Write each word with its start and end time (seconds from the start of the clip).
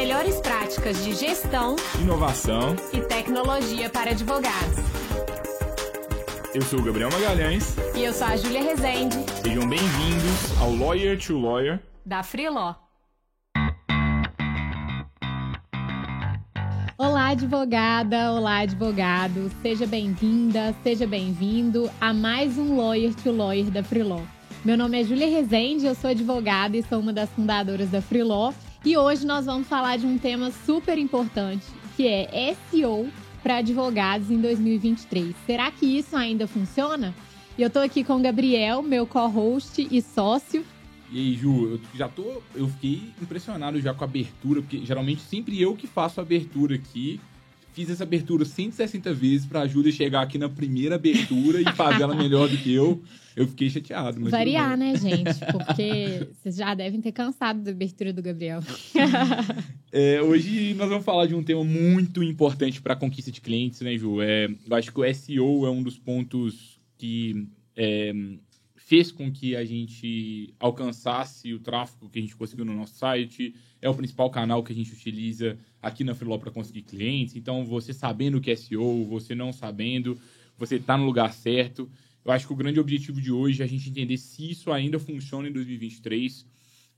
melhores 0.00 0.40
práticas 0.40 1.04
de 1.04 1.12
gestão, 1.12 1.76
inovação 2.00 2.74
e 2.90 3.02
tecnologia 3.02 3.90
para 3.90 4.12
advogados. 4.12 4.78
Eu 6.54 6.62
sou 6.62 6.78
o 6.78 6.82
Gabriel 6.82 7.10
Magalhães. 7.12 7.76
E 7.94 8.04
eu 8.04 8.12
sou 8.14 8.26
a 8.26 8.34
Júlia 8.34 8.62
Rezende. 8.62 9.18
Sejam 9.42 9.68
bem-vindos 9.68 10.58
ao 10.58 10.74
Lawyer 10.74 11.18
to 11.18 11.36
Lawyer 11.36 11.78
da 12.06 12.22
Freeló. 12.22 12.76
Olá, 16.96 17.28
advogada! 17.28 18.32
Olá, 18.32 18.60
advogado! 18.60 19.52
Seja 19.60 19.86
bem-vinda, 19.86 20.74
seja 20.82 21.06
bem-vindo 21.06 21.90
a 22.00 22.14
mais 22.14 22.56
um 22.56 22.74
Lawyer 22.74 23.14
to 23.16 23.30
Lawyer 23.30 23.70
da 23.70 23.84
Freeló. 23.84 24.22
Meu 24.64 24.78
nome 24.78 24.98
é 24.98 25.04
Júlia 25.04 25.28
Rezende, 25.28 25.84
eu 25.84 25.94
sou 25.94 26.08
advogada 26.08 26.74
e 26.74 26.82
sou 26.82 27.00
uma 27.00 27.12
das 27.12 27.28
fundadoras 27.28 27.90
da 27.90 28.00
Freeló. 28.00 28.54
E 28.82 28.96
hoje 28.96 29.26
nós 29.26 29.44
vamos 29.44 29.68
falar 29.68 29.98
de 29.98 30.06
um 30.06 30.16
tema 30.16 30.50
super 30.64 30.96
importante, 30.96 31.66
que 31.98 32.08
é 32.08 32.56
SEO 32.70 33.10
para 33.42 33.58
advogados 33.58 34.30
em 34.30 34.40
2023. 34.40 35.34
Será 35.44 35.70
que 35.70 35.84
isso 35.84 36.16
ainda 36.16 36.46
funciona? 36.46 37.14
E 37.58 37.62
eu 37.62 37.68
estou 37.68 37.82
aqui 37.82 38.02
com 38.02 38.16
o 38.16 38.22
Gabriel, 38.22 38.82
meu 38.82 39.06
co-host 39.06 39.86
e 39.90 40.00
sócio. 40.00 40.64
E 41.12 41.18
aí, 41.18 41.36
Ju, 41.36 41.72
eu 41.72 41.80
já 41.94 42.08
tô. 42.08 42.40
Eu 42.54 42.68
fiquei 42.68 43.12
impressionado 43.20 43.78
já 43.82 43.92
com 43.92 44.02
a 44.02 44.06
abertura, 44.06 44.62
porque 44.62 44.78
geralmente 44.82 45.20
sempre 45.20 45.60
eu 45.60 45.76
que 45.76 45.86
faço 45.86 46.18
a 46.18 46.22
abertura 46.22 46.76
aqui 46.76 47.20
fiz 47.72 47.88
essa 47.90 48.02
abertura 48.02 48.44
160 48.44 49.12
vezes 49.14 49.46
pra 49.46 49.66
Júlia 49.66 49.92
chegar 49.92 50.22
aqui 50.22 50.38
na 50.38 50.48
primeira 50.48 50.96
abertura 50.96 51.60
e 51.60 51.72
fazer 51.72 52.02
ela 52.02 52.14
melhor 52.14 52.48
do 52.48 52.56
que 52.56 52.72
eu. 52.72 53.02
Eu 53.40 53.46
fiquei 53.46 53.70
chateado. 53.70 54.28
Variar, 54.28 54.76
né, 54.76 54.94
gente? 55.00 55.38
Porque 55.50 56.28
vocês 56.42 56.56
já 56.56 56.74
devem 56.74 57.00
ter 57.00 57.10
cansado 57.10 57.62
da 57.62 57.70
abertura 57.70 58.12
do 58.12 58.20
Gabriel. 58.20 58.60
é, 59.90 60.20
hoje 60.20 60.74
nós 60.74 60.90
vamos 60.90 61.06
falar 61.06 61.24
de 61.24 61.34
um 61.34 61.42
tema 61.42 61.64
muito 61.64 62.22
importante 62.22 62.82
para 62.82 62.92
a 62.92 62.96
conquista 62.96 63.32
de 63.32 63.40
clientes, 63.40 63.80
né, 63.80 63.96
Ju? 63.96 64.20
É, 64.20 64.44
eu 64.44 64.76
acho 64.76 64.92
que 64.92 65.00
o 65.00 65.14
SEO 65.14 65.64
é 65.64 65.70
um 65.70 65.82
dos 65.82 65.98
pontos 65.98 66.78
que 66.98 67.48
é, 67.74 68.12
fez 68.76 69.10
com 69.10 69.32
que 69.32 69.56
a 69.56 69.64
gente 69.64 70.52
alcançasse 70.60 71.54
o 71.54 71.60
tráfego 71.60 72.10
que 72.10 72.18
a 72.18 72.22
gente 72.22 72.36
conseguiu 72.36 72.66
no 72.66 72.74
nosso 72.74 72.96
site. 72.96 73.54
É 73.80 73.88
o 73.88 73.94
principal 73.94 74.28
canal 74.28 74.62
que 74.62 74.70
a 74.72 74.76
gente 74.76 74.92
utiliza 74.92 75.56
aqui 75.80 76.04
na 76.04 76.14
Freeló 76.14 76.36
para 76.36 76.50
conseguir 76.50 76.82
clientes. 76.82 77.36
Então, 77.36 77.64
você 77.64 77.94
sabendo 77.94 78.36
o 78.36 78.40
que 78.40 78.50
é 78.50 78.56
SEO, 78.56 79.06
você 79.06 79.34
não 79.34 79.50
sabendo, 79.50 80.18
você 80.58 80.76
está 80.76 80.98
no 80.98 81.06
lugar 81.06 81.32
certo. 81.32 81.90
Eu 82.24 82.32
acho 82.32 82.46
que 82.46 82.52
o 82.52 82.56
grande 82.56 82.78
objetivo 82.78 83.20
de 83.20 83.32
hoje 83.32 83.62
é 83.62 83.64
a 83.64 83.68
gente 83.68 83.88
entender 83.88 84.16
se 84.16 84.50
isso 84.50 84.70
ainda 84.70 84.98
funciona 84.98 85.48
em 85.48 85.52
2023. 85.52 86.46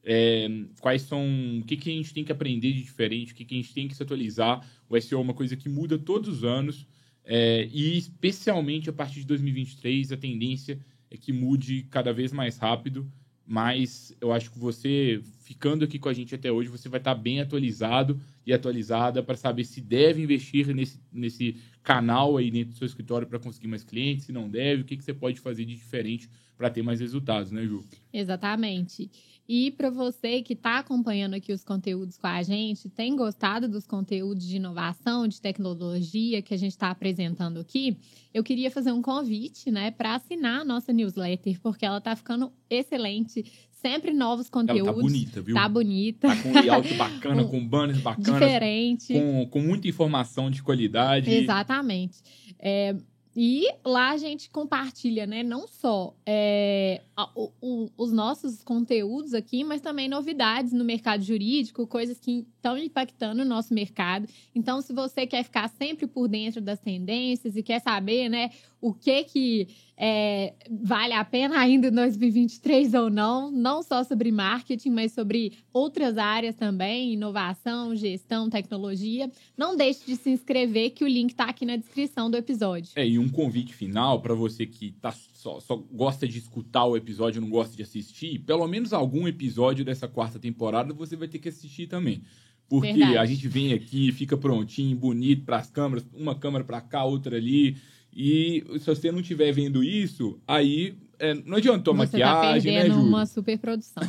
É, 0.05 0.48
quais 0.81 1.03
são. 1.03 1.25
O 1.61 1.64
que, 1.64 1.77
que 1.77 1.91
a 1.91 1.92
gente 1.92 2.12
tem 2.12 2.25
que 2.25 2.33
aprender 2.33 2.73
de 2.73 2.83
diferente, 2.83 3.33
o 3.33 3.37
que, 3.37 3.45
que 3.45 3.55
a 3.55 3.59
gente 3.59 3.73
tem 3.73 3.87
que 3.87 3.95
se 3.95 4.03
atualizar. 4.03 4.67
O 4.89 5.01
SEO 5.01 5.19
é 5.19 5.23
uma 5.23 5.34
coisa 5.34 5.56
que 5.56 5.69
muda 5.69 5.98
todos 5.98 6.29
os 6.29 6.45
anos. 6.45 6.87
É, 7.25 7.69
e 7.73 7.97
especialmente 7.97 8.91
a 8.91 8.92
partir 8.92 9.20
de 9.20 9.27
2023, 9.27 10.11
a 10.11 10.17
tendência 10.17 10.81
é 11.09 11.17
que 11.17 11.33
mude 11.33 11.86
cada 11.89 12.12
vez 12.12 12.33
mais 12.33 12.59
rápido. 12.59 13.11
Mas 13.47 14.14
eu 14.20 14.33
acho 14.33 14.51
que 14.51 14.59
você, 14.59 15.20
ficando 15.43 15.85
aqui 15.85 15.98
com 15.98 16.09
a 16.09 16.12
gente 16.12 16.35
até 16.35 16.51
hoje, 16.51 16.69
você 16.69 16.89
vai 16.89 17.01
estar 17.01 17.15
bem 17.15 17.41
atualizado 17.41 18.19
e 18.47 18.53
atualizada 18.53 19.23
para 19.23 19.37
saber 19.37 19.65
se 19.65 19.81
deve 19.81 20.23
investir 20.23 20.75
nesse, 20.75 21.01
nesse 21.12 21.57
canal 21.83 22.37
aí 22.37 22.51
dentro 22.51 22.73
do 22.73 22.77
seu 22.77 22.87
escritório 22.87 23.27
para 23.27 23.39
conseguir 23.39 23.67
mais 23.67 23.83
clientes, 23.83 24.27
se 24.27 24.33
não 24.33 24.48
deve, 24.48 24.83
o 24.83 24.85
que, 24.85 24.97
que 24.97 25.05
você 25.05 25.13
pode 25.13 25.41
fazer 25.41 25.65
de 25.65 25.75
diferente 25.75 26.31
para 26.57 26.70
ter 26.70 26.83
mais 26.83 27.01
resultados, 27.01 27.51
né, 27.51 27.65
Ju? 27.67 27.85
Exatamente. 28.13 29.11
E 29.48 29.73
para 29.73 29.91
você 29.91 30.41
que 30.43 30.53
está 30.53 30.79
acompanhando 30.79 31.35
aqui 31.35 31.53
os 31.53 31.65
conteúdos 31.65 32.17
com 32.17 32.29
a 32.29 32.43
gente, 32.43 32.89
tem 32.89 33.17
gostado 33.17 33.69
dos 33.69 33.87
conteúdos 33.87 34.47
de 34.47 34.57
inovação, 34.57 35.27
de 35.27 35.41
tecnologia 35.41 36.41
que 36.41 36.55
a 36.55 36.57
gente 36.57 36.70
está 36.70 36.91
apresentando 36.91 37.58
aqui, 37.58 37.97
eu 38.33 38.45
queria 38.45 38.70
fazer 38.70 38.92
um 38.92 39.02
convite, 39.02 39.70
né, 39.70 39.91
para 39.91 40.14
assinar 40.14 40.61
a 40.61 40.64
nossa 40.64 40.92
newsletter, 40.92 41.61
porque 41.61 41.85
ela 41.85 41.98
está 41.98 42.14
ficando 42.14 42.52
excelente. 42.70 43.45
Sempre 43.83 44.13
novos 44.13 44.48
conteúdos. 44.48 44.87
Ela 44.87 44.95
tá 44.95 45.03
bonita, 45.03 45.43
viu? 45.43 45.55
Tá 45.57 45.69
bonita. 45.69 46.29
Tá 46.29 46.37
com 46.41 46.53
layout 46.53 46.95
bacana, 46.95 47.45
com 47.45 47.67
banners 47.67 47.98
bacanas. 48.01 48.33
Diferente. 48.33 49.13
Com, 49.13 49.48
com 49.48 49.61
muita 49.61 49.89
informação 49.89 50.48
de 50.48 50.63
qualidade. 50.63 51.29
Exatamente. 51.29 52.19
É, 52.61 52.95
e 53.35 53.67
lá 53.85 54.11
a 54.11 54.17
gente 54.17 54.51
compartilha, 54.51 55.27
né? 55.27 55.43
Não 55.43 55.67
só 55.67 56.15
é, 56.25 57.01
o, 57.35 57.51
o, 57.61 57.91
os 57.97 58.13
nossos 58.13 58.63
conteúdos 58.63 59.33
aqui, 59.33 59.65
mas 59.65 59.81
também 59.81 60.09
novidades 60.09 60.73
no 60.73 60.85
mercado 60.85 61.25
jurídico, 61.25 61.87
coisas 61.87 62.20
que 62.20 62.47
estão 62.55 62.77
impactando 62.77 63.43
o 63.43 63.45
nosso 63.45 63.73
mercado. 63.73 64.29
Então, 64.55 64.83
se 64.83 64.93
você 64.93 65.27
quer 65.27 65.43
ficar 65.43 65.69
sempre 65.70 66.07
por 66.07 66.29
dentro 66.29 66.61
das 66.61 66.79
tendências 66.79 67.57
e 67.57 67.63
quer 67.63 67.81
saber, 67.81 68.29
né, 68.29 68.51
o 68.83 68.93
que 68.93 69.23
que 69.23 69.69
é, 69.97 70.55
vale 70.69 71.13
a 71.13 71.25
pena 71.25 71.57
ainda 71.57 71.87
em 71.87 71.93
2023 71.93 72.93
ou 72.95 73.09
não, 73.09 73.48
não 73.53 73.81
só 73.81 74.03
sobre 74.03 74.33
marketing, 74.33 74.91
mas 74.91 75.13
sobre 75.13 75.53
outras 75.73 76.19
áreas 76.19 76.57
também, 76.57 77.13
inovação, 77.13 77.95
gestão, 77.95 78.51
tecnologia. 78.51 79.31
Não 79.57 79.77
deixe 79.77 80.05
de 80.05 80.17
se 80.17 80.31
inscrever, 80.31 80.91
que 80.91 81.05
o 81.05 81.09
link 81.09 81.31
está 81.31 81.45
aqui 81.45 81.65
na 81.65 81.77
descrição 81.77 82.29
do 82.29 82.37
episódio. 82.37 82.91
É, 82.97 83.07
e 83.07 83.20
um 83.20 83.29
convite 83.29 83.73
final 83.73 84.20
para 84.20 84.35
você 84.35 84.67
que 84.67 84.91
tá 85.01 85.13
só, 85.13 85.61
só 85.61 85.77
gosta 85.77 86.27
de 86.27 86.39
escutar 86.39 86.85
o 86.85 86.97
episódio 86.97 87.41
não 87.41 87.49
gosta 87.49 87.77
de 87.77 87.85
assistir, 87.85 88.41
pelo 88.41 88.67
menos 88.67 88.93
algum 88.93 89.29
episódio 89.29 89.85
dessa 89.85 90.09
quarta 90.09 90.41
temporada 90.41 90.93
você 90.93 91.14
vai 91.14 91.29
ter 91.29 91.39
que 91.39 91.49
assistir 91.49 91.87
também. 91.87 92.23
Porque 92.69 92.93
Verdade. 92.93 93.19
a 93.19 93.27
gente 93.27 93.47
vem 93.47 93.73
aqui, 93.73 94.11
fica 94.11 94.37
prontinho, 94.37 94.97
bonito 94.97 95.45
para 95.45 95.59
as 95.59 95.70
câmeras, 95.70 96.05
uma 96.13 96.35
câmera 96.35 96.64
para 96.64 96.81
cá, 96.81 97.05
outra 97.05 97.37
ali 97.37 97.77
e 98.14 98.64
se 98.78 98.86
você 98.86 99.11
não 99.11 99.20
estiver 99.20 99.52
vendo 99.52 99.83
isso, 99.83 100.39
aí 100.46 100.95
é, 101.23 101.34
não 101.34 101.58
adiantou 101.58 101.95
você 101.95 102.18
tá 102.18 102.18
maquiagem, 102.18 102.74
tá 102.74 102.80
perdendo 102.80 102.96
né, 102.96 103.00
Ju? 103.00 103.08
uma 103.08 103.27
super 103.27 103.56
produção. 103.56 104.02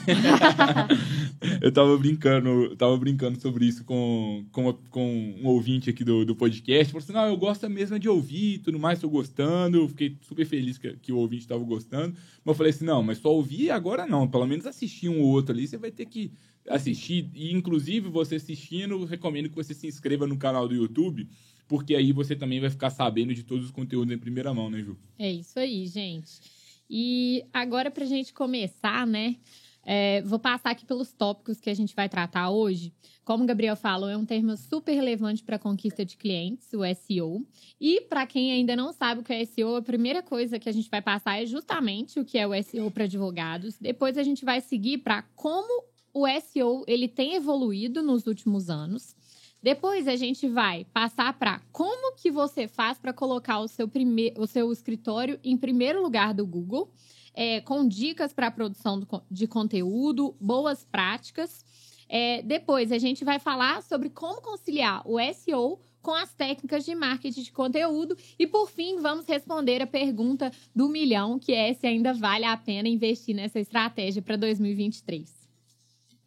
eu 1.62 1.72
tava 1.72 1.96
brincando, 1.96 2.76
tava 2.76 2.98
brincando 2.98 3.40
sobre 3.40 3.66
isso 3.66 3.84
com, 3.84 4.44
com, 4.52 4.74
com 4.90 5.36
um 5.40 5.46
ouvinte 5.46 5.92
aqui 5.92 6.04
do, 6.04 6.26
do 6.26 6.36
podcast. 6.36 6.92
Falou 6.92 7.04
assim: 7.04 7.14
não, 7.14 7.28
eu 7.28 7.38
gosto 7.38 7.70
mesmo 7.70 8.00
de 8.00 8.10
ouvir 8.10 8.58
tudo 8.64 8.80
mais, 8.80 9.00
tô 9.00 9.08
gostando. 9.08 9.88
Fiquei 9.90 10.18
super 10.22 10.44
feliz 10.44 10.80
que, 10.80 10.92
que 11.04 11.12
o 11.14 11.18
ouvinte 11.18 11.48
tava 11.48 11.64
gostando. 11.64 12.16
Mas 12.44 12.54
eu 12.54 12.56
falei 12.56 12.72
assim: 12.72 12.86
não, 12.86 13.04
mas 13.04 13.20
só 13.20 13.30
ouvir 13.32 13.70
agora 13.70 14.08
não. 14.08 14.28
Pelo 14.28 14.48
menos 14.48 14.66
assistir 14.66 15.08
um 15.08 15.22
ou 15.22 15.28
outro 15.28 15.54
ali, 15.54 15.68
você 15.68 15.78
vai 15.78 15.92
ter 15.92 16.08
que 16.08 16.32
assistir. 16.68 17.30
E, 17.36 17.54
inclusive, 17.54 18.10
você 18.10 18.36
assistindo, 18.38 19.06
recomendo 19.06 19.50
que 19.50 19.56
você 19.56 19.76
se 19.76 19.86
inscreva 19.86 20.26
no 20.26 20.36
canal 20.36 20.68
do 20.68 20.74
YouTube 20.74 21.28
porque 21.68 21.96
aí 21.96 22.12
você 22.12 22.36
também 22.36 22.60
vai 22.60 22.70
ficar 22.70 22.90
sabendo 22.90 23.34
de 23.34 23.44
todos 23.44 23.66
os 23.66 23.72
conteúdos 23.72 24.14
em 24.14 24.20
primeira 24.20 24.54
mão, 24.54 24.70
né, 24.70 24.80
Ju? 24.82 24.98
É 25.18 25.32
isso 25.32 25.60
aí, 25.60 25.88
gente. 25.88 26.42
E 26.90 27.44
agora, 27.52 27.90
para 27.90 28.04
a 28.04 28.08
gente 28.08 28.34
começar, 28.34 29.08
né? 29.08 29.38
É, 29.86 30.22
vou 30.22 30.40
passar 30.40 30.72
aqui 30.72 30.86
pelos 30.86 31.12
tópicos 31.12 31.60
que 31.60 31.70
a 31.70 31.74
gente 31.74 31.94
vai 31.94 32.08
tratar 32.08 32.50
hoje. 32.50 32.94
Como 33.26 33.44
o 33.44 33.48
Gabriel 33.48 33.76
falou, 33.76 34.10
é 34.10 34.16
um 34.16 34.26
termo 34.26 34.56
super 34.56 34.94
relevante 34.94 35.44
para 35.44 35.58
a 35.58 35.60
conquista 35.60 36.06
de 36.06 36.16
clientes, 36.16 36.70
o 36.74 36.82
SEO. 36.96 37.46
E 37.80 38.02
para 38.02 38.26
quem 38.26 38.52
ainda 38.52 38.76
não 38.76 38.94
sabe 38.94 39.22
o 39.22 39.24
que 39.24 39.34
é 39.34 39.44
SEO, 39.46 39.76
a 39.76 39.82
primeira 39.82 40.24
coisa 40.24 40.58
que 40.58 40.70
a 40.70 40.72
gente 40.72 40.90
vai 40.90 41.02
passar 41.02 41.42
é 41.42 41.46
justamente 41.46 42.20
o 42.20 42.26
que 42.26 42.38
é 42.38 42.48
o 42.48 42.64
SEO 42.64 42.90
para 42.92 43.04
advogados. 43.04 43.78
Depois 43.80 44.18
a 44.18 44.24
gente 44.24 44.46
vai 44.46 44.62
seguir 44.62 45.00
para 45.00 45.22
como 45.36 45.84
o 46.14 46.28
SEO 46.40 46.84
ele 46.88 47.08
tem 47.08 47.36
evoluído 47.36 48.02
nos 48.02 48.28
últimos 48.28 48.70
anos. 48.70 49.16
Depois 49.64 50.10
a 50.10 50.18
gente 50.18 50.46
vai 50.50 50.86
passar 50.94 51.40
para 51.40 51.62
como 51.72 52.14
que 52.18 52.30
você 52.30 52.68
faz 52.68 52.98
para 52.98 53.14
colocar 53.14 53.62
o 53.62 53.68
seu, 53.70 53.88
primeir, 53.88 54.34
o 54.38 54.46
seu 54.46 54.70
escritório 54.74 55.40
em 55.42 55.56
primeiro 55.56 56.02
lugar 56.02 56.34
do 56.34 56.46
Google, 56.46 56.92
é, 57.34 57.62
com 57.62 57.88
dicas 57.88 58.34
para 58.34 58.48
a 58.48 58.52
produção 58.52 59.02
de 59.32 59.48
conteúdo, 59.48 60.36
boas 60.38 60.84
práticas. 60.84 61.64
É, 62.10 62.42
depois 62.42 62.92
a 62.92 62.98
gente 62.98 63.24
vai 63.24 63.40
falar 63.40 63.82
sobre 63.82 64.10
como 64.10 64.42
conciliar 64.42 65.02
o 65.10 65.18
SEO 65.34 65.80
com 66.02 66.14
as 66.14 66.34
técnicas 66.34 66.84
de 66.84 66.94
marketing 66.94 67.44
de 67.44 67.52
conteúdo. 67.54 68.18
E 68.38 68.46
por 68.46 68.70
fim, 68.70 68.98
vamos 68.98 69.26
responder 69.26 69.82
a 69.82 69.88
pergunta 69.88 70.52
do 70.76 70.90
milhão, 70.90 71.40
que 71.40 71.54
é 71.54 71.74
se 71.74 71.88
ainda 71.88 72.14
vale 72.14 72.44
a 72.44 72.58
pena 72.58 72.90
investir 72.90 73.34
nessa 73.34 73.62
estratégia 73.62 74.22
para 74.22 74.36
2023. 74.36 75.42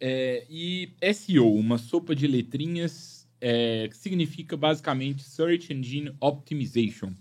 É, 0.01 0.47
e 0.49 0.89
SEO, 1.13 1.55
uma 1.55 1.77
sopa 1.77 2.15
de 2.15 2.27
letrinhas 2.27 3.26
é, 3.41 3.89
significa 3.93 4.57
basicamente 4.57 5.23
Search 5.23 5.73
Engine 5.73 6.15
Optimization, 6.21 7.13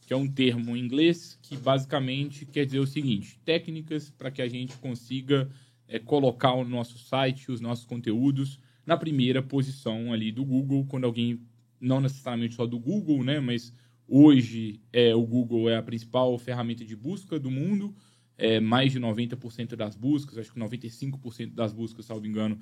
que 0.00 0.12
é 0.12 0.16
um 0.16 0.28
termo 0.28 0.76
em 0.76 0.80
inglês 0.80 1.38
que 1.42 1.56
basicamente 1.56 2.44
quer 2.44 2.66
dizer 2.66 2.80
o 2.80 2.86
seguinte: 2.86 3.38
técnicas 3.44 4.10
para 4.10 4.30
que 4.30 4.42
a 4.42 4.48
gente 4.48 4.76
consiga 4.78 5.48
é, 5.86 5.98
colocar 5.98 6.54
o 6.54 6.64
nosso 6.64 6.98
site, 6.98 7.50
os 7.50 7.60
nossos 7.60 7.84
conteúdos 7.84 8.58
na 8.86 8.96
primeira 8.96 9.42
posição 9.42 10.12
ali 10.12 10.32
do 10.32 10.44
Google, 10.44 10.84
quando 10.86 11.04
alguém, 11.04 11.40
não 11.80 12.00
necessariamente 12.00 12.54
só 12.54 12.66
do 12.66 12.78
Google, 12.78 13.22
né, 13.22 13.38
mas 13.38 13.72
hoje 14.08 14.80
é, 14.92 15.14
o 15.14 15.24
Google 15.24 15.68
é 15.68 15.76
a 15.76 15.82
principal 15.82 16.36
ferramenta 16.38 16.84
de 16.84 16.96
busca 16.96 17.38
do 17.38 17.50
mundo, 17.50 17.94
é, 18.36 18.58
mais 18.58 18.90
de 18.90 18.98
90% 18.98 19.76
das 19.76 19.94
buscas, 19.94 20.38
acho 20.38 20.52
que 20.52 20.58
95% 20.58 21.54
das 21.54 21.72
buscas, 21.72 22.06
salvo 22.06 22.26
engano, 22.26 22.58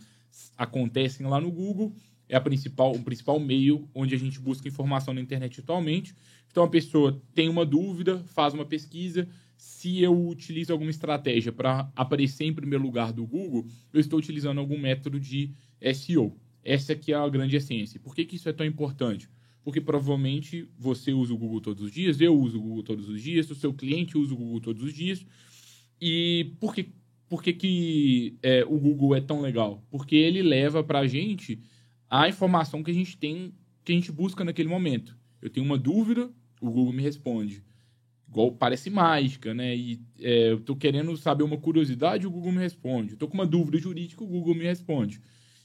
acontecem 0.57 1.27
lá 1.27 1.41
no 1.41 1.51
Google. 1.51 1.95
É 2.29 2.37
a 2.37 2.41
principal, 2.41 2.93
o 2.93 3.03
principal 3.03 3.41
meio 3.41 3.89
onde 3.95 4.15
a 4.15 4.19
gente 4.19 4.39
busca 4.39 4.69
informação 4.69 5.15
na 5.15 5.21
internet 5.21 5.61
atualmente. 5.61 6.15
Então 6.51 6.63
a 6.63 6.69
pessoa 6.69 7.21
tem 7.35 7.49
uma 7.49 7.65
dúvida, 7.65 8.19
faz 8.35 8.53
uma 8.55 8.65
pesquisa. 8.65 9.29
Se 9.57 10.01
eu 10.01 10.29
utilizo 10.29 10.73
alguma 10.73 10.91
estratégia 10.91 11.51
para 11.51 11.91
aparecer 11.97 12.45
em 12.45 12.53
primeiro 12.53 12.85
lugar 12.85 13.13
do 13.13 13.27
Google, 13.27 13.67
eu 13.93 14.01
estou 14.01 14.19
utilizando 14.19 14.59
algum 14.59 14.79
método 14.79 15.19
de 15.19 15.53
SEO. 15.95 16.37
Essa 16.63 16.93
aqui 16.93 17.13
é 17.13 17.17
a 17.17 17.29
grande 17.29 17.57
essência. 17.57 17.99
Por 17.99 18.15
que, 18.15 18.25
que 18.25 18.37
isso 18.37 18.49
é 18.49 18.53
tão 18.53 18.67
importante? 18.67 19.29
Porque 19.65 19.81
provavelmente 19.81 20.69
você 20.79 21.13
usa 21.13 21.33
o 21.33 21.39
Google 21.39 21.61
todos 21.61 21.83
os 21.83 21.91
dias, 21.91 22.21
eu 22.21 22.39
uso 22.39 22.59
o 22.59 22.63
Google 22.63 22.83
todos 22.83 23.09
os 23.09 23.23
dias, 23.23 23.51
o 23.51 23.55
seu 23.55 23.73
cliente 23.73 24.17
usa 24.17 24.35
o 24.35 24.37
Google 24.37 24.61
todos 24.61 24.83
os 24.83 24.93
dias. 24.93 25.25
E 26.01 26.53
por 26.61 26.75
que, 26.75 26.91
por 27.29 27.43
que, 27.43 27.53
que 27.53 28.39
é, 28.43 28.65
o 28.65 28.79
Google 28.79 29.15
é 29.15 29.21
tão 29.21 29.41
legal? 29.41 29.85
Porque 29.91 30.17
ele 30.17 30.43
leva 30.43 30.85
para 30.85 31.01
a 31.01 31.07
gente 31.07 31.61
a 32.11 32.29
informação 32.29 32.83
que 32.83 32.91
a 32.91 32.95
gente 32.95 33.17
tem, 33.17 33.53
que 33.85 33.93
a 33.93 33.95
gente 33.95 34.13
busca 34.13 34.45
naquele 34.45 34.69
momento. 34.69 35.17
Eu 35.41 35.51
tenho 35.51 35.65
uma 35.65 35.79
dúvida, 35.79 36.31
o 36.61 36.71
Google 36.71 36.93
me 36.93 37.03
responde. 37.03 37.63
Igual 38.29 38.53
parece 38.53 38.91
mágica, 38.91 39.55
né? 39.55 39.75
E 39.75 40.01
é, 40.21 40.53
eu 40.53 40.61
tô 40.61 40.77
querendo 40.77 41.17
saber 41.17 41.45
uma 41.45 41.57
curiosidade, 41.57 42.27
o 42.27 42.31
Google 42.31 42.53
me 42.53 42.59
responde. 42.59 43.13
Eu 43.13 43.19
tô 43.19 43.27
com 43.27 43.35
uma 43.35 43.47
dúvida 43.47 43.79
jurídica, 43.79 44.23
o 44.23 44.27
Google 44.27 44.55
me 44.55 44.65
responde. 44.65 45.21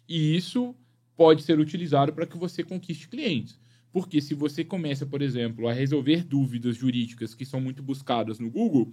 E 0.07 0.35
isso 0.35 0.75
pode 1.15 1.43
ser 1.43 1.59
utilizado 1.59 2.13
para 2.13 2.25
que 2.25 2.37
você 2.37 2.63
conquiste 2.63 3.07
clientes. 3.07 3.59
Porque 3.91 4.19
se 4.21 4.33
você 4.33 4.63
começa, 4.63 5.05
por 5.05 5.21
exemplo, 5.21 5.67
a 5.67 5.73
resolver 5.73 6.23
dúvidas 6.23 6.77
jurídicas 6.77 7.35
que 7.35 7.45
são 7.45 7.61
muito 7.61 7.83
buscadas 7.83 8.39
no 8.39 8.49
Google, 8.49 8.91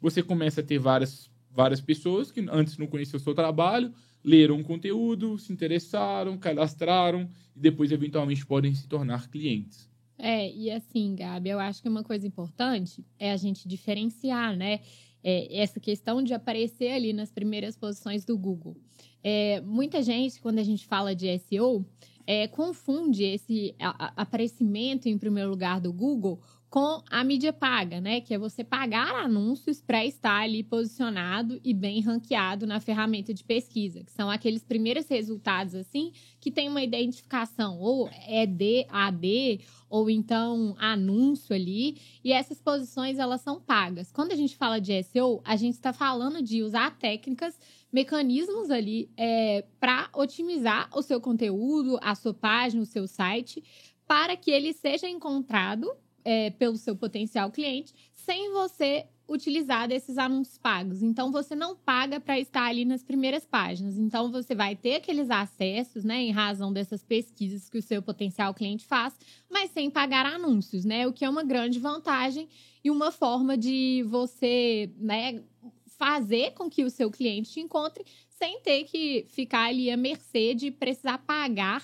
você 0.00 0.22
começa 0.22 0.60
a 0.60 0.64
ter 0.64 0.78
várias, 0.78 1.30
várias 1.50 1.80
pessoas 1.80 2.30
que 2.30 2.44
antes 2.50 2.76
não 2.76 2.86
conheciam 2.86 3.18
o 3.18 3.22
seu 3.22 3.34
trabalho, 3.34 3.94
leram 4.24 4.60
o 4.60 4.64
conteúdo, 4.64 5.38
se 5.38 5.52
interessaram, 5.52 6.38
cadastraram 6.38 7.28
e 7.56 7.60
depois, 7.60 7.90
eventualmente, 7.90 8.46
podem 8.46 8.74
se 8.74 8.86
tornar 8.86 9.28
clientes. 9.28 9.90
É, 10.18 10.50
e 10.52 10.70
assim, 10.70 11.16
Gabi, 11.16 11.50
eu 11.50 11.58
acho 11.58 11.82
que 11.82 11.88
uma 11.88 12.04
coisa 12.04 12.26
importante 12.26 13.04
é 13.18 13.32
a 13.32 13.36
gente 13.36 13.66
diferenciar, 13.66 14.56
né? 14.56 14.80
É, 15.24 15.60
essa 15.60 15.78
questão 15.78 16.22
de 16.22 16.34
aparecer 16.34 16.92
ali 16.92 17.12
nas 17.12 17.30
primeiras 17.30 17.76
posições 17.76 18.24
do 18.24 18.36
Google. 18.36 18.76
É, 19.22 19.60
muita 19.60 20.02
gente, 20.02 20.40
quando 20.40 20.58
a 20.58 20.64
gente 20.64 20.84
fala 20.84 21.14
de 21.14 21.38
SEO, 21.38 21.84
é, 22.26 22.48
confunde 22.48 23.24
esse 23.24 23.74
aparecimento 23.78 25.08
em 25.08 25.18
primeiro 25.18 25.50
lugar 25.50 25.80
do 25.80 25.92
Google 25.92 26.40
com 26.72 27.02
a 27.10 27.22
mídia 27.22 27.52
paga, 27.52 28.00
né? 28.00 28.22
Que 28.22 28.32
é 28.32 28.38
você 28.38 28.64
pagar 28.64 29.14
anúncios 29.16 29.82
para 29.82 30.06
estar 30.06 30.40
ali 30.40 30.62
posicionado 30.62 31.60
e 31.62 31.74
bem 31.74 32.00
ranqueado 32.00 32.66
na 32.66 32.80
ferramenta 32.80 33.34
de 33.34 33.44
pesquisa, 33.44 34.02
que 34.02 34.10
são 34.10 34.30
aqueles 34.30 34.62
primeiros 34.62 35.06
resultados 35.06 35.74
assim 35.74 36.12
que 36.40 36.50
tem 36.50 36.70
uma 36.70 36.82
identificação 36.82 37.78
ou 37.78 38.08
ED, 38.26 38.86
AD 38.88 39.60
ou 39.90 40.08
então 40.08 40.74
anúncio 40.78 41.54
ali, 41.54 42.00
e 42.24 42.32
essas 42.32 42.58
posições 42.58 43.18
elas 43.18 43.42
são 43.42 43.60
pagas. 43.60 44.10
Quando 44.10 44.32
a 44.32 44.36
gente 44.36 44.56
fala 44.56 44.80
de 44.80 45.02
SEO, 45.02 45.42
a 45.44 45.56
gente 45.56 45.74
está 45.74 45.92
falando 45.92 46.40
de 46.40 46.62
usar 46.62 46.96
técnicas, 46.96 47.54
mecanismos 47.92 48.70
ali 48.70 49.10
é, 49.14 49.62
para 49.78 50.08
otimizar 50.14 50.88
o 50.96 51.02
seu 51.02 51.20
conteúdo, 51.20 51.98
a 52.00 52.14
sua 52.14 52.32
página, 52.32 52.82
o 52.82 52.86
seu 52.86 53.06
site, 53.06 53.62
para 54.06 54.38
que 54.38 54.50
ele 54.50 54.72
seja 54.72 55.06
encontrado 55.06 55.86
é, 56.24 56.50
pelo 56.50 56.76
seu 56.76 56.96
potencial 56.96 57.50
cliente 57.50 57.94
sem 58.14 58.52
você 58.52 59.06
utilizar 59.28 59.88
desses 59.88 60.18
anúncios 60.18 60.58
pagos. 60.58 61.02
Então, 61.02 61.32
você 61.32 61.54
não 61.54 61.74
paga 61.74 62.20
para 62.20 62.38
estar 62.38 62.64
ali 62.64 62.84
nas 62.84 63.02
primeiras 63.02 63.44
páginas. 63.44 63.96
Então, 63.96 64.30
você 64.30 64.54
vai 64.54 64.76
ter 64.76 64.96
aqueles 64.96 65.30
acessos, 65.30 66.04
né, 66.04 66.20
em 66.20 66.30
razão 66.30 66.72
dessas 66.72 67.02
pesquisas 67.02 67.68
que 67.68 67.78
o 67.78 67.82
seu 67.82 68.02
potencial 68.02 68.52
cliente 68.52 68.84
faz, 68.84 69.14
mas 69.50 69.70
sem 69.70 69.90
pagar 69.90 70.26
anúncios, 70.26 70.84
né? 70.84 71.06
O 71.06 71.12
que 71.12 71.24
é 71.24 71.30
uma 71.30 71.42
grande 71.42 71.78
vantagem 71.78 72.48
e 72.84 72.90
uma 72.90 73.10
forma 73.10 73.56
de 73.56 74.04
você, 74.08 74.90
né, 74.98 75.42
fazer 75.86 76.52
com 76.52 76.68
que 76.68 76.84
o 76.84 76.90
seu 76.90 77.10
cliente 77.10 77.52
te 77.52 77.60
encontre 77.60 78.04
sem 78.28 78.60
ter 78.60 78.84
que 78.84 79.24
ficar 79.28 79.68
ali 79.68 79.90
à 79.90 79.96
mercê 79.96 80.52
de 80.52 80.70
precisar 80.70 81.18
pagar 81.18 81.82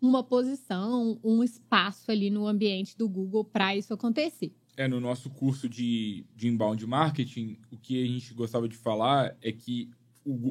uma 0.00 0.24
posição, 0.24 1.18
um 1.22 1.42
espaço 1.44 2.10
ali 2.10 2.30
no 2.30 2.46
ambiente 2.46 2.96
do 2.96 3.08
Google 3.08 3.44
para 3.44 3.76
isso 3.76 3.92
acontecer. 3.92 4.52
É, 4.76 4.88
no 4.88 5.00
nosso 5.00 5.28
curso 5.30 5.68
de, 5.68 6.24
de 6.34 6.48
inbound 6.48 6.86
marketing, 6.86 7.58
o 7.70 7.76
que 7.76 8.02
a 8.02 8.06
gente 8.06 8.32
gostava 8.32 8.68
de 8.68 8.76
falar 8.76 9.36
é 9.42 9.52
que 9.52 9.90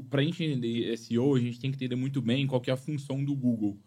para 0.09 0.21
a 0.21 0.23
gente 0.23 0.43
entender 0.43 0.95
SEO, 0.97 1.35
a 1.35 1.39
gente 1.39 1.59
tem 1.59 1.71
que 1.71 1.77
entender 1.77 1.95
muito 1.95 2.21
bem 2.21 2.45
qual 2.47 2.61
é 2.65 2.71
a 2.71 2.77
função 2.77 3.23
do 3.23 3.35
Google. 3.35 3.77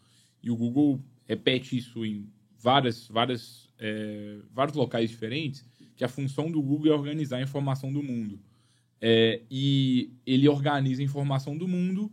E 0.43 0.51
o 0.51 0.57
Google 0.57 1.01
repete 1.25 1.77
isso 1.77 2.05
em 2.05 2.29
várias, 2.59 3.07
várias, 3.09 3.69
é, 3.79 4.39
vários 4.51 4.77
locais 4.77 5.11
diferentes, 5.11 5.65
que 5.97 6.05
a 6.05 6.09
função 6.09 6.51
do 6.51 6.63
Google 6.63 6.93
é 6.93 6.97
organizar 6.97 7.39
a 7.39 7.43
informação 7.43 7.93
do 7.93 8.03
mundo. 8.03 8.41
É, 9.01 9.43
e 9.51 10.13
ele 10.25 10.49
organiza 10.49 11.03
a 11.03 11.05
informação 11.05 11.57
do 11.57 11.67
mundo 11.67 12.11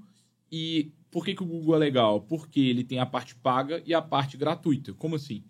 e 0.52 0.92
por 1.12 1.26
que, 1.26 1.34
que 1.34 1.44
o 1.44 1.46
Google 1.46 1.76
é 1.76 1.80
legal? 1.80 2.22
Porque 2.22 2.60
ele 2.60 2.84
tem 2.84 3.00
a 3.00 3.06
parte 3.06 3.36
paga 3.36 3.82
e 3.86 3.94
a 3.94 4.02
parte 4.02 4.38
gratuita. 4.38 4.94
Como 4.94 5.16
assim? 5.16 5.44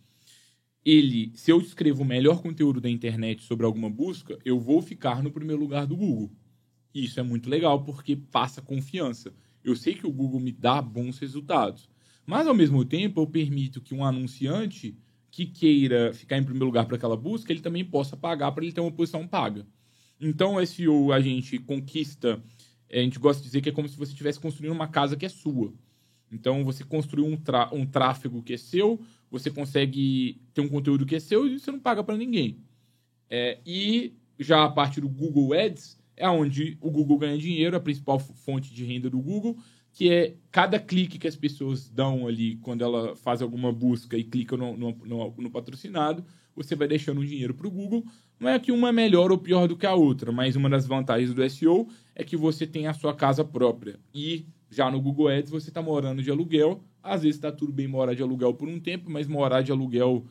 Ele, 0.85 1.31
se 1.35 1.51
eu 1.51 1.59
escrevo 1.59 2.03
o 2.03 2.05
melhor 2.05 2.41
conteúdo 2.41 2.79
da 2.79 2.89
internet 2.89 3.43
sobre 3.43 3.65
alguma 3.65 3.89
busca, 3.89 4.39
eu 4.45 4.59
vou 4.59 4.81
ficar 4.81 5.21
no 5.21 5.31
primeiro 5.31 5.61
lugar 5.61 5.85
do 5.85 5.97
Google. 5.97 6.31
E 6.93 7.03
isso 7.05 7.19
é 7.19 7.23
muito 7.23 7.49
legal 7.49 7.83
porque 7.83 8.15
passa 8.15 8.61
confiança. 8.61 9.33
Eu 9.63 9.75
sei 9.75 9.93
que 9.93 10.07
o 10.07 10.11
Google 10.11 10.39
me 10.39 10.51
dá 10.51 10.81
bons 10.81 11.19
resultados. 11.19 11.89
Mas, 12.25 12.47
ao 12.47 12.55
mesmo 12.55 12.85
tempo, 12.85 13.19
eu 13.19 13.27
permito 13.27 13.81
que 13.81 13.93
um 13.93 14.05
anunciante 14.05 14.97
que 15.29 15.45
queira 15.45 16.13
ficar 16.13 16.37
em 16.37 16.43
primeiro 16.43 16.65
lugar 16.65 16.85
para 16.85 16.95
aquela 16.95 17.17
busca, 17.17 17.51
ele 17.51 17.61
também 17.61 17.83
possa 17.83 18.15
pagar 18.15 18.51
para 18.51 18.63
ele 18.63 18.73
ter 18.73 18.81
uma 18.81 18.91
posição 18.91 19.27
paga. 19.27 19.67
Então, 20.19 20.55
o 20.55 20.65
SEO 20.65 21.11
a 21.11 21.19
gente 21.19 21.59
conquista 21.59 22.41
a 22.91 22.97
gente 22.97 23.19
gosta 23.19 23.41
de 23.41 23.47
dizer 23.47 23.61
que 23.61 23.69
é 23.69 23.71
como 23.71 23.87
se 23.87 23.97
você 23.97 24.11
estivesse 24.11 24.39
construindo 24.39 24.71
uma 24.71 24.87
casa 24.87 25.15
que 25.15 25.25
é 25.25 25.29
sua. 25.29 25.73
Então, 26.31 26.63
você 26.63 26.83
construiu 26.83 27.25
um, 27.25 27.37
um 27.73 27.85
tráfego 27.85 28.41
que 28.43 28.53
é 28.53 28.57
seu, 28.57 28.99
você 29.29 29.49
consegue 29.49 30.41
ter 30.53 30.61
um 30.61 30.69
conteúdo 30.69 31.05
que 31.05 31.15
é 31.15 31.19
seu 31.19 31.47
e 31.47 31.59
você 31.59 31.71
não 31.71 31.79
paga 31.79 32.03
para 32.03 32.17
ninguém. 32.17 32.57
É, 33.29 33.59
e 33.65 34.13
já 34.39 34.63
a 34.63 34.69
parte 34.69 35.01
do 35.01 35.09
Google 35.09 35.53
Ads 35.53 35.99
é 36.15 36.29
onde 36.29 36.77
o 36.81 36.91
Google 36.91 37.17
ganha 37.17 37.37
dinheiro, 37.37 37.75
a 37.75 37.79
principal 37.79 38.19
fonte 38.19 38.73
de 38.73 38.83
renda 38.83 39.09
do 39.09 39.19
Google, 39.19 39.57
que 39.91 40.11
é 40.11 40.35
cada 40.51 40.79
clique 40.79 41.17
que 41.17 41.27
as 41.27 41.35
pessoas 41.35 41.89
dão 41.89 42.27
ali 42.27 42.57
quando 42.57 42.83
ela 42.83 43.15
faz 43.15 43.41
alguma 43.41 43.71
busca 43.71 44.17
e 44.17 44.23
clica 44.23 44.55
no, 44.57 44.75
no, 44.75 44.91
no, 45.05 45.33
no 45.37 45.51
patrocinado, 45.51 46.23
você 46.55 46.75
vai 46.75 46.87
deixando 46.87 47.21
um 47.21 47.25
dinheiro 47.25 47.53
para 47.53 47.67
o 47.67 47.71
Google. 47.71 48.05
Não 48.39 48.49
é 48.49 48.57
que 48.57 48.71
uma 48.71 48.89
é 48.89 48.91
melhor 48.91 49.31
ou 49.31 49.37
pior 49.37 49.67
do 49.67 49.75
que 49.75 49.85
a 49.85 49.93
outra, 49.93 50.31
mas 50.31 50.55
uma 50.55 50.69
das 50.69 50.87
vantagens 50.87 51.33
do 51.33 51.49
SEO 51.49 51.87
é 52.15 52.23
que 52.23 52.37
você 52.37 52.65
tem 52.65 52.87
a 52.87 52.93
sua 52.93 53.13
casa 53.13 53.43
própria. 53.43 53.99
E 54.13 54.45
já 54.69 54.89
no 54.89 55.01
Google 55.01 55.27
Ads 55.27 55.51
você 55.51 55.69
está 55.69 55.81
morando 55.81 56.23
de 56.23 56.31
aluguel. 56.31 56.81
Às 57.03 57.23
vezes 57.23 57.35
está 57.35 57.51
tudo 57.51 57.73
bem 57.73 57.87
morar 57.87 58.13
de 58.13 58.21
aluguel 58.21 58.53
por 58.53 58.69
um 58.69 58.79
tempo, 58.79 59.09
mas 59.09 59.27
morar 59.27 59.61
de 59.61 59.71
aluguel 59.71 60.25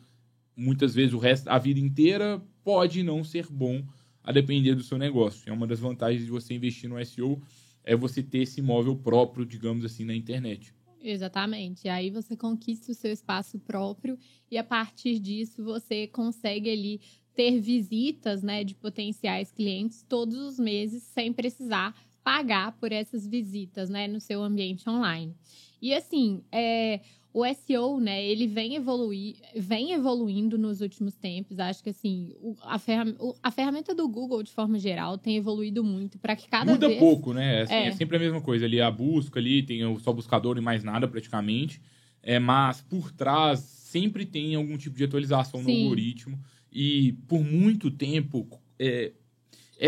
muitas 0.56 0.94
vezes 0.94 1.12
o 1.12 1.18
resto, 1.18 1.48
a 1.48 1.58
vida 1.58 1.78
inteira, 1.78 2.42
pode 2.64 3.02
não 3.02 3.22
ser 3.22 3.46
bom 3.46 3.84
a 4.24 4.32
depender 4.32 4.74
do 4.74 4.82
seu 4.82 4.98
negócio. 4.98 5.48
É 5.48 5.52
uma 5.52 5.66
das 5.66 5.80
vantagens 5.80 6.24
de 6.24 6.30
você 6.30 6.54
investir 6.54 6.88
no 6.88 7.04
SEO 7.04 7.40
é 7.84 7.96
você 7.96 8.22
ter 8.22 8.40
esse 8.40 8.60
imóvel 8.60 8.94
próprio, 8.94 9.46
digamos 9.46 9.82
assim, 9.82 10.04
na 10.04 10.14
internet. 10.14 10.74
Exatamente. 11.00 11.88
Aí 11.88 12.10
você 12.10 12.36
conquista 12.36 12.92
o 12.92 12.94
seu 12.94 13.10
espaço 13.10 13.58
próprio 13.58 14.18
e 14.50 14.58
a 14.58 14.64
partir 14.64 15.18
disso 15.18 15.64
você 15.64 16.06
consegue 16.06 16.68
ali 16.68 17.00
ter 17.38 17.60
visitas, 17.60 18.42
né, 18.42 18.64
de 18.64 18.74
potenciais 18.74 19.52
clientes 19.52 20.04
todos 20.08 20.34
os 20.34 20.58
meses 20.58 21.04
sem 21.04 21.32
precisar 21.32 21.94
pagar 22.24 22.72
por 22.72 22.90
essas 22.90 23.24
visitas, 23.28 23.88
né, 23.88 24.08
no 24.08 24.20
seu 24.20 24.42
ambiente 24.42 24.90
online. 24.90 25.32
E 25.80 25.94
assim, 25.94 26.42
é, 26.50 26.98
o 27.32 27.44
SEO, 27.54 28.00
né, 28.00 28.26
ele 28.26 28.48
vem 28.48 28.74
evoluir, 28.74 29.36
vem 29.54 29.92
evoluindo 29.92 30.58
nos 30.58 30.80
últimos 30.80 31.14
tempos. 31.14 31.60
Acho 31.60 31.80
que 31.80 31.90
assim, 31.90 32.34
a, 32.60 32.76
ferram 32.76 33.14
a, 33.40 33.52
ferramenta 33.52 33.94
do 33.94 34.08
Google, 34.08 34.42
de 34.42 34.50
forma 34.50 34.76
geral, 34.76 35.16
tem 35.16 35.36
evoluído 35.36 35.84
muito 35.84 36.18
para 36.18 36.34
que 36.34 36.48
cada 36.48 36.72
Muda 36.72 36.88
vez... 36.88 36.98
pouco, 36.98 37.32
né? 37.32 37.62
Assim, 37.62 37.72
é. 37.72 37.86
é. 37.86 37.92
sempre 37.92 38.16
a 38.16 38.20
mesma 38.20 38.40
coisa. 38.40 38.64
Ali 38.64 38.80
a 38.80 38.90
busca 38.90 39.38
ali, 39.38 39.62
tem 39.62 39.84
o 39.84 40.00
só 40.00 40.12
buscador 40.12 40.58
e 40.58 40.60
mais 40.60 40.82
nada 40.82 41.06
praticamente. 41.06 41.80
É, 42.20 42.40
mas 42.40 42.82
por 42.82 43.12
trás 43.12 43.60
sempre 43.60 44.26
tem 44.26 44.56
algum 44.56 44.76
tipo 44.76 44.96
de 44.96 45.04
atualização 45.04 45.62
Sim. 45.62 45.76
no 45.76 45.82
algoritmo. 45.84 46.36
E 46.70 47.12
por 47.26 47.42
muito 47.42 47.90
tempo, 47.90 48.48
é, 48.78 49.12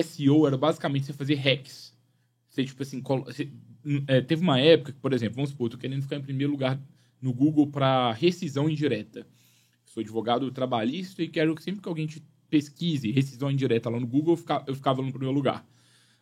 SEO 0.02 0.46
era 0.46 0.56
basicamente 0.56 1.06
você 1.06 1.12
fazer 1.12 1.34
hacks. 1.34 1.94
Você, 2.48 2.64
tipo 2.64 2.82
assim, 2.82 3.00
você, 3.02 3.48
é, 4.06 4.20
teve 4.20 4.42
uma 4.42 4.58
época 4.58 4.92
que, 4.92 4.98
por 4.98 5.12
exemplo, 5.12 5.36
vamos 5.36 5.50
supor, 5.50 5.66
eu 5.66 5.70
tô 5.72 5.78
querendo 5.78 6.02
ficar 6.02 6.16
em 6.16 6.22
primeiro 6.22 6.52
lugar 6.52 6.80
no 7.20 7.32
Google 7.32 7.66
para 7.66 8.12
rescisão 8.12 8.68
indireta. 8.68 9.26
Sou 9.84 10.00
advogado 10.00 10.50
trabalhista 10.50 11.22
e 11.22 11.28
quero 11.28 11.54
que 11.54 11.62
sempre 11.62 11.82
que 11.82 11.88
alguém 11.88 12.06
te 12.06 12.22
pesquise 12.48 13.10
rescisão 13.12 13.50
indireta 13.50 13.88
lá 13.88 14.00
no 14.00 14.06
Google, 14.06 14.32
eu 14.34 14.36
ficava, 14.36 14.64
eu 14.66 14.74
ficava 14.74 15.02
no 15.02 15.10
primeiro 15.10 15.34
lugar. 15.34 15.64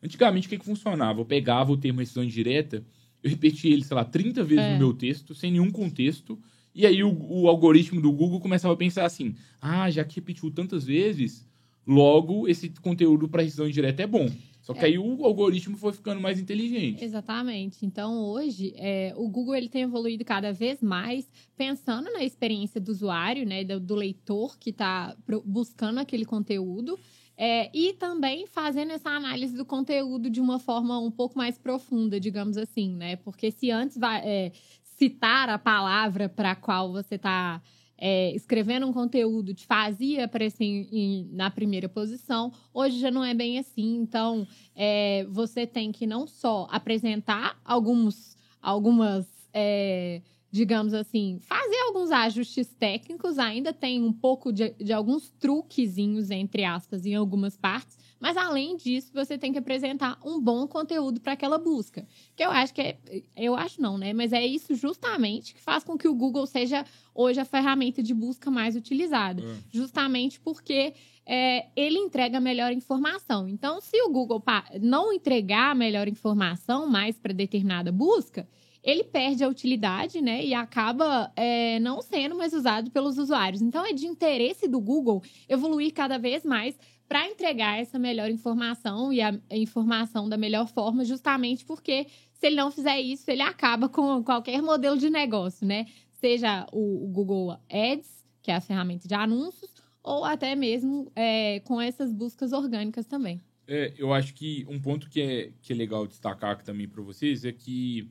Antigamente, 0.03 0.47
o 0.47 0.51
que, 0.51 0.59
que 0.59 0.65
funcionava? 0.65 1.21
Eu 1.21 1.25
pegava 1.25 1.73
o 1.73 1.77
termo 1.77 2.01
rescisão 2.01 2.23
indireta 2.23 2.85
eu 3.23 3.31
repeti 3.31 3.69
ele, 3.69 3.85
sei 3.85 3.95
lá, 3.95 4.05
30 4.05 4.45
vezes 4.45 4.65
É. 4.65 4.73
no 4.73 4.79
meu 4.79 4.93
texto, 4.93 5.35
sem 5.35 5.51
nenhum 5.51 5.71
contexto. 5.71 6.39
E 6.79 6.87
aí 6.87 7.03
o, 7.03 7.11
o 7.29 7.49
algoritmo 7.49 8.01
do 8.01 8.13
Google 8.13 8.39
começava 8.39 8.73
a 8.73 8.77
pensar 8.77 9.05
assim: 9.05 9.35
ah, 9.61 9.91
já 9.91 10.05
que 10.05 10.15
repetiu 10.15 10.49
tantas 10.49 10.85
vezes, 10.85 11.45
logo 11.85 12.47
esse 12.47 12.69
conteúdo 12.81 13.29
para 13.29 13.43
revisão 13.43 13.67
indireta 13.67 14.05
é 14.05 14.07
bom. 14.07 14.31
Só 14.63 14.75
que 14.75 14.85
aí 14.85 14.97
o 14.97 15.25
algoritmo 15.25 15.77
foi 15.77 15.93
ficando 15.93 16.21
mais 16.21 16.39
inteligente. 16.39 17.03
Exatamente. 17.03 17.85
Então, 17.85 18.23
hoje, 18.23 18.75
é, 18.77 19.13
o 19.17 19.27
Google 19.27 19.57
ele 19.57 19.69
tem 19.69 19.83
evoluído 19.83 20.25
cada 20.25 20.53
vez 20.53 20.81
mais 20.81 21.29
pensando 21.57 22.13
na 22.13 22.23
experiência 22.23 22.81
do 22.81 22.91
usuário, 22.91 23.45
né, 23.47 23.65
do, 23.65 23.81
do 23.81 23.95
leitor 23.95 24.57
que 24.59 24.71
está 24.71 25.17
buscando 25.45 25.99
aquele 25.99 26.27
conteúdo. 26.27 26.97
é, 27.39 27.71
e 27.73 27.93
também 27.93 28.49
fazendo 28.49 28.91
essa 28.91 29.11
análise 29.11 29.57
do 29.57 29.65
conteúdo 29.65 30.29
de 30.29 30.41
uma 30.41 30.59
forma 30.59 30.99
um 30.99 31.11
pouco 31.11 31.39
mais 31.39 31.57
profunda, 31.57 32.19
digamos 32.19 32.57
assim, 32.57 32.91
né? 32.97 33.15
Porque 33.15 33.53
se 33.53 33.71
antes 33.71 33.97
vai 33.97 34.21
é, 34.25 34.53
citar 34.99 35.49
a 35.49 35.59
palavra 35.59 36.29
para 36.29 36.51
a 36.51 36.57
qual 36.57 36.91
você 36.93 37.15
está 37.15 37.63
é, 38.01 38.33
escrevendo 38.35 38.87
um 38.87 38.93
conteúdo 38.93 39.53
te 39.53 39.67
fazia 39.67 40.25
aparecer 40.27 40.63
em- 40.65 40.89
em- 40.93 41.29
na 41.33 41.51
primeira 41.51 41.89
posição, 41.89 42.53
hoje 42.73 42.99
já 43.01 43.11
não 43.11 43.25
é 43.25 43.35
bem 43.35 43.59
assim. 43.59 43.97
Então, 43.97 44.47
é, 44.75 45.25
você 45.31 45.67
tem 45.67 45.91
que 45.91 46.07
não 46.07 46.25
só 46.27 46.69
apresentar 46.71 47.61
alguns, 47.65 48.37
algumas, 48.63 49.27
é, 49.53 50.23
digamos 50.51 50.95
assim, 50.95 51.39
fazer 51.41 51.77
alguns 51.89 52.13
ajustes 52.13 52.69
técnicos, 52.69 53.37
ainda 53.37 53.73
tem 53.73 54.01
um 54.01 54.13
pouco 54.13 54.53
de, 54.53 54.71
de 54.75 54.93
alguns 54.93 55.31
truquezinhos, 55.31 56.31
entre 56.31 56.65
aspas, 56.65 57.05
em 57.05 57.17
algumas 57.17 57.57
partes, 57.57 57.99
mas 58.21 58.37
além 58.37 58.77
disso, 58.77 59.11
você 59.15 59.39
tem 59.39 59.53
que 59.53 59.59
apresentar 59.59 60.19
um 60.25 60.41
bom 60.41 60.67
conteúdo 60.67 61.21
para 61.21 61.35
aquela 61.35 61.59
busca. 61.59 62.07
Que 62.35 62.45
eu 62.45 62.51
acho 62.51 62.75
que 62.75 62.81
é, 62.81 62.99
eu 63.37 63.55
acho 63.55 63.81
não, 63.81 63.97
né? 63.97 64.13
Mas 64.13 64.33
é 64.33 64.45
isso 64.45 64.75
justamente 64.75 65.55
que 65.55 65.61
faz 65.61 65.85
com 65.85 65.97
que 65.97 66.09
o 66.09 66.15
Google 66.15 66.47
seja 66.47 66.85
hoje 67.15 67.41
a 67.41 67.45
ferramenta 67.45 68.03
de 68.03 68.13
busca 68.13 68.51
mais 68.51 68.75
utilizada. 68.75 69.43
É. 69.43 69.57
Justamente 69.71 70.41
porque 70.41 70.95
é, 71.25 71.67
ele 71.77 71.99
entrega 71.99 72.39
a 72.39 72.41
melhor 72.41 72.73
informação. 72.73 73.47
Então, 73.49 73.81
se 73.81 74.01
o 74.03 74.11
Google 74.11 74.43
não 74.81 75.13
entregar 75.13 75.71
a 75.71 75.75
melhor 75.75 76.09
informação 76.09 76.89
mais 76.89 77.19
para 77.19 77.33
determinada 77.33 77.93
busca, 77.93 78.49
ele 78.83 79.05
perde 79.05 79.45
a 79.45 79.49
utilidade, 79.49 80.21
né? 80.23 80.45
E 80.45 80.55
acaba 80.55 81.31
é, 81.37 81.79
não 81.81 82.01
sendo 82.01 82.35
mais 82.37 82.53
usado 82.53 82.91
pelos 82.91 83.19
usuários. 83.19 83.61
Então, 83.61 83.85
é 83.85 83.93
de 83.93 84.07
interesse 84.07 84.67
do 84.67 84.81
Google 84.81 85.23
evoluir 85.49 85.93
cada 85.93 86.19
vez 86.19 86.45
mais 86.45 86.79
para 87.09 87.27
entregar 87.27 87.81
essa 87.81 87.99
melhor 87.99 88.31
informação 88.31 89.13
e 89.13 89.21
a, 89.23 89.35
informação 89.51 90.29
da 90.29 90.37
melhor 90.37 90.69
forma, 90.69 91.05
justamente 91.05 91.65
porque 91.65 92.07
se 92.35 92.47
ele 92.47 92.57
não 92.57 92.71
fizer 92.71 93.01
isso, 93.01 93.31
ele 93.31 93.43
acaba 93.43 93.89
com 93.89 94.23
qualquer 94.23 94.61
modelo 94.61 94.99
de 94.99 95.09
negócio, 95.09 95.67
né? 95.67 95.87
Seja 96.13 96.67
o, 96.71 97.09
Google 97.09 97.59
Ads, 97.71 98.25
que 98.43 98.51
é 98.51 98.55
a 98.55 98.61
ferramenta 98.61 99.09
de 99.09 99.15
anúncios, 99.15 99.73
ou 100.03 100.25
até 100.25 100.55
mesmo 100.55 101.11
é, 101.17 101.61
com 101.61 101.81
essas 101.81 102.13
buscas 102.13 102.53
orgânicas 102.53 103.07
também. 103.07 103.41
É, 103.67 103.93
eu 103.97 104.13
acho 104.13 104.35
que 104.35 104.65
um 104.69 104.81
ponto 104.81 105.09
que 105.09 105.21
é, 105.21 105.53
que 105.63 105.73
é 105.73 105.77
legal 105.77 106.07
destacar 106.07 106.53
aqui 106.53 106.65
também 106.65 106.89
para 106.89 107.03
vocês 107.03 107.45
é 107.45 107.53
que 107.53 108.11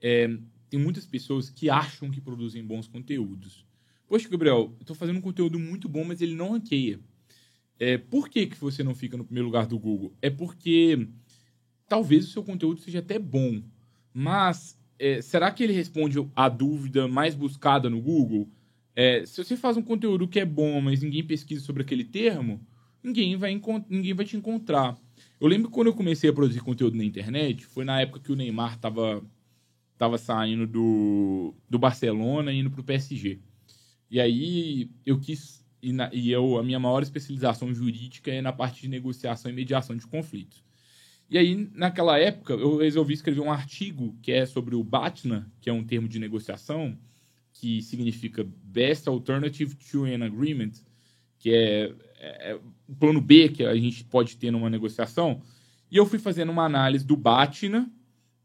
é, 0.00 0.28
tem 0.68 0.80
muitas 0.80 1.06
pessoas 1.06 1.50
que 1.50 1.70
acham 1.70 2.10
que 2.10 2.20
produzem 2.20 2.64
bons 2.64 2.86
conteúdos. 2.86 3.66
Poxa, 4.06 4.28
Gabriel, 4.28 4.74
eu 4.78 4.86
tô 4.86 4.94
fazendo 4.94 5.18
um 5.18 5.22
conteúdo 5.22 5.58
muito 5.58 5.88
bom, 5.88 6.04
mas 6.04 6.20
ele 6.22 6.34
não 6.34 6.52
ranqueia. 6.52 6.98
É, 7.78 7.96
por 7.96 8.28
que, 8.28 8.46
que 8.46 8.56
você 8.56 8.82
não 8.82 8.94
fica 8.94 9.16
no 9.16 9.24
primeiro 9.24 9.46
lugar 9.46 9.66
do 9.66 9.78
Google? 9.78 10.12
É 10.20 10.30
porque 10.30 11.08
talvez 11.88 12.26
o 12.26 12.30
seu 12.30 12.42
conteúdo 12.42 12.80
seja 12.80 12.98
até 12.98 13.18
bom, 13.18 13.62
mas 14.12 14.78
é, 14.98 15.22
será 15.22 15.50
que 15.50 15.62
ele 15.62 15.72
responde 15.72 16.18
a 16.34 16.48
dúvida 16.48 17.06
mais 17.06 17.34
buscada 17.34 17.88
no 17.88 18.00
Google? 18.00 18.48
É, 18.96 19.24
se 19.24 19.42
você 19.42 19.56
faz 19.56 19.76
um 19.76 19.82
conteúdo 19.82 20.26
que 20.26 20.40
é 20.40 20.44
bom, 20.44 20.80
mas 20.80 21.02
ninguém 21.02 21.24
pesquisa 21.24 21.64
sobre 21.64 21.82
aquele 21.82 22.04
termo, 22.04 22.60
ninguém 23.02 23.36
vai, 23.36 23.60
ninguém 23.88 24.12
vai 24.12 24.26
te 24.26 24.36
encontrar. 24.36 24.98
Eu 25.40 25.46
lembro 25.46 25.70
quando 25.70 25.86
eu 25.86 25.94
comecei 25.94 26.28
a 26.28 26.32
produzir 26.32 26.60
conteúdo 26.60 26.96
na 26.96 27.04
internet, 27.04 27.64
foi 27.64 27.84
na 27.84 28.00
época 28.00 28.20
que 28.20 28.32
o 28.32 28.36
Neymar 28.36 28.76
tava, 28.78 29.24
tava 29.96 30.18
saindo 30.18 30.66
do, 30.66 31.54
do 31.70 31.78
Barcelona 31.78 32.52
e 32.52 32.58
indo 32.58 32.70
pro 32.70 32.82
PSG. 32.82 33.38
E 34.10 34.20
aí 34.20 34.90
eu 35.04 35.20
quis. 35.20 35.64
E, 35.82 35.92
na- 35.92 36.10
e 36.12 36.30
eu, 36.30 36.58
a 36.58 36.62
minha 36.62 36.78
maior 36.78 37.02
especialização 37.02 37.72
jurídica 37.72 38.30
é 38.32 38.40
na 38.42 38.52
parte 38.52 38.80
de 38.82 38.88
negociação 38.88 39.50
e 39.50 39.54
mediação 39.54 39.96
de 39.96 40.06
conflitos. 40.06 40.62
E 41.30 41.36
aí, 41.36 41.68
naquela 41.74 42.18
época, 42.18 42.54
eu 42.54 42.78
resolvi 42.78 43.14
escrever 43.14 43.40
um 43.40 43.52
artigo 43.52 44.16
que 44.22 44.32
é 44.32 44.46
sobre 44.46 44.74
o 44.74 44.82
BATNA, 44.82 45.50
que 45.60 45.68
é 45.68 45.72
um 45.72 45.84
termo 45.84 46.08
de 46.08 46.18
negociação, 46.18 46.98
que 47.52 47.82
significa 47.82 48.46
Best 48.64 49.08
Alternative 49.08 49.74
to 49.74 50.04
an 50.04 50.24
Agreement, 50.24 50.72
que 51.38 51.50
é, 51.50 51.94
é- 52.18 52.50
é 52.52 52.60
o 52.88 52.94
plano 52.96 53.20
B 53.20 53.48
que 53.50 53.62
a 53.64 53.74
gente 53.76 54.04
pode 54.04 54.36
ter 54.36 54.50
numa 54.50 54.70
negociação. 54.70 55.42
E 55.90 55.96
eu 55.96 56.06
fui 56.06 56.18
fazendo 56.18 56.50
uma 56.50 56.64
análise 56.64 57.04
do 57.04 57.16
Batna 57.16 57.90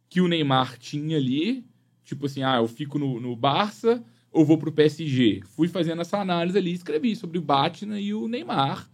que 0.10 0.22
o 0.22 0.28
Neymar 0.28 0.78
tinha 0.78 1.18
ali, 1.18 1.66
tipo 2.04 2.26
assim, 2.26 2.44
ah, 2.44 2.58
eu 2.58 2.68
fico 2.68 3.00
no, 3.00 3.20
no 3.20 3.36
Barça 3.36 4.04
ou 4.34 4.44
vou 4.44 4.58
pro 4.58 4.72
PSG. 4.72 5.42
Fui 5.46 5.68
fazendo 5.68 6.02
essa 6.02 6.18
análise 6.20 6.58
ali, 6.58 6.74
escrevi 6.74 7.16
sobre 7.16 7.38
o 7.38 7.42
Batna 7.42 8.00
e 8.00 8.14
o 8.14 8.28
Neymar. 8.28 8.90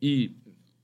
E 0.00 0.32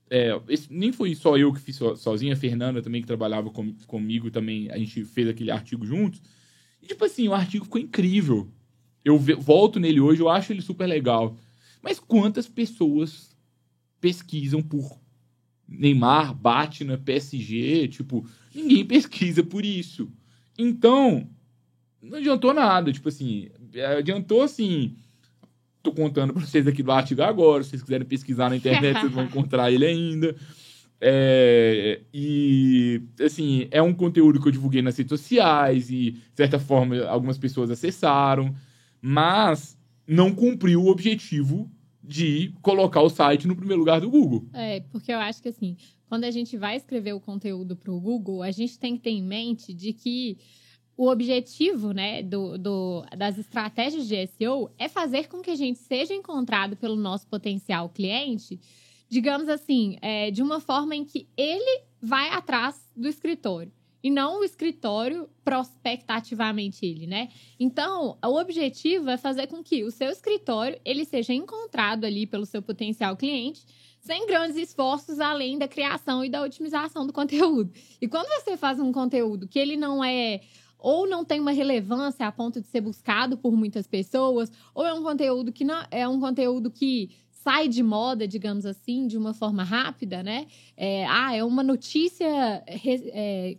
é, 0.09 0.39
esse- 0.49 0.71
nem 0.73 0.91
foi 0.91 1.15
só 1.15 1.37
eu 1.37 1.53
que 1.53 1.61
fiz 1.61 1.75
so, 1.77 1.95
sozinho, 1.95 2.33
a 2.33 2.35
Fernanda 2.35 2.81
também 2.81 3.01
que 3.01 3.07
trabalhava 3.07 3.49
com, 3.49 3.73
comigo 3.87 4.29
também, 4.31 4.69
a 4.71 4.77
gente 4.77 5.05
fez 5.05 5.27
aquele 5.27 5.51
artigo 5.51 5.85
juntos. 5.85 6.21
E 6.81 6.87
tipo 6.87 7.03
assim, 7.05 7.27
o 7.27 7.33
artigo 7.33 7.65
ficou 7.65 7.79
incrível. 7.81 8.51
Eu 9.05 9.17
ve- 9.17 9.35
volto 9.35 9.79
nele 9.79 9.99
hoje, 9.99 10.21
eu 10.21 10.29
acho 10.29 10.51
ele 10.51 10.61
super 10.61 10.87
legal. 10.87 11.37
Mas 11.81 11.99
quantas 11.99 12.47
pessoas 12.47 13.35
pesquisam 14.01 14.61
por 14.61 14.99
Neymar, 15.67 16.33
Batna, 16.33 16.97
PSG? 16.97 17.87
Tipo, 17.87 18.25
ninguém 18.53 18.83
pesquisa 18.85 19.43
por 19.43 19.63
isso. 19.63 20.11
Então, 20.57 21.29
não 22.01 22.17
adiantou 22.17 22.53
nada. 22.53 22.91
Tipo 22.91 23.09
assim, 23.09 23.49
adiantou 23.97 24.41
assim. 24.41 24.95
Tô 25.81 25.91
contando 25.93 26.33
pra 26.33 26.45
vocês 26.45 26.67
aqui 26.67 26.83
do 26.83 26.91
artigo 26.91 27.21
agora. 27.21 27.63
Se 27.63 27.71
vocês 27.71 27.83
quiserem 27.83 28.07
pesquisar 28.07 28.49
na 28.49 28.57
internet, 28.57 28.99
vocês 28.99 29.11
vão 29.11 29.23
encontrar 29.23 29.71
ele 29.71 29.85
ainda. 29.85 30.35
É, 31.01 32.01
e, 32.13 33.01
assim, 33.21 33.67
é 33.71 33.81
um 33.81 33.93
conteúdo 33.93 34.41
que 34.41 34.47
eu 34.47 34.51
divulguei 34.51 34.81
nas 34.81 34.97
redes 34.97 35.09
sociais 35.09 35.89
e, 35.89 36.11
de 36.11 36.21
certa 36.35 36.59
forma, 36.59 37.05
algumas 37.05 37.37
pessoas 37.37 37.71
acessaram, 37.71 38.53
mas 39.01 39.77
não 40.05 40.33
cumpriu 40.33 40.81
o 40.81 40.89
objetivo 40.89 41.71
de 42.03 42.53
colocar 42.61 43.01
o 43.01 43.09
site 43.09 43.47
no 43.47 43.55
primeiro 43.55 43.79
lugar 43.79 44.01
do 44.01 44.09
Google. 44.09 44.45
É, 44.53 44.81
porque 44.91 45.11
eu 45.11 45.19
acho 45.19 45.41
que 45.41 45.49
assim, 45.49 45.77
quando 46.07 46.23
a 46.23 46.31
gente 46.31 46.57
vai 46.57 46.75
escrever 46.75 47.13
o 47.13 47.19
conteúdo 47.19 47.75
para 47.75 47.91
o 47.91 48.01
Google, 48.01 48.41
a 48.41 48.49
gente 48.49 48.79
tem 48.79 48.97
que 48.97 49.03
ter 49.03 49.11
em 49.11 49.21
mente 49.21 49.73
de 49.73 49.93
que 49.93 50.37
o 50.99 51.07
objetivo 51.09 51.93
né, 51.93 52.21
do, 52.21 52.57
do- 52.57 53.05
das 53.17 53.37
estratégias 53.37 54.05
de 54.05 54.27
SEO 54.27 54.69
é 54.77 54.89
fazer 54.89 55.29
com 55.29 55.41
que 55.41 55.49
a 55.49 55.55
gente 55.55 55.79
seja 55.79 56.13
encontrado 56.13 56.75
pelo 56.75 56.97
nosso 56.97 57.25
potencial 57.25 57.87
cliente, 57.87 58.59
digamos 59.07 59.47
assim, 59.47 59.97
é, 60.01 60.29
de 60.29 60.43
uma 60.43 60.59
forma 60.59 60.93
em 60.93 61.05
que 61.05 61.25
ele 61.37 61.83
vai 62.01 62.27
atrás 62.31 62.85
do 62.93 63.07
escritório. 63.07 63.71
E 64.03 64.09
não 64.09 64.41
o 64.41 64.43
escritório 64.43 65.29
prospecta 65.41 66.15
ativamente 66.15 66.85
ele, 66.85 67.07
né? 67.07 67.29
Então, 67.57 68.17
o 68.21 68.37
objetivo 68.37 69.09
é 69.09 69.15
fazer 69.15 69.47
com 69.47 69.63
que 69.63 69.85
o 69.85 69.91
seu 69.91 70.09
escritório 70.09 70.77
ele 70.83 71.05
seja 71.05 71.33
encontrado 71.33 72.03
ali 72.03 72.27
pelo 72.27 72.45
seu 72.45 72.61
potencial 72.61 73.15
cliente 73.15 73.65
sem 74.01 74.27
grandes 74.27 74.57
esforços 74.57 75.21
além 75.21 75.57
da 75.57 75.67
criação 75.67 76.25
e 76.25 76.29
da 76.29 76.43
otimização 76.43 77.07
do 77.07 77.13
conteúdo. 77.13 77.71
E 78.01 78.07
quando 78.07 78.27
você 78.27 78.57
faz 78.57 78.81
um 78.81 78.91
conteúdo 78.91 79.47
que 79.47 79.59
ele 79.59 79.77
não 79.77 80.03
é 80.03 80.41
ou 80.79 81.07
não 81.07 81.25
tem 81.25 81.39
uma 81.39 81.51
relevância 81.51 82.25
a 82.25 82.31
ponto 82.31 82.61
de 82.61 82.67
ser 82.67 82.81
buscado 82.81 83.37
por 83.37 83.51
muitas 83.55 83.85
pessoas, 83.85 84.51
ou 84.73 84.85
é 84.85 84.93
um 84.93 85.03
conteúdo 85.03 85.51
que 85.51 85.63
não 85.65 85.83
é 85.91 86.07
um 86.07 86.19
conteúdo 86.19 86.71
que 86.71 87.09
sai 87.29 87.67
de 87.67 87.83
moda, 87.83 88.27
digamos 88.27 88.65
assim, 88.65 89.07
de 89.07 89.17
uma 89.17 89.33
forma 89.33 89.63
rápida, 89.63 90.21
né? 90.23 90.47
É, 90.75 91.05
ah, 91.05 91.35
é 91.35 91.43
uma 91.43 91.63
notícia 91.63 92.27
é, 92.67 93.57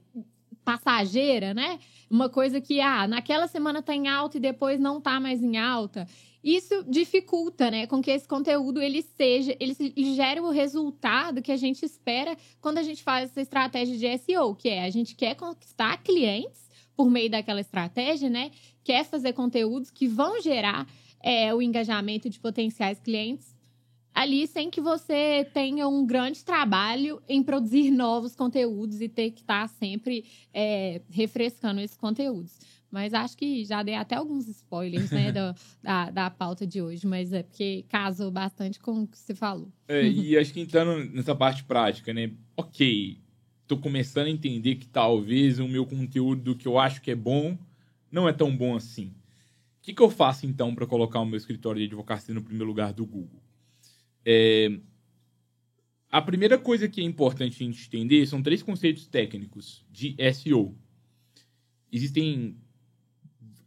passageira, 0.65 1.55
né? 1.55 1.79
Uma 2.11 2.29
coisa 2.29 2.61
que, 2.61 2.81
ah, 2.81 3.07
naquela 3.09 3.47
semana 3.47 3.83
tá 3.83 3.95
em 3.95 4.09
alta 4.09 4.37
e 4.37 4.41
depois 4.41 4.79
não 4.79 5.01
tá 5.01 5.19
mais 5.19 5.43
em 5.43 5.57
alta. 5.57 6.07
Isso 6.43 6.85
dificulta, 6.89 7.71
né, 7.71 7.87
com 7.87 8.01
que 8.01 8.11
esse 8.11 8.27
conteúdo 8.27 8.81
ele 8.81 9.03
seja, 9.03 9.55
ele, 9.61 9.75
se- 9.75 9.93
ele 9.95 10.15
gere 10.15 10.41
o 10.41 10.49
resultado 10.49 11.43
que 11.43 11.53
a 11.53 11.57
gente 11.57 11.85
espera 11.85 12.35
quando 12.63 12.79
a 12.79 12.83
gente 12.83 13.03
faz 13.03 13.31
essa 13.31 13.43
estratégia 13.43 13.97
de 13.99 14.07
SEO, 14.19 14.55
que 14.55 14.71
é 14.71 14.85
a 14.85 14.91
gente 14.91 15.15
quer 15.15 15.35
conquistar 15.35 15.99
clientes 15.99 16.70
por 17.01 17.11
meio 17.11 17.31
daquela 17.31 17.63
estratégia, 17.63 18.29
né? 18.29 18.51
Quer 18.85 19.07
fazer 19.07 19.33
conteúdos 19.33 19.91
que 19.91 20.07
vão 20.07 20.39
gerar 20.43 20.87
é, 21.23 21.55
o 21.55 21.63
engajamento 21.63 22.29
de 22.29 22.39
potenciais 22.39 23.01
clientes 23.01 23.57
ali 24.15 24.47
sem 24.47 24.69
que 24.69 24.83
você 24.83 25.49
tenha 25.55 25.89
um 25.89 26.05
grande 26.05 26.45
trabalho 26.45 27.23
em 27.27 27.43
produzir 27.43 27.89
novos 27.91 28.37
conteúdos 28.37 29.01
e 29.01 29.09
ter 29.09 29.31
que 29.31 29.41
estar 29.41 29.67
sempre 29.67 30.27
é, 30.53 31.01
refrescando 31.11 31.81
esses 31.81 31.97
conteúdos. 31.97 32.59
Mas 32.91 33.15
acho 33.15 33.35
que 33.35 33.65
já 33.65 33.83
dei 33.83 33.95
até 33.95 34.17
alguns 34.17 34.47
spoilers, 34.47 35.11
né, 35.11 35.33
do, 35.33 35.55
da, 35.83 36.11
da 36.11 36.29
pauta 36.29 36.67
de 36.67 36.83
hoje, 36.83 37.07
mas 37.07 37.33
é 37.33 37.43
porque 37.43 37.87
casou 37.89 38.31
bastante 38.31 38.79
com 38.79 39.05
o 39.05 39.07
que 39.07 39.17
você 39.17 39.35
falou. 39.35 39.73
É, 39.89 40.07
e 40.07 40.37
acho 40.37 40.53
que 40.53 40.61
entrando 40.61 41.03
nessa 41.15 41.35
parte 41.35 41.65
prática, 41.65 42.13
né? 42.13 42.31
Ok, 42.59 43.20
tô 43.71 43.79
começando 43.79 44.27
a 44.27 44.31
entender 44.31 44.75
que 44.75 44.89
talvez 44.89 45.61
o 45.61 45.69
meu 45.69 45.87
conteúdo 45.87 46.57
que 46.57 46.67
eu 46.67 46.77
acho 46.77 47.01
que 47.01 47.13
é 47.13 47.15
bom 47.15 47.57
não 48.11 48.29
é 48.29 48.33
tão 48.33 48.57
bom 48.57 48.75
assim. 48.75 49.07
O 49.79 49.83
que, 49.83 49.95
que 49.95 50.03
eu 50.03 50.11
faço 50.11 50.45
então 50.45 50.75
para 50.75 50.89
colocar 50.89 51.21
o 51.21 51.25
meu 51.25 51.37
escritório 51.37 51.79
de 51.79 51.87
advocacia 51.87 52.35
no 52.35 52.43
primeiro 52.43 52.67
lugar 52.67 52.93
do 52.93 53.07
Google? 53.07 53.41
É, 54.27 54.77
a 56.11 56.21
primeira 56.21 56.59
coisa 56.59 56.89
que 56.89 57.01
é 57.01 57.05
importante 57.05 57.63
a 57.63 57.67
gente 57.67 57.87
entender 57.87 58.27
são 58.27 58.43
três 58.43 58.61
conceitos 58.61 59.07
técnicos 59.07 59.87
de 59.89 60.17
SEO. 60.35 60.77
Existem. 61.93 62.57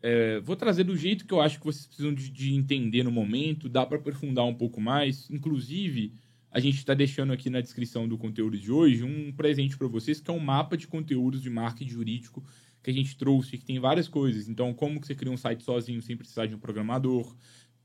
É, 0.02 0.42
vou 0.42 0.58
trazer 0.58 0.84
do 0.84 0.98
jeito 0.98 1.26
que 1.26 1.34
eu 1.34 1.40
acho 1.40 1.60
que 1.60 1.66
vocês 1.66 1.88
precisam 1.88 2.14
de, 2.14 2.30
de 2.30 2.54
entender 2.54 3.04
no 3.04 3.12
momento, 3.12 3.70
dá 3.70 3.86
para 3.86 3.98
aprofundar 3.98 4.44
um 4.44 4.54
pouco 4.54 4.82
mais. 4.82 5.30
Inclusive, 5.30 6.14
a 6.54 6.60
gente 6.60 6.78
está 6.78 6.94
deixando 6.94 7.34
aqui 7.34 7.50
na 7.50 7.62
descrição 7.62 8.08
do 8.08 8.16
conteúdo 8.16 8.56
de 8.60 8.72
hoje 8.72 9.04
um 9.04 9.32
presente 9.32 9.76
para 9.76 9.88
vocês, 9.88 10.22
que 10.22 10.30
é 10.30 10.34
um 10.34 10.40
mapa 10.40 10.78
de 10.78 10.88
conteúdos 10.88 11.42
de 11.42 11.50
marketing 11.50 11.90
jurídico 11.90 12.46
que 12.84 12.92
a 12.92 12.94
gente 12.94 13.18
trouxe, 13.18 13.58
que 13.58 13.66
tem 13.66 13.80
várias 13.80 14.08
coisas. 14.08 14.48
Então, 14.48 14.72
como 14.72 15.02
que 15.02 15.08
você 15.08 15.16
cria 15.16 15.32
um 15.32 15.38
site 15.38 15.64
sozinho 15.64 16.00
sem 16.00 16.16
precisar 16.16 16.46
de 16.46 16.54
um 16.54 16.60
programador, 16.60 17.36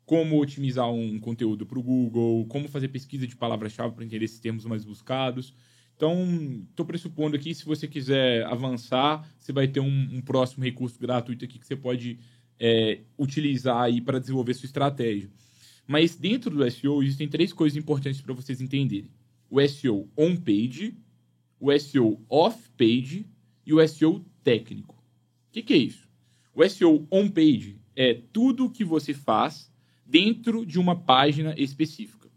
como 0.05 0.39
otimizar 0.39 0.91
um 0.93 1.19
conteúdo 1.19 1.65
para 1.65 1.79
o 1.79 1.83
Google, 1.83 2.45
como 2.47 2.69
fazer 2.69 2.89
pesquisa 2.89 3.27
de 3.27 3.35
palavra-chave 3.35 3.95
para 3.95 4.05
entender 4.05 4.27
esses 4.27 4.39
termos 4.39 4.67
mais 4.67 4.85
buscados. 4.85 5.55
Então, 5.97 6.63
estou 6.69 6.85
pressupondo 6.85 7.37
aqui, 7.37 7.55
se 7.55 7.65
você 7.65 7.89
quiser 7.89 8.45
avançar, 8.45 9.27
você 9.39 9.51
vai 9.51 9.67
ter 9.67 9.81
um, 9.81 10.09
um 10.13 10.21
próximo 10.21 10.63
recurso 10.63 10.99
gratuito 11.01 11.43
aqui 11.43 11.59
que 11.59 11.67
você 11.67 11.75
pode 11.75 12.19
é, 12.61 13.01
utilizar 13.19 13.81
aí 13.81 14.03
para 14.03 14.21
desenvolver 14.21 14.53
sua 14.53 14.67
estratégia. 14.67 15.31
Mas 15.89 16.15
dentro 16.15 16.51
do 16.51 16.71
SEO 16.71 17.03
existem 17.03 17.27
três 17.27 17.51
coisas 17.51 17.75
importantes 17.75 18.21
para 18.21 18.35
vocês 18.35 18.61
entenderem: 18.61 19.11
o 19.49 19.67
SEO 19.67 20.07
on-page, 20.15 20.95
o 21.59 21.77
SEO 21.79 22.21
off-page 22.29 23.27
e 23.65 23.73
o 23.73 23.89
SEO 23.89 24.23
técnico. 24.45 24.95
O 24.95 25.53
que, 25.53 25.63
que 25.63 25.73
é 25.73 25.79
isso? 25.79 26.07
O 26.55 26.69
SEO 26.69 27.09
on-page 27.11 27.81
é 27.97 28.21
tudo 28.33 28.71
que 28.71 28.85
você 28.85 29.15
faz 29.15 29.73
dentro 30.05 30.67
de 30.67 30.79
uma 30.79 30.95
página 30.95 31.55
específica. 31.57 32.29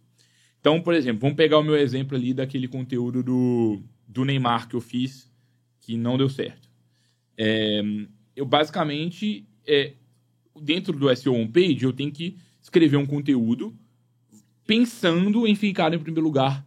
Então, 0.62 0.82
por 0.82 0.94
exemplo, 0.94 1.20
vamos 1.20 1.36
pegar 1.36 1.58
o 1.60 1.64
meu 1.64 1.76
exemplo 1.76 2.16
ali 2.16 2.34
daquele 2.34 2.70
conteúdo 2.70 3.22
do, 3.22 3.84
do 4.08 4.24
Neymar 4.24 4.70
que 4.70 4.76
eu 4.76 4.82
fiz, 4.82 5.30
que 5.82 5.98
não 5.98 6.18
deu 6.18 6.30
certo. 6.30 6.70
É, 7.38 7.82
eu 8.34 8.46
basicamente, 8.46 9.46
é, 9.68 9.94
dentro 10.62 10.98
do 10.98 11.14
SEO 11.14 11.34
homepage, 11.34 11.84
eu 11.84 11.92
tenho 11.92 12.12
que 12.12 12.38
escrever 12.62 12.98
um 12.98 13.06
conteúdo 13.06 13.76
pensando 14.66 15.46
em 15.48 15.56
ficar 15.56 15.94
em 15.94 16.00
primeiro 16.00 16.26
lugar 16.26 16.66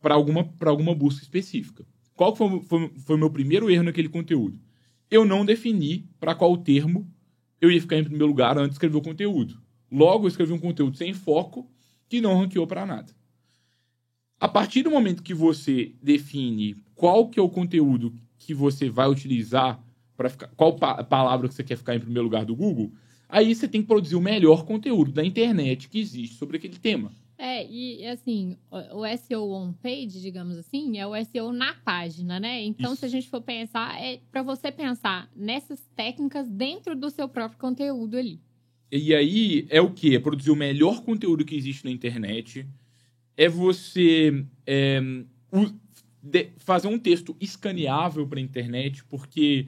para 0.00 0.14
alguma, 0.14 0.48
alguma 0.60 0.94
busca 0.94 1.22
específica. 1.22 1.84
Qual 2.14 2.36
foi, 2.36 2.60
foi, 2.62 2.92
foi 2.98 3.16
meu 3.16 3.30
primeiro 3.30 3.70
erro 3.70 3.84
naquele 3.84 4.08
conteúdo? 4.08 4.60
Eu 5.10 5.24
não 5.24 5.44
defini 5.44 6.08
para 6.20 6.34
qual 6.34 6.56
termo 6.56 7.10
eu 7.60 7.70
ia 7.70 7.80
ficar 7.80 7.96
em 7.96 8.04
primeiro 8.04 8.26
lugar 8.26 8.56
antes 8.58 8.70
de 8.70 8.74
escrever 8.74 8.96
o 8.96 9.02
conteúdo. 9.02 9.60
Logo, 9.90 10.24
eu 10.24 10.28
escrevi 10.28 10.52
um 10.52 10.58
conteúdo 10.58 10.96
sem 10.96 11.12
foco 11.12 11.70
que 12.08 12.20
não 12.20 12.38
ranqueou 12.38 12.66
para 12.66 12.84
nada. 12.84 13.12
A 14.40 14.48
partir 14.48 14.82
do 14.82 14.90
momento 14.90 15.22
que 15.22 15.34
você 15.34 15.94
define 16.02 16.74
qual 16.94 17.28
que 17.28 17.38
é 17.38 17.42
o 17.42 17.48
conteúdo 17.48 18.12
que 18.38 18.52
você 18.52 18.90
vai 18.90 19.08
utilizar 19.08 19.80
para 20.16 20.28
ficar, 20.28 20.48
qual 20.56 20.76
pa 20.76 21.04
palavra 21.04 21.48
que 21.48 21.54
você 21.54 21.62
quer 21.62 21.76
ficar 21.76 21.94
em 21.94 22.00
primeiro 22.00 22.24
lugar 22.24 22.44
do 22.44 22.56
Google, 22.56 22.92
aí 23.32 23.54
você 23.54 23.66
tem 23.66 23.80
que 23.80 23.88
produzir 23.88 24.14
o 24.14 24.20
melhor 24.20 24.64
conteúdo 24.66 25.10
da 25.10 25.24
internet 25.24 25.88
que 25.88 25.98
existe 25.98 26.36
sobre 26.36 26.58
aquele 26.58 26.76
tema. 26.76 27.10
É, 27.38 27.66
e 27.66 28.06
assim, 28.06 28.56
o 28.70 29.04
SEO 29.16 29.50
on 29.50 29.72
page, 29.72 30.20
digamos 30.20 30.56
assim, 30.56 30.98
é 30.98 31.06
o 31.06 31.24
SEO 31.24 31.50
na 31.50 31.74
página, 31.74 32.38
né? 32.38 32.62
Então, 32.62 32.92
Isso. 32.92 33.00
se 33.00 33.06
a 33.06 33.08
gente 33.08 33.28
for 33.28 33.40
pensar, 33.40 34.00
é 34.00 34.20
para 34.30 34.42
você 34.42 34.70
pensar 34.70 35.28
nessas 35.34 35.80
técnicas 35.96 36.48
dentro 36.48 36.94
do 36.94 37.10
seu 37.10 37.28
próprio 37.28 37.58
conteúdo 37.58 38.16
ali. 38.16 38.38
E 38.92 39.14
aí 39.14 39.66
é 39.70 39.80
o 39.80 39.90
que? 39.90 40.14
É 40.14 40.20
produzir 40.20 40.50
o 40.50 40.56
melhor 40.56 41.02
conteúdo 41.02 41.44
que 41.44 41.56
existe 41.56 41.84
na 41.84 41.90
internet. 41.90 42.64
É 43.36 43.48
você 43.48 44.44
é, 44.66 45.00
fazer 46.58 46.88
um 46.88 46.98
texto 46.98 47.34
escaneável 47.40 48.26
para 48.26 48.38
a 48.38 48.42
internet, 48.42 49.02
porque 49.06 49.66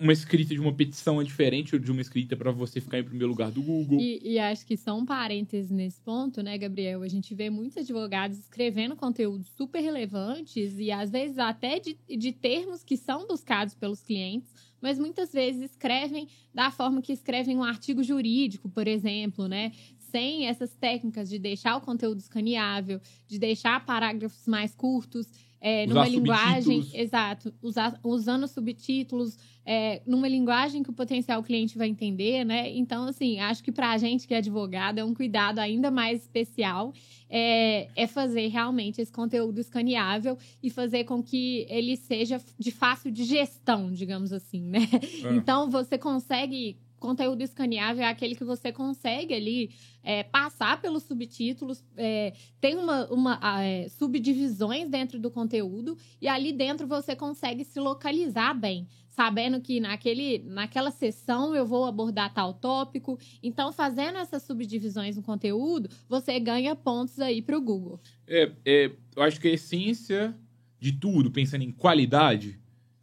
uma 0.00 0.12
escrita 0.12 0.54
de 0.54 0.60
uma 0.60 0.72
petição 0.72 1.20
é 1.20 1.24
diferente 1.24 1.78
de 1.78 1.90
uma 1.90 2.00
escrita 2.00 2.36
para 2.36 2.52
você 2.52 2.80
ficar 2.80 2.98
em 2.98 3.04
primeiro 3.04 3.28
lugar 3.28 3.50
do 3.50 3.60
Google. 3.60 4.00
E, 4.00 4.20
e, 4.22 4.38
acho 4.38 4.64
que 4.64 4.76
só 4.76 4.96
um 4.96 5.04
parênteses 5.04 5.70
nesse 5.70 6.00
ponto, 6.00 6.42
né, 6.42 6.56
Gabriel? 6.56 7.02
A 7.02 7.08
gente 7.08 7.34
vê 7.34 7.50
muitos 7.50 7.78
advogados 7.78 8.38
escrevendo 8.38 8.94
conteúdos 8.94 9.48
super 9.56 9.80
relevantes 9.80 10.78
e 10.78 10.92
às 10.92 11.10
vezes 11.10 11.38
até 11.38 11.80
de, 11.80 11.96
de 12.08 12.32
termos 12.32 12.84
que 12.84 12.96
são 12.96 13.26
buscados 13.26 13.74
pelos 13.74 14.00
clientes 14.00 14.52
mas 14.80 14.98
muitas 14.98 15.32
vezes 15.32 15.70
escrevem 15.70 16.28
da 16.54 16.70
forma 16.70 17.02
que 17.02 17.12
escrevem 17.12 17.56
um 17.56 17.64
artigo 17.64 18.02
jurídico, 18.02 18.68
por 18.68 18.86
exemplo, 18.86 19.48
né? 19.48 19.72
Sem 19.98 20.46
essas 20.46 20.74
técnicas 20.74 21.28
de 21.28 21.38
deixar 21.38 21.76
o 21.76 21.80
conteúdo 21.80 22.18
escaneável, 22.18 23.00
de 23.26 23.38
deixar 23.38 23.84
parágrafos 23.84 24.46
mais 24.46 24.74
curtos, 24.74 25.26
é, 25.60 25.86
numa 25.86 26.06
linguagem. 26.08 26.86
Exato, 26.94 27.52
usar, 27.62 27.98
usando 28.02 28.46
subtítulos, 28.46 29.36
é, 29.64 30.00
numa 30.06 30.28
linguagem 30.28 30.82
que 30.82 30.90
o 30.90 30.92
potencial 30.92 31.42
cliente 31.42 31.76
vai 31.76 31.88
entender, 31.88 32.44
né? 32.44 32.70
Então, 32.70 33.04
assim, 33.04 33.38
acho 33.40 33.62
que 33.62 33.72
para 33.72 33.90
a 33.90 33.98
gente 33.98 34.26
que 34.26 34.34
é 34.34 34.38
advogado 34.38 34.98
é 34.98 35.04
um 35.04 35.12
cuidado 35.12 35.58
ainda 35.58 35.90
mais 35.90 36.22
especial 36.22 36.92
é, 37.28 37.88
é 37.94 38.06
fazer 38.06 38.48
realmente 38.48 39.00
esse 39.00 39.12
conteúdo 39.12 39.60
escaneável 39.60 40.38
e 40.62 40.70
fazer 40.70 41.04
com 41.04 41.22
que 41.22 41.66
ele 41.68 41.96
seja 41.96 42.40
de 42.58 42.70
fácil 42.70 43.10
digestão, 43.10 43.92
digamos 43.92 44.32
assim, 44.32 44.62
né? 44.62 44.88
É. 45.24 45.34
Então, 45.34 45.68
você 45.68 45.98
consegue 45.98 46.76
conteúdo 46.98 47.42
escaneável 47.42 48.04
é 48.04 48.08
aquele 48.08 48.34
que 48.34 48.44
você 48.44 48.72
consegue 48.72 49.34
ali 49.34 49.70
é, 50.02 50.22
passar 50.22 50.80
pelos 50.80 51.02
subtítulos, 51.02 51.84
é, 51.96 52.32
tem 52.60 52.76
uma, 52.76 53.06
uma 53.06 53.62
é, 53.62 53.88
subdivisões 53.88 54.88
dentro 54.88 55.18
do 55.18 55.30
conteúdo 55.30 55.96
e 56.20 56.28
ali 56.28 56.52
dentro 56.52 56.86
você 56.86 57.14
consegue 57.14 57.64
se 57.64 57.78
localizar 57.78 58.54
bem, 58.54 58.86
sabendo 59.08 59.60
que 59.60 59.80
naquele, 59.80 60.38
naquela 60.46 60.90
sessão 60.90 61.54
eu 61.54 61.66
vou 61.66 61.86
abordar 61.86 62.32
tal 62.32 62.54
tópico. 62.54 63.18
Então, 63.42 63.72
fazendo 63.72 64.18
essas 64.18 64.42
subdivisões 64.42 65.16
no 65.16 65.22
conteúdo, 65.22 65.90
você 66.08 66.38
ganha 66.38 66.74
pontos 66.76 67.18
aí 67.20 67.42
para 67.42 67.56
o 67.56 67.60
Google. 67.60 68.00
É, 68.26 68.52
é, 68.64 68.92
eu 69.16 69.22
acho 69.22 69.40
que 69.40 69.48
a 69.48 69.52
essência 69.52 70.36
de 70.80 70.92
tudo, 70.92 71.30
pensando 71.30 71.62
em 71.62 71.72
qualidade, 71.72 72.58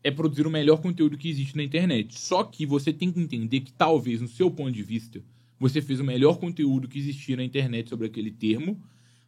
é 0.05 0.11
produzir 0.11 0.45
o 0.45 0.51
melhor 0.51 0.83
conteúdo 0.83 1.17
que 1.17 1.27
existe 1.27 1.57
na 1.57 1.63
internet. 1.63 2.19
Só 2.19 2.43
que 2.43 2.63
você 2.63 2.93
tem 2.93 3.11
que 3.11 3.19
entender 3.19 3.61
que 3.61 3.73
talvez, 3.73 4.21
no 4.21 4.27
seu 4.27 4.51
ponto 4.51 4.71
de 4.71 4.83
vista, 4.83 5.19
você 5.59 5.81
fez 5.81 5.99
o 5.99 6.03
melhor 6.03 6.37
conteúdo 6.37 6.87
que 6.87 6.99
existia 6.99 7.35
na 7.35 7.43
internet 7.43 7.89
sobre 7.89 8.05
aquele 8.05 8.29
termo, 8.29 8.79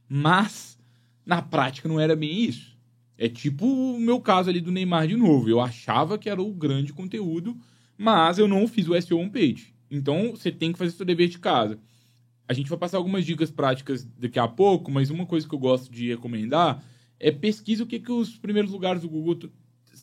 mas 0.08 0.78
na 1.26 1.42
prática 1.42 1.90
não 1.90 2.00
era 2.00 2.16
bem 2.16 2.44
isso. 2.44 2.78
É 3.18 3.28
tipo 3.28 3.66
o 3.66 4.00
meu 4.00 4.22
caso 4.22 4.52
ali 4.52 4.62
do 4.62 4.72
Neymar 4.72 5.08
de 5.08 5.16
novo. 5.16 5.50
Eu 5.50 5.60
achava 5.60 6.16
que 6.16 6.30
era 6.30 6.44
o 6.44 6.54
grande 6.54 6.94
conteúdo, 6.94 7.58
mas 7.98 8.38
eu 8.38 8.48
não 8.48 8.68
fiz 8.68 8.88
o 8.88 9.02
SEO 9.02 9.18
homepage. 9.18 9.74
Então 9.90 10.30
você 10.30 10.52
tem 10.52 10.72
que 10.72 10.78
fazer 10.78 10.92
seu 10.92 11.08
dever 11.08 11.28
de 11.28 11.40
casa. 11.40 11.80
A 12.48 12.54
gente 12.54 12.70
vai 12.70 12.78
passar 12.78 12.98
algumas 12.98 13.26
dicas 13.26 13.50
práticas 13.50 14.04
daqui 14.16 14.38
a 14.38 14.48
pouco, 14.48 14.92
mas 14.92 15.10
uma 15.10 15.26
coisa 15.26 15.48
que 15.48 15.56
eu 15.56 15.60
gosto 15.60 15.92
de 15.92 16.10
recomendar 16.10 16.84
é 17.20 17.32
pesquisa 17.32 17.84
o 17.84 17.88
que, 17.88 18.00
que 18.00 18.12
os 18.12 18.38
primeiros 18.38 18.70
lugares 18.70 19.02
do 19.02 19.10
Google 19.10 19.50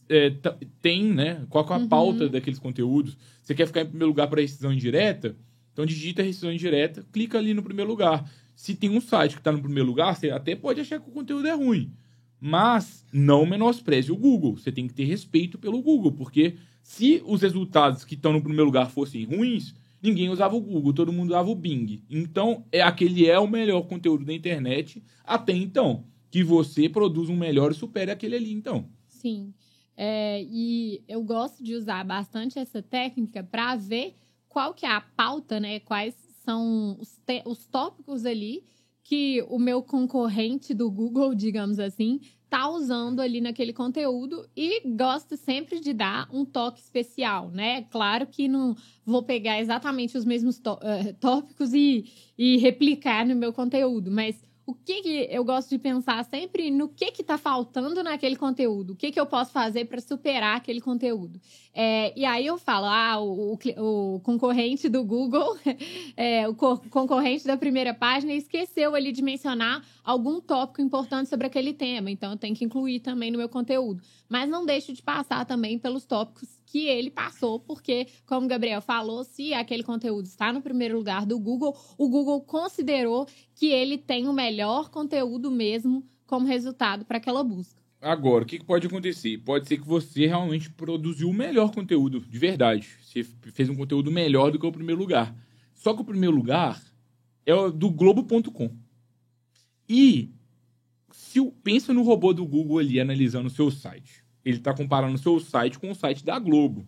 é, 0.08 0.32
tem, 0.80 1.04
né? 1.04 1.44
Qual 1.48 1.66
é 1.68 1.72
a 1.72 1.76
uhum. 1.76 1.88
pauta 1.88 2.28
daqueles 2.28 2.58
conteúdos? 2.58 3.16
Você 3.42 3.54
quer 3.54 3.66
ficar 3.66 3.82
em 3.82 3.86
primeiro 3.86 4.08
lugar 4.08 4.28
para 4.28 4.40
rescisão 4.40 4.72
indireta? 4.72 5.36
Então 5.72 5.84
digita 5.84 6.22
rescisão 6.22 6.52
indireta, 6.52 7.04
clica 7.12 7.36
ali 7.36 7.52
no 7.52 7.62
primeiro 7.62 7.90
lugar. 7.90 8.30
Se 8.54 8.74
tem 8.74 8.90
um 8.90 9.00
site 9.00 9.32
que 9.32 9.40
está 9.40 9.50
no 9.50 9.60
primeiro 9.60 9.88
lugar, 9.88 10.14
você 10.14 10.30
até 10.30 10.54
pode 10.54 10.80
achar 10.80 11.00
que 11.00 11.08
o 11.08 11.12
conteúdo 11.12 11.48
é 11.48 11.54
ruim. 11.54 11.92
Mas 12.40 13.04
não 13.12 13.44
menospreze 13.44 14.12
o 14.12 14.16
Google. 14.16 14.56
Você 14.56 14.70
tem 14.70 14.86
que 14.86 14.94
ter 14.94 15.04
respeito 15.04 15.58
pelo 15.58 15.82
Google, 15.82 16.12
porque 16.12 16.56
se 16.82 17.22
os 17.26 17.42
resultados 17.42 18.04
que 18.04 18.14
estão 18.14 18.32
no 18.32 18.42
primeiro 18.42 18.66
lugar 18.66 18.90
fossem 18.90 19.24
ruins, 19.24 19.74
ninguém 20.00 20.28
usava 20.28 20.54
o 20.54 20.60
Google, 20.60 20.92
todo 20.92 21.12
mundo 21.12 21.30
usava 21.30 21.48
o 21.48 21.54
Bing. 21.54 22.02
Então, 22.08 22.64
é 22.70 22.82
aquele 22.82 23.26
é 23.26 23.38
o 23.38 23.48
melhor 23.48 23.82
conteúdo 23.82 24.24
da 24.24 24.32
internet 24.32 25.02
até 25.24 25.52
então. 25.52 26.04
Que 26.30 26.44
você 26.44 26.88
produz 26.88 27.28
um 27.30 27.36
melhor 27.36 27.72
e 27.72 27.74
supere 27.74 28.10
aquele 28.10 28.36
ali, 28.36 28.52
então. 28.52 28.88
Sim. 29.08 29.54
É, 29.96 30.42
e 30.42 31.02
eu 31.06 31.22
gosto 31.22 31.62
de 31.62 31.74
usar 31.74 32.04
bastante 32.04 32.58
essa 32.58 32.82
técnica 32.82 33.42
para 33.42 33.76
ver 33.76 34.14
qual 34.48 34.74
que 34.74 34.86
é 34.86 34.90
a 34.90 35.00
pauta, 35.00 35.60
né? 35.60 35.80
Quais 35.80 36.14
são 36.44 36.96
os, 37.00 37.20
os 37.44 37.66
tópicos 37.66 38.24
ali 38.26 38.64
que 39.02 39.44
o 39.48 39.58
meu 39.58 39.82
concorrente 39.82 40.72
do 40.72 40.90
Google, 40.90 41.34
digamos 41.36 41.78
assim, 41.78 42.20
tá 42.48 42.68
usando 42.68 43.20
ali 43.20 43.40
naquele 43.40 43.72
conteúdo 43.72 44.48
e 44.56 44.88
gosto 44.96 45.36
sempre 45.36 45.80
de 45.80 45.92
dar 45.92 46.28
um 46.32 46.44
toque 46.44 46.80
especial, 46.80 47.50
né? 47.50 47.82
Claro 47.90 48.26
que 48.26 48.48
não 48.48 48.76
vou 49.04 49.22
pegar 49.22 49.60
exatamente 49.60 50.16
os 50.16 50.24
mesmos 50.24 50.58
uh, 50.58 51.14
tópicos 51.20 51.74
e, 51.74 52.04
e 52.38 52.56
replicar 52.58 53.26
no 53.26 53.34
meu 53.34 53.52
conteúdo, 53.52 54.10
mas 54.10 54.40
o 54.66 54.74
que, 54.74 55.02
que, 55.02 55.28
eu 55.30 55.44
gosto 55.44 55.68
de 55.68 55.78
pensar 55.78 56.24
sempre 56.24 56.70
no 56.70 56.88
que 56.88 57.12
que 57.12 57.22
tá 57.22 57.36
faltando 57.36 58.02
naquele 58.02 58.36
conteúdo, 58.36 58.94
o 58.94 58.96
que 58.96 59.12
que 59.12 59.20
eu 59.20 59.26
posso 59.26 59.52
fazer 59.52 59.84
para 59.84 60.00
superar 60.00 60.56
aquele 60.56 60.80
conteúdo. 60.80 61.38
É, 61.74 62.18
e 62.18 62.24
aí 62.24 62.46
eu 62.46 62.56
falo, 62.56 62.86
ah, 62.86 63.20
o, 63.20 63.54
o, 63.54 64.16
o 64.16 64.20
concorrente 64.20 64.88
do 64.88 65.04
Google, 65.04 65.56
é, 66.16 66.48
o 66.48 66.54
co 66.54 66.78
concorrente 66.88 67.46
da 67.46 67.56
primeira 67.56 67.92
página 67.92 68.32
esqueceu 68.32 68.94
ali 68.94 69.12
de 69.12 69.22
mencionar 69.22 69.84
algum 70.02 70.40
tópico 70.40 70.80
importante 70.80 71.28
sobre 71.28 71.46
aquele 71.46 71.74
tema, 71.74 72.10
então 72.10 72.32
eu 72.32 72.38
tenho 72.38 72.54
que 72.54 72.64
incluir 72.64 73.00
também 73.00 73.30
no 73.30 73.38
meu 73.38 73.48
conteúdo. 73.48 74.02
Mas 74.34 74.50
não 74.50 74.66
deixo 74.66 74.92
de 74.92 75.00
passar 75.00 75.46
também 75.46 75.78
pelos 75.78 76.04
tópicos 76.04 76.58
que 76.66 76.88
ele 76.88 77.08
passou, 77.08 77.60
porque, 77.60 78.08
como 78.26 78.46
o 78.46 78.48
Gabriel 78.48 78.82
falou, 78.82 79.22
se 79.22 79.54
aquele 79.54 79.84
conteúdo 79.84 80.24
está 80.24 80.52
no 80.52 80.60
primeiro 80.60 80.96
lugar 80.98 81.24
do 81.24 81.38
Google, 81.38 81.78
o 81.96 82.08
Google 82.08 82.40
considerou 82.40 83.28
que 83.54 83.66
ele 83.66 83.96
tem 83.96 84.26
o 84.26 84.32
melhor 84.32 84.90
conteúdo 84.90 85.52
mesmo 85.52 86.04
como 86.26 86.48
resultado 86.48 87.04
para 87.04 87.18
aquela 87.18 87.44
busca. 87.44 87.80
Agora, 88.00 88.42
o 88.42 88.46
que 88.48 88.58
pode 88.58 88.88
acontecer? 88.88 89.38
Pode 89.38 89.68
ser 89.68 89.78
que 89.78 89.86
você 89.86 90.26
realmente 90.26 90.68
produziu 90.68 91.30
o 91.30 91.32
melhor 91.32 91.70
conteúdo, 91.70 92.18
de 92.18 92.36
verdade. 92.36 92.88
Você 93.02 93.22
fez 93.52 93.68
um 93.68 93.76
conteúdo 93.76 94.10
melhor 94.10 94.50
do 94.50 94.58
que 94.58 94.66
o 94.66 94.72
primeiro 94.72 95.00
lugar. 95.00 95.32
Só 95.76 95.94
que 95.94 96.02
o 96.02 96.04
primeiro 96.04 96.34
lugar 96.34 96.82
é 97.46 97.54
o 97.54 97.70
do 97.70 97.88
Globo.com. 97.88 98.76
E 99.88 100.32
se 101.12 101.40
pensa 101.62 101.94
no 101.94 102.02
robô 102.02 102.32
do 102.32 102.44
Google 102.44 102.80
ali 102.80 102.98
analisando 102.98 103.46
o 103.46 103.50
seu 103.50 103.70
site 103.70 104.23
ele 104.44 104.58
está 104.58 104.74
comparando 104.74 105.14
o 105.14 105.18
seu 105.18 105.40
site 105.40 105.78
com 105.78 105.90
o 105.90 105.94
site 105.94 106.24
da 106.24 106.38
Globo. 106.38 106.86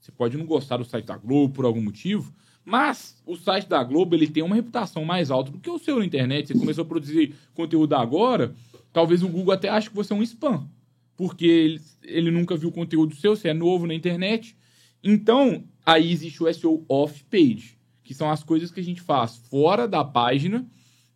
Você 0.00 0.10
pode 0.12 0.36
não 0.36 0.46
gostar 0.46 0.76
do 0.76 0.84
site 0.84 1.04
da 1.04 1.16
Globo 1.16 1.52
por 1.52 1.64
algum 1.64 1.82
motivo, 1.82 2.32
mas 2.64 3.20
o 3.26 3.36
site 3.36 3.68
da 3.68 3.82
Globo 3.82 4.14
ele 4.14 4.26
tem 4.26 4.42
uma 4.42 4.54
reputação 4.54 5.04
mais 5.04 5.30
alta 5.30 5.50
do 5.50 5.58
que 5.58 5.70
o 5.70 5.78
seu 5.78 5.98
na 5.98 6.04
internet. 6.04 6.48
Você 6.48 6.58
começou 6.58 6.82
a 6.82 6.86
produzir 6.86 7.34
conteúdo 7.54 7.94
agora, 7.94 8.54
talvez 8.92 9.22
o 9.22 9.28
Google 9.28 9.52
até 9.52 9.68
ache 9.68 9.90
que 9.90 9.96
você 9.96 10.12
é 10.12 10.16
um 10.16 10.22
spam, 10.22 10.68
porque 11.16 11.46
ele, 11.46 11.80
ele 12.02 12.30
nunca 12.30 12.56
viu 12.56 12.72
conteúdo 12.72 13.14
seu, 13.14 13.36
você 13.36 13.48
é 13.48 13.54
novo 13.54 13.86
na 13.86 13.94
internet. 13.94 14.56
Então, 15.02 15.64
aí 15.84 16.10
existe 16.10 16.42
o 16.42 16.52
SEO 16.52 16.84
off-page, 16.88 17.78
que 18.02 18.14
são 18.14 18.30
as 18.30 18.42
coisas 18.42 18.70
que 18.70 18.80
a 18.80 18.84
gente 18.84 19.00
faz 19.00 19.36
fora 19.36 19.86
da 19.86 20.04
página 20.04 20.66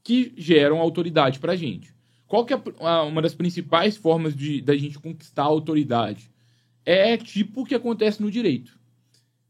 que 0.03 0.33
geram 0.37 0.79
autoridade 0.79 1.39
para 1.39 1.53
a 1.53 1.57
gente. 1.57 1.93
Qual 2.31 2.45
que 2.45 2.55
é 2.55 2.63
uma 3.09 3.21
das 3.21 3.35
principais 3.35 3.97
formas 3.97 4.37
de 4.37 4.61
da 4.61 4.77
gente 4.77 5.01
conquistar 5.01 5.43
a 5.43 5.47
autoridade? 5.47 6.31
É 6.87 7.17
tipo 7.17 7.63
o 7.63 7.65
que 7.65 7.75
acontece 7.75 8.23
no 8.23 8.31
direito. 8.31 8.79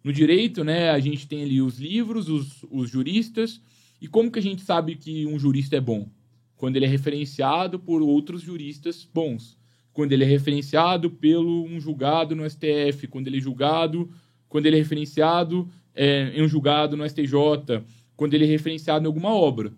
No 0.02 0.10
direito, 0.10 0.64
né, 0.64 0.88
a 0.88 0.98
gente 0.98 1.28
tem 1.28 1.42
ali 1.42 1.60
os 1.60 1.78
livros, 1.78 2.30
os, 2.30 2.64
os 2.70 2.88
juristas, 2.88 3.60
e 4.00 4.08
como 4.08 4.30
que 4.30 4.38
a 4.38 4.42
gente 4.42 4.62
sabe 4.62 4.96
que 4.96 5.26
um 5.26 5.38
jurista 5.38 5.76
é 5.76 5.80
bom? 5.80 6.08
Quando 6.56 6.76
ele 6.76 6.86
é 6.86 6.88
referenciado 6.88 7.78
por 7.78 8.00
outros 8.00 8.40
juristas 8.40 9.06
bons. 9.12 9.58
Quando 9.92 10.12
ele 10.12 10.24
é 10.24 10.26
referenciado 10.26 11.10
pelo 11.10 11.64
um 11.64 11.78
julgado 11.78 12.34
no 12.34 12.48
STF, 12.48 13.06
quando 13.10 13.26
ele 13.26 13.36
é 13.36 13.42
julgado, 13.42 14.10
quando 14.48 14.64
ele 14.64 14.76
é 14.76 14.78
referenciado 14.78 15.68
é, 15.94 16.32
em 16.34 16.42
um 16.42 16.48
julgado 16.48 16.96
no 16.96 17.06
STJ, 17.06 17.84
quando 18.16 18.32
ele 18.32 18.44
é 18.44 18.48
referenciado 18.48 19.04
em 19.04 19.06
alguma 19.06 19.34
obra. 19.34 19.70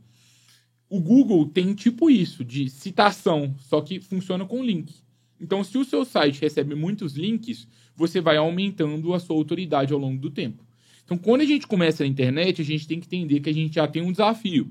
O 0.93 1.01
Google 1.01 1.47
tem 1.47 1.73
tipo 1.73 2.11
isso, 2.11 2.45
de 2.45 2.69
citação, 2.69 3.55
só 3.59 3.81
que 3.81 3.99
funciona 3.99 4.45
com 4.45 4.63
link. 4.63 4.93
Então, 5.41 5.65
se 5.65 5.79
o 5.79 5.87
seu 5.87 6.05
site 6.05 6.43
recebe 6.43 6.75
muitos 6.75 7.15
links, 7.15 7.67
você 7.97 8.21
vai 8.21 8.37
aumentando 8.37 9.15
a 9.15 9.19
sua 9.19 9.35
autoridade 9.35 9.95
ao 9.95 9.99
longo 9.99 10.21
do 10.21 10.29
tempo. 10.29 10.63
Então, 11.03 11.17
quando 11.17 11.41
a 11.41 11.47
gente 11.47 11.67
começa 11.67 12.05
na 12.05 12.11
internet, 12.11 12.61
a 12.61 12.65
gente 12.67 12.87
tem 12.87 13.01
que 13.01 13.07
entender 13.07 13.41
que 13.41 13.49
a 13.49 13.55
gente 13.55 13.77
já 13.77 13.89
tem 13.89 14.03
um 14.03 14.13
desafio. 14.13 14.71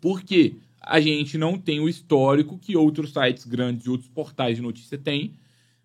Por 0.00 0.22
quê? 0.22 0.54
A 0.80 1.00
gente 1.00 1.36
não 1.36 1.58
tem 1.58 1.80
o 1.80 1.88
histórico 1.88 2.56
que 2.56 2.76
outros 2.76 3.12
sites 3.12 3.44
grandes 3.44 3.84
e 3.84 3.90
outros 3.90 4.08
portais 4.08 4.58
de 4.58 4.62
notícia 4.62 4.96
têm. 4.96 5.32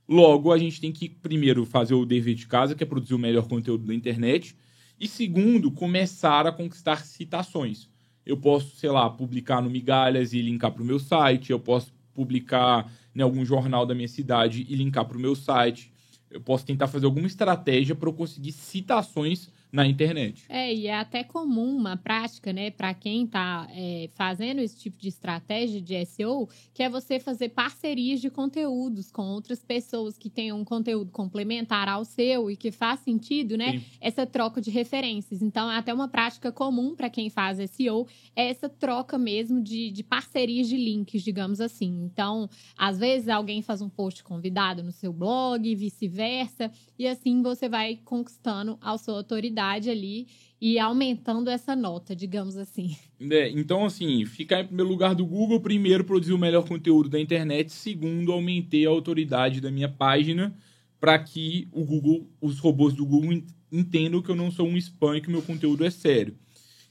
Logo, 0.07 0.53
a 0.53 0.57
gente 0.59 0.79
tem 0.79 0.91
que, 0.91 1.09
primeiro, 1.09 1.65
fazer 1.65 1.95
o 1.95 2.05
dever 2.05 2.35
de 2.35 2.45
casa, 2.45 2.75
que 2.75 2.83
é 2.83 2.85
produzir 2.85 3.15
o 3.15 3.19
melhor 3.19 3.47
conteúdo 3.47 3.87
da 3.87 3.95
internet. 3.95 4.55
E, 4.99 5.07
segundo, 5.07 5.71
começar 5.71 6.45
a 6.45 6.51
conquistar 6.51 7.03
citações 7.03 7.89
eu 8.27 8.35
posso, 8.35 8.75
sei 8.75 8.89
lá, 8.89 9.09
publicar 9.09 9.61
no 9.61 9.69
Migalhas 9.69 10.33
e 10.33 10.41
linkar 10.41 10.71
para 10.71 10.83
o 10.83 10.85
meu 10.85 10.99
site, 10.99 11.49
eu 11.49 11.59
posso 11.59 11.93
publicar 12.13 12.91
em 13.15 13.21
algum 13.21 13.45
jornal 13.45 13.85
da 13.85 13.95
minha 13.95 14.07
cidade 14.07 14.65
e 14.67 14.75
linkar 14.75 15.05
para 15.05 15.17
o 15.17 15.19
meu 15.19 15.33
site. 15.33 15.93
Eu 16.29 16.41
posso 16.41 16.65
tentar 16.65 16.87
fazer 16.87 17.05
alguma 17.05 17.25
estratégia 17.25 17.95
para 17.95 18.09
eu 18.09 18.13
conseguir 18.13 18.51
citações 18.51 19.49
na 19.71 19.85
internet. 19.85 20.45
É, 20.47 20.73
e 20.73 20.87
é 20.87 20.95
até 20.95 21.23
comum 21.23 21.75
uma 21.75 21.97
prática, 21.97 22.53
né, 22.53 22.71
para 22.71 22.93
quem 22.93 23.25
está 23.25 23.67
é, 23.71 24.09
fazendo 24.15 24.59
esse 24.59 24.79
tipo 24.79 24.97
de 24.97 25.09
estratégia 25.09 25.81
de 25.81 26.05
SEO, 26.05 26.47
que 26.73 26.81
é 26.81 26.89
você 26.89 27.19
fazer 27.19 27.49
parcerias 27.49 28.21
de 28.21 28.29
conteúdos 28.29 29.11
com 29.11 29.23
outras 29.23 29.63
pessoas 29.63 30.17
que 30.17 30.29
tenham 30.29 30.59
um 30.59 30.63
conteúdo 30.63 31.11
complementar 31.11 31.89
ao 31.89 32.05
seu 32.05 32.49
e 32.49 32.55
que 32.55 32.71
faz 32.71 33.01
sentido, 33.01 33.57
né, 33.57 33.73
Sim. 33.73 33.85
essa 33.99 34.25
troca 34.25 34.61
de 34.61 34.71
referências. 34.71 35.41
Então, 35.41 35.69
é 35.69 35.77
até 35.77 35.93
uma 35.93 36.07
prática 36.07 36.51
comum 36.51 36.95
para 36.95 37.09
quem 37.09 37.29
faz 37.29 37.57
SEO, 37.71 38.07
é 38.35 38.49
essa 38.49 38.69
troca 38.69 39.17
mesmo 39.17 39.61
de, 39.61 39.91
de 39.91 40.03
parcerias 40.03 40.69
de 40.69 40.77
links, 40.77 41.21
digamos 41.21 41.59
assim. 41.59 42.03
Então, 42.05 42.49
às 42.77 42.97
vezes 42.97 43.27
alguém 43.27 43.61
faz 43.61 43.81
um 43.81 43.89
post 43.89 44.23
convidado 44.23 44.81
no 44.81 44.91
seu 44.91 45.11
blog, 45.11 45.75
vice-versa, 45.75 46.71
e 46.97 47.05
assim 47.05 47.41
você 47.41 47.67
vai 47.67 47.99
conquistando 48.05 48.77
a 48.81 48.97
sua 48.97 49.15
autoridade 49.15 49.56
ali 49.57 50.27
e 50.59 50.79
aumentando 50.79 51.49
essa 51.49 51.75
nota, 51.75 52.15
digamos 52.15 52.57
assim. 52.57 52.95
É, 53.19 53.49
então, 53.49 53.85
assim, 53.85 54.25
ficar 54.25 54.61
em 54.61 54.67
primeiro 54.67 54.89
lugar 54.89 55.13
do 55.13 55.25
Google, 55.25 55.59
primeiro, 55.59 56.03
produzir 56.03 56.33
o 56.33 56.37
melhor 56.37 56.67
conteúdo 56.67 57.09
da 57.09 57.19
internet, 57.19 57.71
segundo, 57.71 58.31
aumentei 58.31 58.85
a 58.85 58.89
autoridade 58.89 59.61
da 59.61 59.71
minha 59.71 59.89
página 59.89 60.55
para 60.99 61.17
que 61.19 61.67
o 61.71 61.83
Google, 61.83 62.27
os 62.41 62.59
robôs 62.59 62.93
do 62.93 63.05
Google 63.05 63.43
entendam 63.71 64.21
que 64.21 64.29
eu 64.29 64.35
não 64.35 64.49
sou 64.49 64.67
um 64.67 64.77
spam 64.77 65.17
e 65.17 65.21
que 65.21 65.27
o 65.27 65.31
meu 65.31 65.41
conteúdo 65.41 65.85
é 65.85 65.89
sério. 65.89 66.35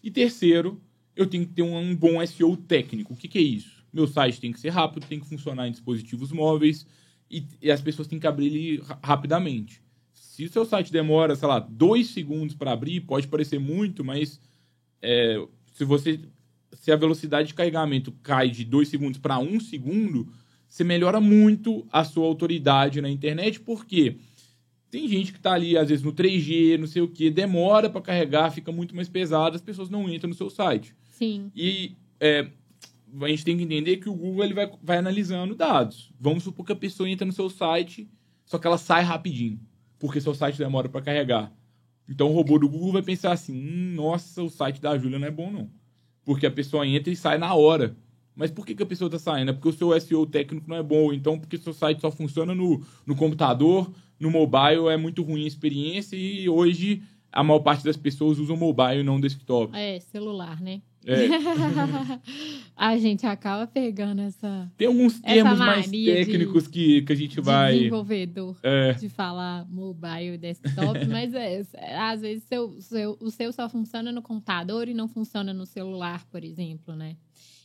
E 0.02 0.10
terceiro, 0.10 0.80
eu 1.16 1.26
tenho 1.26 1.46
que 1.46 1.54
ter 1.54 1.62
um, 1.62 1.76
um 1.76 1.96
bom 1.96 2.24
SEO 2.24 2.56
técnico. 2.56 3.14
O 3.14 3.16
que, 3.16 3.26
que 3.26 3.38
é 3.38 3.42
isso? 3.42 3.84
Meu 3.92 4.06
site 4.06 4.40
tem 4.40 4.52
que 4.52 4.60
ser 4.60 4.68
rápido, 4.68 5.06
tem 5.06 5.18
que 5.18 5.26
funcionar 5.26 5.66
em 5.66 5.72
dispositivos 5.72 6.30
móveis 6.30 6.86
e, 7.30 7.44
e 7.60 7.70
as 7.70 7.80
pessoas 7.80 8.06
têm 8.06 8.20
que 8.20 8.26
abrir 8.26 8.46
ele 8.46 8.82
rapidamente. 9.02 9.80
Se 10.36 10.44
o 10.44 10.50
seu 10.50 10.66
site 10.66 10.92
demora, 10.92 11.34
sei 11.34 11.48
lá, 11.48 11.58
dois 11.58 12.08
segundos 12.08 12.54
para 12.54 12.70
abrir, 12.70 13.00
pode 13.00 13.26
parecer 13.26 13.58
muito, 13.58 14.04
mas 14.04 14.38
é, 15.00 15.42
se 15.72 15.82
você 15.82 16.20
se 16.74 16.92
a 16.92 16.96
velocidade 16.96 17.48
de 17.48 17.54
carregamento 17.54 18.12
cai 18.22 18.50
de 18.50 18.62
dois 18.62 18.88
segundos 18.88 19.18
para 19.18 19.38
um 19.38 19.58
segundo, 19.58 20.30
você 20.68 20.84
melhora 20.84 21.22
muito 21.22 21.86
a 21.90 22.04
sua 22.04 22.26
autoridade 22.26 23.00
na 23.00 23.08
internet, 23.08 23.60
porque 23.60 24.16
tem 24.90 25.08
gente 25.08 25.32
que 25.32 25.38
está 25.38 25.54
ali, 25.54 25.74
às 25.74 25.88
vezes, 25.88 26.04
no 26.04 26.12
3G, 26.12 26.76
não 26.76 26.86
sei 26.86 27.00
o 27.00 27.08
que, 27.08 27.30
demora 27.30 27.88
para 27.88 28.02
carregar, 28.02 28.50
fica 28.50 28.70
muito 28.70 28.94
mais 28.94 29.08
pesado, 29.08 29.56
as 29.56 29.62
pessoas 29.62 29.88
não 29.88 30.06
entram 30.06 30.28
no 30.28 30.36
seu 30.36 30.50
site. 30.50 30.94
Sim. 31.12 31.50
E 31.56 31.96
é, 32.20 32.50
a 33.22 33.28
gente 33.28 33.42
tem 33.42 33.56
que 33.56 33.62
entender 33.62 33.96
que 33.96 34.10
o 34.10 34.14
Google 34.14 34.44
ele 34.44 34.52
vai, 34.52 34.70
vai 34.82 34.98
analisando 34.98 35.54
dados. 35.54 36.12
Vamos 36.20 36.44
supor 36.44 36.66
que 36.66 36.72
a 36.72 36.76
pessoa 36.76 37.08
entra 37.08 37.26
no 37.26 37.32
seu 37.32 37.48
site, 37.48 38.06
só 38.44 38.58
que 38.58 38.66
ela 38.66 38.76
sai 38.76 39.02
rapidinho 39.02 39.58
porque 39.98 40.20
seu 40.20 40.34
site 40.34 40.58
demora 40.58 40.88
para 40.88 41.02
carregar. 41.02 41.52
Então 42.08 42.30
o 42.30 42.32
robô 42.32 42.58
do 42.58 42.68
Google 42.68 42.92
vai 42.92 43.02
pensar 43.02 43.32
assim: 43.32 43.54
hum, 43.54 43.94
nossa, 43.94 44.42
o 44.42 44.48
site 44.48 44.80
da 44.80 44.96
Júlia 44.96 45.18
não 45.18 45.26
é 45.26 45.30
bom, 45.30 45.50
não. 45.50 45.70
Porque 46.24 46.46
a 46.46 46.50
pessoa 46.50 46.86
entra 46.86 47.12
e 47.12 47.16
sai 47.16 47.38
na 47.38 47.54
hora. 47.54 47.96
Mas 48.34 48.50
por 48.50 48.66
que, 48.66 48.74
que 48.74 48.82
a 48.82 48.86
pessoa 48.86 49.08
está 49.08 49.18
saindo? 49.18 49.50
É 49.50 49.54
porque 49.54 49.68
o 49.68 49.72
seu 49.72 49.98
SEO 49.98 50.26
técnico 50.26 50.68
não 50.68 50.76
é 50.76 50.82
bom. 50.82 51.12
Então, 51.12 51.38
porque 51.38 51.56
seu 51.56 51.72
site 51.72 52.00
só 52.00 52.10
funciona 52.10 52.54
no, 52.54 52.82
no 53.06 53.16
computador, 53.16 53.90
no 54.20 54.30
mobile 54.30 54.88
é 54.90 54.96
muito 54.96 55.22
ruim 55.22 55.44
a 55.44 55.48
experiência 55.48 56.16
e 56.16 56.46
hoje 56.48 57.02
a 57.32 57.42
maior 57.42 57.60
parte 57.60 57.84
das 57.84 57.96
pessoas 57.96 58.38
usam 58.38 58.56
mobile 58.56 59.00
e 59.00 59.02
não 59.02 59.20
desktop. 59.20 59.74
É, 59.74 60.00
celular, 60.00 60.60
né? 60.60 60.82
É. 61.06 61.28
a 62.74 62.98
gente 62.98 63.24
acaba 63.24 63.64
pegando 63.64 64.22
essa. 64.22 64.70
Tem 64.76 64.88
alguns 64.88 65.20
termos 65.20 65.58
mais 65.58 65.88
técnicos 65.88 66.64
de, 66.64 66.70
que, 66.70 67.02
que 67.02 67.12
a 67.12 67.16
gente 67.16 67.40
vai. 67.40 67.74
Desenvolvedor 67.74 68.58
é. 68.62 68.92
de 68.94 69.08
falar 69.08 69.64
mobile 69.70 70.34
e 70.34 70.38
desktop, 70.38 71.06
mas 71.06 71.32
é, 71.32 71.62
às 71.96 72.20
vezes 72.20 72.42
seu, 72.44 72.80
seu, 72.80 73.16
o 73.20 73.30
seu 73.30 73.52
só 73.52 73.68
funciona 73.68 74.10
no 74.10 74.20
computador 74.20 74.88
e 74.88 74.94
não 74.94 75.06
funciona 75.06 75.54
no 75.54 75.64
celular, 75.64 76.26
por 76.26 76.42
exemplo, 76.42 76.96
né? 76.96 77.16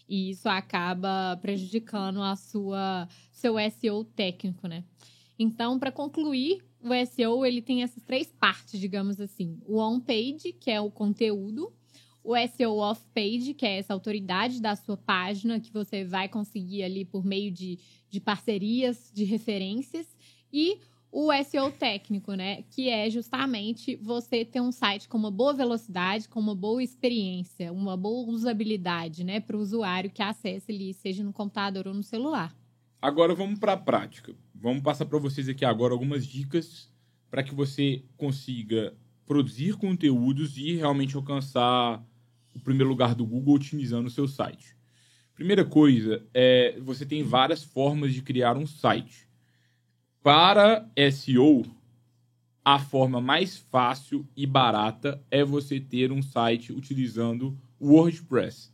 E 0.07 0.29
isso 0.29 0.47
acaba 0.47 1.37
prejudicando 1.41 2.21
a 2.21 2.35
sua 2.35 3.07
seu 3.31 3.55
SEO 3.71 4.03
técnico, 4.03 4.67
né? 4.67 4.83
Então, 5.39 5.79
para 5.79 5.91
concluir, 5.91 6.61
o 6.79 6.89
SEO 7.07 7.43
ele 7.43 7.61
tem 7.61 7.81
essas 7.81 8.03
três 8.03 8.31
partes, 8.31 8.79
digamos 8.79 9.19
assim: 9.19 9.57
o 9.65 9.79
on-page, 9.79 10.53
que 10.59 10.69
é 10.69 10.79
o 10.79 10.91
conteúdo, 10.91 11.73
o 12.23 12.35
SEO 12.47 12.77
off-page, 12.77 13.53
que 13.53 13.65
é 13.65 13.79
essa 13.79 13.93
autoridade 13.93 14.61
da 14.61 14.75
sua 14.75 14.97
página 14.97 15.59
que 15.59 15.71
você 15.71 16.03
vai 16.05 16.29
conseguir 16.29 16.83
ali 16.83 17.03
por 17.03 17.25
meio 17.25 17.51
de, 17.51 17.79
de 18.09 18.19
parcerias, 18.19 19.11
de 19.13 19.23
referências, 19.23 20.15
e 20.53 20.79
o 21.11 21.29
SEO 21.43 21.71
técnico, 21.71 22.33
né? 22.33 22.63
Que 22.69 22.89
é 22.89 23.09
justamente 23.09 23.97
você 23.97 24.45
ter 24.45 24.61
um 24.61 24.71
site 24.71 25.09
com 25.09 25.17
uma 25.17 25.31
boa 25.31 25.53
velocidade, 25.53 26.29
com 26.29 26.39
uma 26.39 26.55
boa 26.55 26.81
experiência, 26.81 27.71
uma 27.71 27.97
boa 27.97 28.29
usabilidade, 28.29 29.23
né? 29.23 29.39
Para 29.39 29.57
o 29.57 29.59
usuário 29.59 30.09
que 30.09 30.21
acesse 30.21 30.71
ali, 30.71 30.93
seja 30.93 31.23
no 31.23 31.33
computador 31.33 31.87
ou 31.87 31.93
no 31.93 32.03
celular. 32.03 32.55
Agora 33.01 33.35
vamos 33.35 33.59
para 33.59 33.73
a 33.73 33.77
prática. 33.77 34.33
Vamos 34.55 34.83
passar 34.83 35.05
para 35.05 35.19
vocês 35.19 35.49
aqui 35.49 35.65
agora 35.65 35.93
algumas 35.93 36.25
dicas 36.25 36.89
para 37.29 37.43
que 37.43 37.53
você 37.53 38.03
consiga 38.15 38.95
produzir 39.25 39.75
conteúdos 39.77 40.57
e 40.57 40.75
realmente 40.75 41.15
alcançar 41.15 42.03
o 42.53 42.59
primeiro 42.59 42.89
lugar 42.89 43.15
do 43.15 43.25
Google 43.25 43.55
otimizando 43.55 44.07
o 44.07 44.11
seu 44.11 44.27
site. 44.27 44.75
Primeira 45.33 45.65
coisa 45.65 46.25
é 46.33 46.79
você 46.81 47.05
tem 47.05 47.23
várias 47.23 47.63
formas 47.63 48.13
de 48.13 48.21
criar 48.21 48.57
um 48.57 48.67
site. 48.67 49.27
Para 50.21 50.87
SEO, 51.11 51.63
a 52.63 52.77
forma 52.77 53.19
mais 53.19 53.57
fácil 53.57 54.27
e 54.37 54.45
barata 54.45 55.19
é 55.31 55.43
você 55.43 55.79
ter 55.79 56.11
um 56.11 56.21
site 56.21 56.71
utilizando 56.71 57.57
o 57.79 57.93
WordPress. 57.93 58.71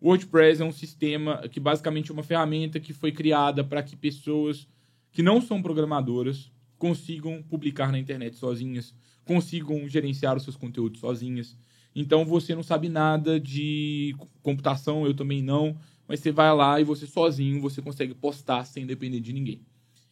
O 0.00 0.08
WordPress 0.08 0.62
é 0.62 0.64
um 0.64 0.70
sistema 0.70 1.48
que 1.48 1.58
basicamente 1.58 2.10
é 2.10 2.14
uma 2.14 2.22
ferramenta 2.22 2.78
que 2.78 2.92
foi 2.92 3.10
criada 3.10 3.64
para 3.64 3.82
que 3.82 3.96
pessoas 3.96 4.68
que 5.10 5.22
não 5.22 5.40
são 5.40 5.60
programadoras 5.60 6.52
consigam 6.78 7.42
publicar 7.42 7.90
na 7.90 7.98
internet 7.98 8.36
sozinhas, 8.36 8.94
consigam 9.24 9.88
gerenciar 9.88 10.36
os 10.36 10.42
seus 10.42 10.56
conteúdos 10.56 11.00
sozinhas. 11.00 11.56
Então 11.94 12.24
você 12.24 12.54
não 12.54 12.62
sabe 12.62 12.88
nada 12.88 13.38
de 13.38 14.14
computação, 14.42 15.06
eu 15.06 15.14
também 15.14 15.42
não, 15.42 15.76
mas 16.08 16.20
você 16.20 16.32
vai 16.32 16.54
lá 16.54 16.80
e 16.80 16.84
você 16.84 17.06
sozinho 17.06 17.60
você 17.60 17.80
consegue 17.80 18.14
postar 18.14 18.64
sem 18.64 18.86
depender 18.86 19.20
de 19.20 19.32
ninguém. 19.32 19.60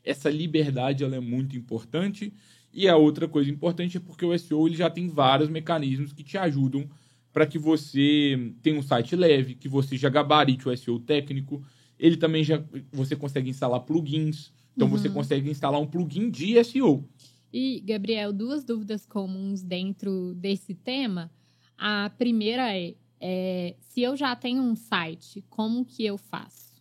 Essa 0.04 0.30
liberdade 0.30 1.04
ela 1.04 1.16
é 1.16 1.20
muito 1.20 1.56
importante. 1.56 2.32
E 2.72 2.88
a 2.88 2.96
outra 2.96 3.28
coisa 3.28 3.50
importante 3.50 3.98
é 3.98 4.00
porque 4.00 4.24
o 4.24 4.36
SEO 4.36 4.66
ele 4.66 4.76
já 4.76 4.88
tem 4.88 5.08
vários 5.08 5.50
mecanismos 5.50 6.12
que 6.12 6.22
te 6.22 6.38
ajudam 6.38 6.88
para 7.32 7.46
que 7.46 7.58
você 7.58 8.52
tenha 8.62 8.78
um 8.78 8.82
site 8.82 9.14
leve, 9.14 9.54
que 9.54 9.68
você 9.68 9.96
já 9.96 10.08
gabarite 10.08 10.68
o 10.68 10.76
SEO 10.76 10.98
técnico. 10.98 11.62
Ele 11.98 12.16
também 12.16 12.42
já 12.42 12.62
você 12.90 13.14
consegue 13.14 13.50
instalar 13.50 13.80
plugins. 13.80 14.52
Então 14.74 14.88
uhum. 14.88 14.96
você 14.96 15.08
consegue 15.08 15.50
instalar 15.50 15.80
um 15.80 15.86
plugin 15.86 16.30
de 16.30 16.62
SEO. 16.64 17.06
E, 17.52 17.80
Gabriel, 17.80 18.32
duas 18.32 18.64
dúvidas 18.64 19.04
comuns 19.04 19.62
dentro 19.62 20.34
desse 20.34 20.74
tema. 20.74 21.30
A 21.76 22.10
primeira 22.16 22.74
é, 22.74 22.94
é 23.20 23.76
se 23.80 24.00
eu 24.00 24.16
já 24.16 24.34
tenho 24.34 24.62
um 24.62 24.74
site, 24.74 25.44
como 25.50 25.84
que 25.84 26.04
eu 26.04 26.16
faço? 26.16 26.72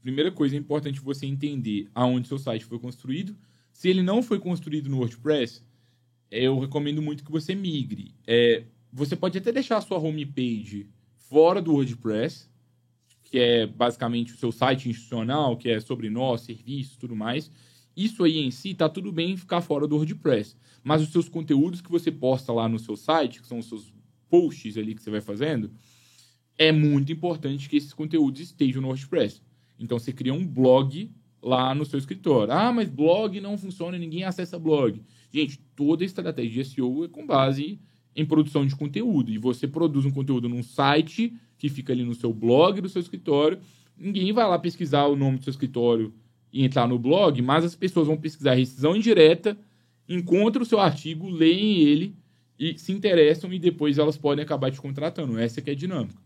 Primeira 0.00 0.30
coisa, 0.30 0.54
é 0.54 0.58
importante 0.58 1.00
você 1.00 1.26
entender 1.26 1.90
aonde 1.92 2.28
seu 2.28 2.38
site 2.38 2.64
foi 2.64 2.78
construído. 2.78 3.36
Se 3.72 3.88
ele 3.88 4.02
não 4.02 4.22
foi 4.22 4.38
construído 4.38 4.88
no 4.88 4.98
WordPress, 4.98 5.62
eu 6.30 6.58
recomendo 6.60 7.02
muito 7.02 7.24
que 7.24 7.32
você 7.32 7.54
migre. 7.54 8.14
É, 8.26 8.64
você 8.92 9.16
pode 9.16 9.36
até 9.38 9.50
deixar 9.50 9.78
a 9.78 9.80
sua 9.80 9.98
homepage 9.98 10.88
fora 11.16 11.60
do 11.60 11.72
WordPress, 11.72 12.48
que 13.24 13.38
é 13.38 13.66
basicamente 13.66 14.32
o 14.32 14.36
seu 14.36 14.52
site 14.52 14.88
institucional, 14.88 15.56
que 15.56 15.68
é 15.68 15.80
sobre 15.80 16.08
nós, 16.08 16.42
serviços, 16.42 16.96
tudo 16.96 17.16
mais. 17.16 17.50
Isso 17.96 18.22
aí 18.24 18.38
em 18.38 18.50
si 18.50 18.74
tá 18.74 18.88
tudo 18.88 19.10
bem 19.10 19.36
ficar 19.36 19.62
fora 19.62 19.86
do 19.86 19.96
WordPress, 19.96 20.54
mas 20.84 21.00
os 21.00 21.08
seus 21.08 21.28
conteúdos 21.28 21.80
que 21.80 21.90
você 21.90 22.12
posta 22.12 22.52
lá 22.52 22.68
no 22.68 22.78
seu 22.78 22.94
site, 22.94 23.40
que 23.40 23.46
são 23.46 23.58
os 23.58 23.66
seus 23.66 23.92
posts 24.28 24.76
ali 24.76 24.94
que 24.94 25.02
você 25.02 25.10
vai 25.10 25.20
fazendo, 25.22 25.70
é 26.58 26.70
muito 26.70 27.10
importante 27.10 27.68
que 27.68 27.76
esses 27.76 27.94
conteúdos 27.94 28.40
estejam 28.40 28.82
no 28.82 28.88
WordPress. 28.88 29.40
Então 29.78 29.98
você 29.98 30.12
cria 30.12 30.34
um 30.34 30.46
blog 30.46 31.10
lá 31.42 31.74
no 31.74 31.86
seu 31.86 31.98
escritório. 31.98 32.52
Ah, 32.52 32.72
mas 32.72 32.88
blog 32.88 33.40
não 33.40 33.56
funciona, 33.56 33.96
ninguém 33.96 34.24
acessa 34.24 34.58
blog. 34.58 35.00
Gente, 35.32 35.58
toda 35.74 36.04
estratégia 36.04 36.64
de 36.64 36.70
SEO 36.70 37.04
é 37.04 37.08
com 37.08 37.26
base 37.26 37.78
em 38.14 38.24
produção 38.24 38.66
de 38.66 38.74
conteúdo. 38.74 39.30
E 39.30 39.38
você 39.38 39.66
produz 39.66 40.04
um 40.04 40.10
conteúdo 40.10 40.48
num 40.48 40.62
site 40.62 41.32
que 41.58 41.68
fica 41.68 41.92
ali 41.92 42.04
no 42.04 42.14
seu 42.14 42.32
blog 42.32 42.80
do 42.80 42.88
seu 42.88 43.00
escritório. 43.00 43.58
Ninguém 43.96 44.32
vai 44.32 44.46
lá 44.48 44.58
pesquisar 44.58 45.06
o 45.06 45.16
nome 45.16 45.38
do 45.38 45.44
seu 45.44 45.50
escritório 45.50 46.12
e 46.56 46.64
entrar 46.64 46.88
no 46.88 46.98
blog, 46.98 47.42
mas 47.42 47.66
as 47.66 47.74
pessoas 47.74 48.06
vão 48.06 48.16
pesquisar 48.16 48.54
rescisão 48.54 48.96
indireta, 48.96 49.58
encontram 50.08 50.62
o 50.62 50.66
seu 50.66 50.80
artigo, 50.80 51.28
leem 51.28 51.80
ele 51.80 52.16
e 52.58 52.78
se 52.78 52.92
interessam 52.92 53.52
e 53.52 53.58
depois 53.58 53.98
elas 53.98 54.16
podem 54.16 54.42
acabar 54.42 54.70
te 54.70 54.80
contratando. 54.80 55.38
Essa 55.38 55.60
que 55.60 55.68
é 55.68 55.74
a 55.74 55.76
dinâmica. 55.76 56.18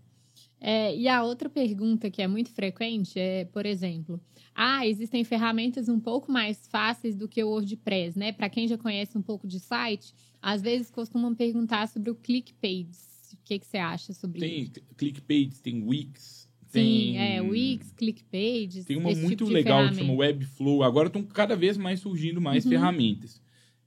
É, 0.61 0.95
e 0.95 1.09
a 1.09 1.25
outra 1.25 1.49
pergunta 1.49 2.09
que 2.11 2.23
é 2.23 2.29
muito 2.29 2.51
frequente 2.51 3.19
é, 3.19 3.45
por 3.47 3.67
exemplo, 3.67 4.21
ah, 4.55 4.87
existem 4.87 5.25
ferramentas 5.25 5.89
um 5.89 5.99
pouco 5.99 6.31
mais 6.31 6.69
fáceis 6.69 7.17
do 7.17 7.27
que 7.27 7.43
o 7.43 7.49
WordPress, 7.49 8.17
né? 8.17 8.31
Para 8.31 8.49
quem 8.49 8.69
já 8.69 8.79
conhece 8.79 9.19
um 9.19 9.23
pouco 9.23 9.49
de 9.49 9.59
site, 9.59 10.15
às 10.41 10.63
vezes 10.63 10.91
costumam 10.91 11.35
perguntar 11.35 11.89
sobre 11.89 12.11
o 12.11 12.15
ClickPages. 12.15 13.33
O 13.33 13.39
que, 13.43 13.59
que 13.59 13.67
você 13.67 13.79
acha 13.79 14.13
sobre 14.13 14.39
tem 14.39 14.61
isso? 14.61 14.73
Tem 14.73 14.85
ClickPages, 14.97 15.61
tem 15.61 15.83
Wix. 15.83 16.50
Sim, 16.71 17.17
é, 17.17 17.41
Wix, 17.43 17.93
ClickPages. 17.93 18.85
Tem 18.85 18.97
uma 18.97 19.11
muito 19.11 19.45
tipo 19.45 19.51
legal 19.51 19.89
que 19.89 19.97
chama 19.97 20.15
Webflow. 20.15 20.83
Agora 20.83 21.09
estão 21.09 21.23
cada 21.23 21.57
vez 21.57 21.77
mais 21.77 22.01
surgindo 22.01 22.41
mais 22.41 22.65
uhum. 22.65 22.71
ferramentas. 22.71 23.41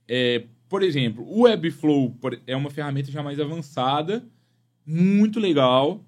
É, 0.06 0.44
por 0.68 0.82
exemplo, 0.82 1.24
o 1.26 1.42
Webflow 1.42 2.16
é 2.46 2.54
uma 2.54 2.70
ferramenta 2.70 3.10
já 3.10 3.22
mais 3.22 3.40
avançada, 3.40 4.24
muito 4.86 5.40
legal 5.40 6.04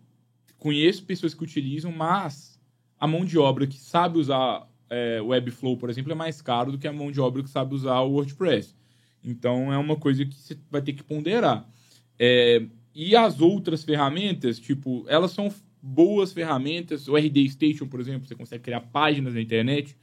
conheço 0.58 1.04
pessoas 1.04 1.34
que 1.34 1.44
utilizam, 1.44 1.92
mas 1.92 2.58
a 2.98 3.06
mão 3.06 3.24
de 3.24 3.38
obra 3.38 3.66
que 3.66 3.78
sabe 3.78 4.18
usar 4.18 4.68
é, 4.88 5.20
o 5.20 5.28
Webflow, 5.28 5.76
por 5.76 5.90
exemplo, 5.90 6.12
é 6.12 6.14
mais 6.14 6.40
caro 6.40 6.72
do 6.72 6.78
que 6.78 6.88
a 6.88 6.92
mão 6.92 7.10
de 7.10 7.20
obra 7.20 7.42
que 7.42 7.50
sabe 7.50 7.74
usar 7.74 8.00
o 8.00 8.12
WordPress. 8.12 8.74
Então 9.22 9.72
é 9.72 9.78
uma 9.78 9.96
coisa 9.96 10.24
que 10.24 10.34
você 10.34 10.56
vai 10.70 10.82
ter 10.82 10.92
que 10.92 11.02
ponderar. 11.02 11.68
É, 12.18 12.64
e 12.94 13.14
as 13.14 13.40
outras 13.40 13.84
ferramentas, 13.84 14.58
tipo, 14.58 15.04
elas 15.08 15.32
são 15.32 15.52
boas 15.86 16.32
ferramentas. 16.32 17.08
O 17.08 17.16
RD 17.16 17.48
Station, 17.50 17.86
por 17.86 18.00
exemplo, 18.00 18.26
você 18.26 18.34
consegue 18.34 18.64
criar 18.64 18.80
páginas 18.80 19.34
na 19.34 19.40
internet. 19.40 19.96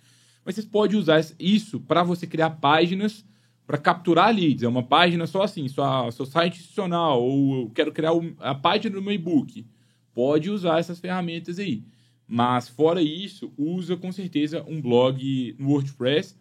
Mas 0.45 0.55
você 0.55 0.63
pode 0.63 0.95
usar 0.95 1.23
isso 1.39 1.79
para 1.79 2.03
você 2.03 2.25
criar 2.25 2.51
páginas 2.51 3.25
para 3.65 3.77
capturar 3.77 4.33
leads. 4.33 4.63
É 4.63 4.67
uma 4.67 4.83
página 4.83 5.25
só 5.25 5.43
assim, 5.43 5.67
só 5.67 6.09
seu 6.11 6.25
site 6.25 6.59
institucional, 6.59 7.21
ou 7.21 7.61
eu 7.61 7.69
quero 7.69 7.91
criar 7.91 8.11
a 8.39 8.53
página 8.53 8.95
do 8.95 9.01
meu 9.01 9.13
e-book 9.13 9.65
pode 10.13 10.49
usar 10.49 10.79
essas 10.79 10.99
ferramentas 10.99 11.59
aí. 11.59 11.83
Mas 12.27 12.69
fora 12.69 13.01
isso, 13.01 13.51
usa 13.57 13.97
com 13.97 14.11
certeza 14.11 14.63
um 14.67 14.81
blog 14.81 15.55
no 15.59 15.69
WordPress. 15.69 16.37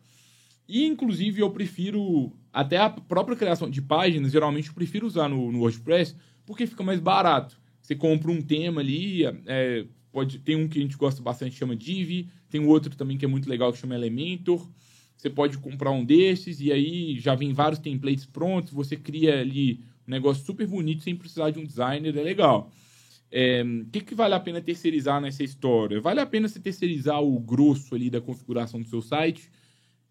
E 0.68 0.85
inclusive 0.87 1.40
eu 1.40 1.50
prefiro 1.50 2.33
até 2.52 2.76
a 2.76 2.90
própria 2.90 3.37
criação 3.37 3.68
de 3.68 3.83
páginas, 3.83 4.33
geralmente 4.33 4.68
eu 4.68 4.74
prefiro 4.74 5.07
usar 5.07 5.28
no, 5.28 5.50
no 5.50 5.59
WordPress 5.61 6.14
porque 6.46 6.66
fica 6.66 6.83
mais 6.83 7.00
barato. 7.00 7.61
Você 7.83 7.97
compra 7.97 8.31
um 8.31 8.40
tema 8.40 8.81
ali, 8.81 9.25
é, 9.47 9.85
pode 10.12 10.38
tem 10.38 10.55
um 10.57 10.68
que 10.68 10.79
a 10.79 10.83
gente 10.83 10.97
gosta 10.97 11.21
bastante 11.21 11.57
chama 11.57 11.75
Div, 11.75 12.29
tem 12.49 12.61
um 12.61 12.68
outro 12.68 12.95
também 12.97 13.18
que 13.18 13.25
é 13.25 13.29
muito 13.29 13.51
legal 13.51 13.73
que 13.73 13.79
chama 13.79 13.97
Elementor. 13.97 14.71
Você 15.16 15.29
pode 15.29 15.59
comprar 15.59 15.90
um 15.90 16.05
desses 16.05 16.61
e 16.61 16.73
aí 16.73 17.18
já 17.18 17.35
vem 17.35 17.53
vários 17.53 17.81
templates 17.81 18.25
prontos, 18.25 18.73
você 18.73 18.97
cria 18.97 19.40
ali 19.40 19.81
um 20.07 20.11
negócio 20.11 20.45
super 20.45 20.66
bonito 20.66 21.03
sem 21.03 21.14
precisar 21.14 21.51
de 21.51 21.59
um 21.59 21.64
designer, 21.64 22.16
é 22.16 22.23
legal. 22.23 22.71
O 22.71 23.35
é, 23.35 23.64
que, 23.90 24.01
que 24.01 24.14
vale 24.14 24.35
a 24.35 24.40
pena 24.40 24.61
terceirizar 24.61 25.21
nessa 25.21 25.42
história? 25.42 26.01
Vale 26.01 26.21
a 26.21 26.27
pena 26.27 26.49
você 26.49 26.61
terceirizar 26.61 27.23
o 27.23 27.38
grosso 27.40 27.95
ali 27.95 28.11
da 28.11 28.21
configuração 28.21 28.81
do 28.81 28.88
seu 28.88 29.01
site? 29.01 29.51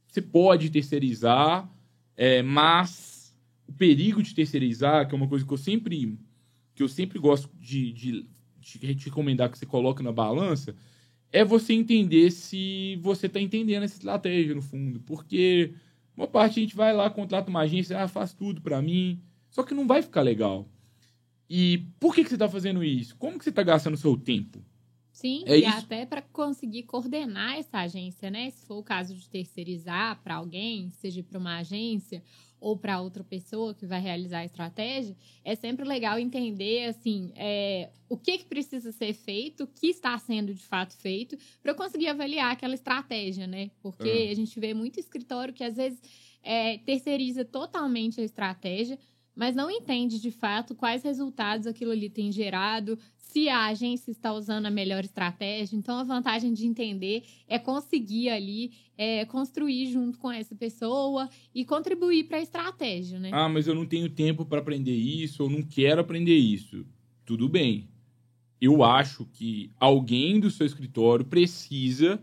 Você 0.07 0.21
pode 0.21 0.69
terceirizar, 0.69 1.69
é, 2.17 2.41
mas 2.41 3.33
o 3.67 3.73
perigo 3.73 4.21
de 4.23 4.33
terceirizar, 4.33 5.07
que 5.07 5.13
é 5.13 5.17
uma 5.17 5.27
coisa 5.27 5.45
que 5.45 5.53
eu 5.53 5.57
sempre, 5.57 6.17
que 6.81 6.83
eu 6.83 6.89
sempre 6.89 7.19
gosto 7.19 7.47
de, 7.59 7.91
de, 7.93 8.27
de 8.59 8.95
te 8.95 9.05
recomendar 9.05 9.51
que 9.51 9.57
você 9.57 9.67
coloque 9.67 10.01
na 10.01 10.11
balança, 10.11 10.75
é 11.31 11.45
você 11.45 11.73
entender 11.73 12.31
se 12.31 12.97
você 13.01 13.27
está 13.27 13.39
entendendo 13.39 13.83
essa 13.83 13.93
estratégia 13.93 14.55
no 14.55 14.63
fundo. 14.63 14.99
Porque 15.01 15.75
uma 16.17 16.27
parte 16.27 16.59
a 16.59 16.63
gente 16.63 16.75
vai 16.75 16.91
lá, 16.91 17.07
contrata 17.09 17.51
uma 17.51 17.61
agência, 17.61 18.01
ah, 18.01 18.07
faz 18.07 18.33
tudo 18.33 18.61
para 18.61 18.81
mim, 18.81 19.21
só 19.51 19.61
que 19.61 19.75
não 19.75 19.85
vai 19.85 20.01
ficar 20.01 20.21
legal. 20.21 20.67
E 21.47 21.85
por 21.99 22.15
que, 22.15 22.23
que 22.23 22.29
você 22.29 22.35
está 22.35 22.49
fazendo 22.49 22.83
isso? 22.83 23.15
Como 23.17 23.37
que 23.37 23.43
você 23.43 23.51
está 23.51 23.61
gastando 23.61 23.93
o 23.93 23.97
seu 23.97 24.17
tempo? 24.17 24.63
Sim, 25.11 25.43
é 25.45 25.59
e 25.59 25.67
isso? 25.67 25.77
até 25.77 26.05
para 26.05 26.21
conseguir 26.21 26.83
coordenar 26.83 27.57
essa 27.57 27.77
agência, 27.77 28.31
né? 28.31 28.49
Se 28.49 28.65
for 28.65 28.77
o 28.77 28.83
caso 28.83 29.13
de 29.13 29.29
terceirizar 29.29 30.19
para 30.23 30.35
alguém, 30.35 30.89
seja 30.89 31.21
para 31.21 31.37
uma 31.37 31.57
agência 31.57 32.23
ou 32.61 32.77
para 32.77 33.01
outra 33.01 33.23
pessoa 33.23 33.73
que 33.73 33.87
vai 33.87 33.99
realizar 33.99 34.39
a 34.39 34.45
estratégia, 34.45 35.17
é 35.43 35.55
sempre 35.55 35.83
legal 35.83 36.19
entender 36.19 36.85
assim 36.85 37.33
é, 37.35 37.89
o 38.07 38.15
que, 38.15 38.37
que 38.37 38.45
precisa 38.45 38.91
ser 38.91 39.13
feito, 39.13 39.63
o 39.63 39.67
que 39.67 39.87
está 39.87 40.17
sendo 40.19 40.53
de 40.53 40.61
fato 40.61 40.95
feito, 40.95 41.35
para 41.61 41.71
eu 41.71 41.75
conseguir 41.75 42.07
avaliar 42.07 42.51
aquela 42.51 42.75
estratégia, 42.75 43.47
né? 43.47 43.71
Porque 43.81 44.07
uhum. 44.07 44.31
a 44.31 44.33
gente 44.35 44.59
vê 44.59 44.75
muito 44.75 44.99
escritório 44.99 45.53
que 45.53 45.63
às 45.63 45.75
vezes 45.75 45.99
é, 46.43 46.77
terceiriza 46.79 47.43
totalmente 47.43 48.21
a 48.21 48.23
estratégia, 48.23 48.97
mas 49.41 49.55
não 49.55 49.71
entende 49.71 50.21
de 50.21 50.29
fato 50.29 50.75
quais 50.75 51.01
resultados 51.01 51.65
aquilo 51.65 51.89
ali 51.89 52.11
tem 52.11 52.31
gerado, 52.31 52.95
se 53.17 53.49
a 53.49 53.69
agência 53.69 54.11
está 54.11 54.31
usando 54.31 54.67
a 54.67 54.69
melhor 54.69 55.03
estratégia. 55.03 55.75
Então, 55.75 55.97
a 55.97 56.03
vantagem 56.03 56.53
de 56.53 56.67
entender 56.67 57.23
é 57.47 57.57
conseguir 57.57 58.29
ali 58.29 58.71
é, 58.95 59.25
construir 59.25 59.91
junto 59.91 60.19
com 60.19 60.31
essa 60.31 60.53
pessoa 60.53 61.27
e 61.55 61.65
contribuir 61.65 62.25
para 62.25 62.37
a 62.37 62.41
estratégia, 62.41 63.19
né? 63.19 63.31
Ah, 63.33 63.49
mas 63.49 63.65
eu 63.65 63.73
não 63.73 63.83
tenho 63.83 64.07
tempo 64.11 64.45
para 64.45 64.59
aprender 64.59 64.95
isso, 64.95 65.41
ou 65.41 65.49
não 65.49 65.63
quero 65.63 66.01
aprender 66.01 66.37
isso. 66.37 66.85
Tudo 67.25 67.49
bem. 67.49 67.89
Eu 68.61 68.83
acho 68.83 69.25
que 69.25 69.71
alguém 69.79 70.39
do 70.39 70.51
seu 70.51 70.67
escritório 70.67 71.25
precisa 71.25 72.21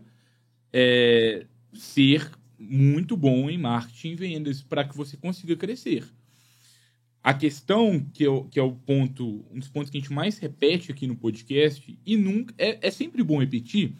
é, 0.71 1.45
ser 1.73 2.31
muito 2.57 3.17
bom 3.17 3.49
em 3.49 3.57
marketing 3.57 4.11
e 4.11 4.15
vendas 4.15 4.63
para 4.63 4.85
que 4.85 4.95
você 4.95 5.17
consiga 5.17 5.57
crescer. 5.57 6.17
A 7.21 7.33
questão, 7.33 7.99
que 8.13 8.23
é, 8.23 8.29
o, 8.29 8.45
que 8.45 8.59
é 8.59 8.63
o 8.63 8.71
ponto, 8.71 9.45
um 9.51 9.59
dos 9.59 9.67
pontos 9.67 9.89
que 9.89 9.97
a 9.97 10.01
gente 10.01 10.13
mais 10.13 10.37
repete 10.37 10.91
aqui 10.91 11.05
no 11.05 11.15
podcast, 11.15 11.99
e 12.05 12.17
nunca 12.17 12.53
é, 12.57 12.87
é 12.87 12.91
sempre 12.91 13.21
bom 13.23 13.39
repetir, 13.39 13.93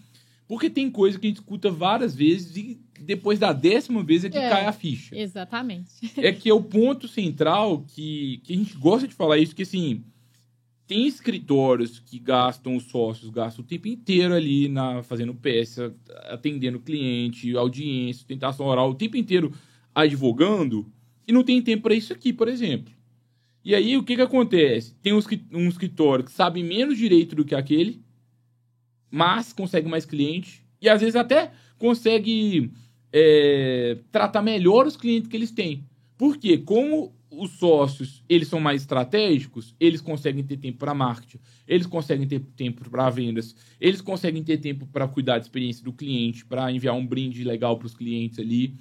porque 0.48 0.70
tem 0.70 0.90
coisa 0.90 1.20
que 1.20 1.28
a 1.28 1.30
gente 1.30 1.38
escuta 1.38 1.70
várias 1.70 2.16
vezes 2.16 2.56
e 2.56 2.80
depois 3.02 3.38
da 3.38 3.54
décima 3.54 4.04
vez 4.04 4.24
é 4.24 4.30
que 4.30 4.38
É. 4.38 4.50
cai 4.50 4.66
a 4.66 4.72
ficha. 4.72 5.16
Exatamente. 5.18 5.92
É 6.18 6.32
que 6.32 6.50
é 6.50 6.54
o 6.54 6.64
ponto 6.64 7.08
central 7.08 7.84
que, 7.88 8.42
que 8.44 8.54
a 8.54 8.56
gente 8.56 8.76
gosta 8.78 9.08
de 9.08 9.14
falar 9.14 9.38
isso, 9.38 9.56
que 9.56 9.64
assim, 9.64 10.04
tem 10.88 11.06
escritórios 11.06 12.00
que 12.00 12.18
gastam, 12.18 12.76
os 12.76 12.86
sócios 12.86 13.30
gastam 13.30 13.64
o 13.64 13.68
tempo 13.68 13.88
inteiro 13.88 14.34
ali 14.34 14.68
na 14.68 15.04
fazendo 15.04 15.36
peça, 15.36 15.94
atendendo 16.30 16.80
cliente, 16.80 17.56
audiência, 17.56 18.26
tentação 18.28 18.66
oral, 18.66 18.90
o 18.90 18.96
tempo 18.96 19.16
inteiro 19.18 19.54
advogando, 19.94 20.92
e 21.28 21.32
não 21.32 21.44
tem 21.44 21.62
tempo 21.62 21.84
para 21.84 21.94
isso 21.94 22.12
aqui, 22.12 22.34
por 22.34 22.48
exemplo. 22.48 22.92
E 23.63 23.76
aí, 23.76 23.98
o 23.98 24.04
que 24.04 24.15
que 24.15 24.22
acontece? 24.22 24.95
Tem 25.02 25.17
escri- 25.17 25.45
um 25.52 25.67
escritório 25.67 26.26
que 26.26 26.32
sabe 26.32 26.63
menos 26.63 26.98
direito 26.98 27.36
do 27.36 27.45
que 27.45 27.54
aquele, 27.54 28.02
mas 29.12 29.52
consegue 29.52 29.89
mais 29.89 30.06
cliente, 30.06 30.63
e 30.82 30.88
às 30.88 31.02
vezes 31.02 31.15
até 31.15 31.52
consegue 31.78 32.72
é, 33.12 33.98
tratar 34.12 34.41
melhor 34.41 34.88
os 34.88 34.95
clientes 34.95 35.30
que 35.30 35.36
eles 35.36 35.52
têm. 35.52 35.84
Por 36.17 36.38
quê? 36.38 36.58
Como 36.58 37.13
os 37.32 37.52
sócios, 37.52 38.24
eles 38.28 38.48
são 38.48 38.60
mais 38.60 38.82
estratégicos, 38.82 39.76
eles 39.80 40.02
conseguem 40.02 40.43
ter 40.43 40.58
tempo 40.58 40.80
para 40.80 40.93
marketing, 40.93 41.39
eles 41.67 41.86
conseguem 41.86 42.28
ter 42.28 42.39
tempo 42.56 42.89
para 42.89 43.10
vendas, 43.10 43.56
eles 43.80 44.02
conseguem 44.02 44.43
ter 44.43 44.58
tempo 44.58 44.88
para 44.88 45.08
cuidar 45.08 45.38
da 45.38 45.43
experiência 45.43 45.84
do 45.84 45.93
cliente, 45.93 46.45
para 46.45 46.72
enviar 46.72 46.95
um 46.95 47.06
brinde 47.06 47.43
legal 47.43 47.78
para 47.78 47.86
os 47.86 47.93
clientes 47.93 48.39
ali. 48.39 48.74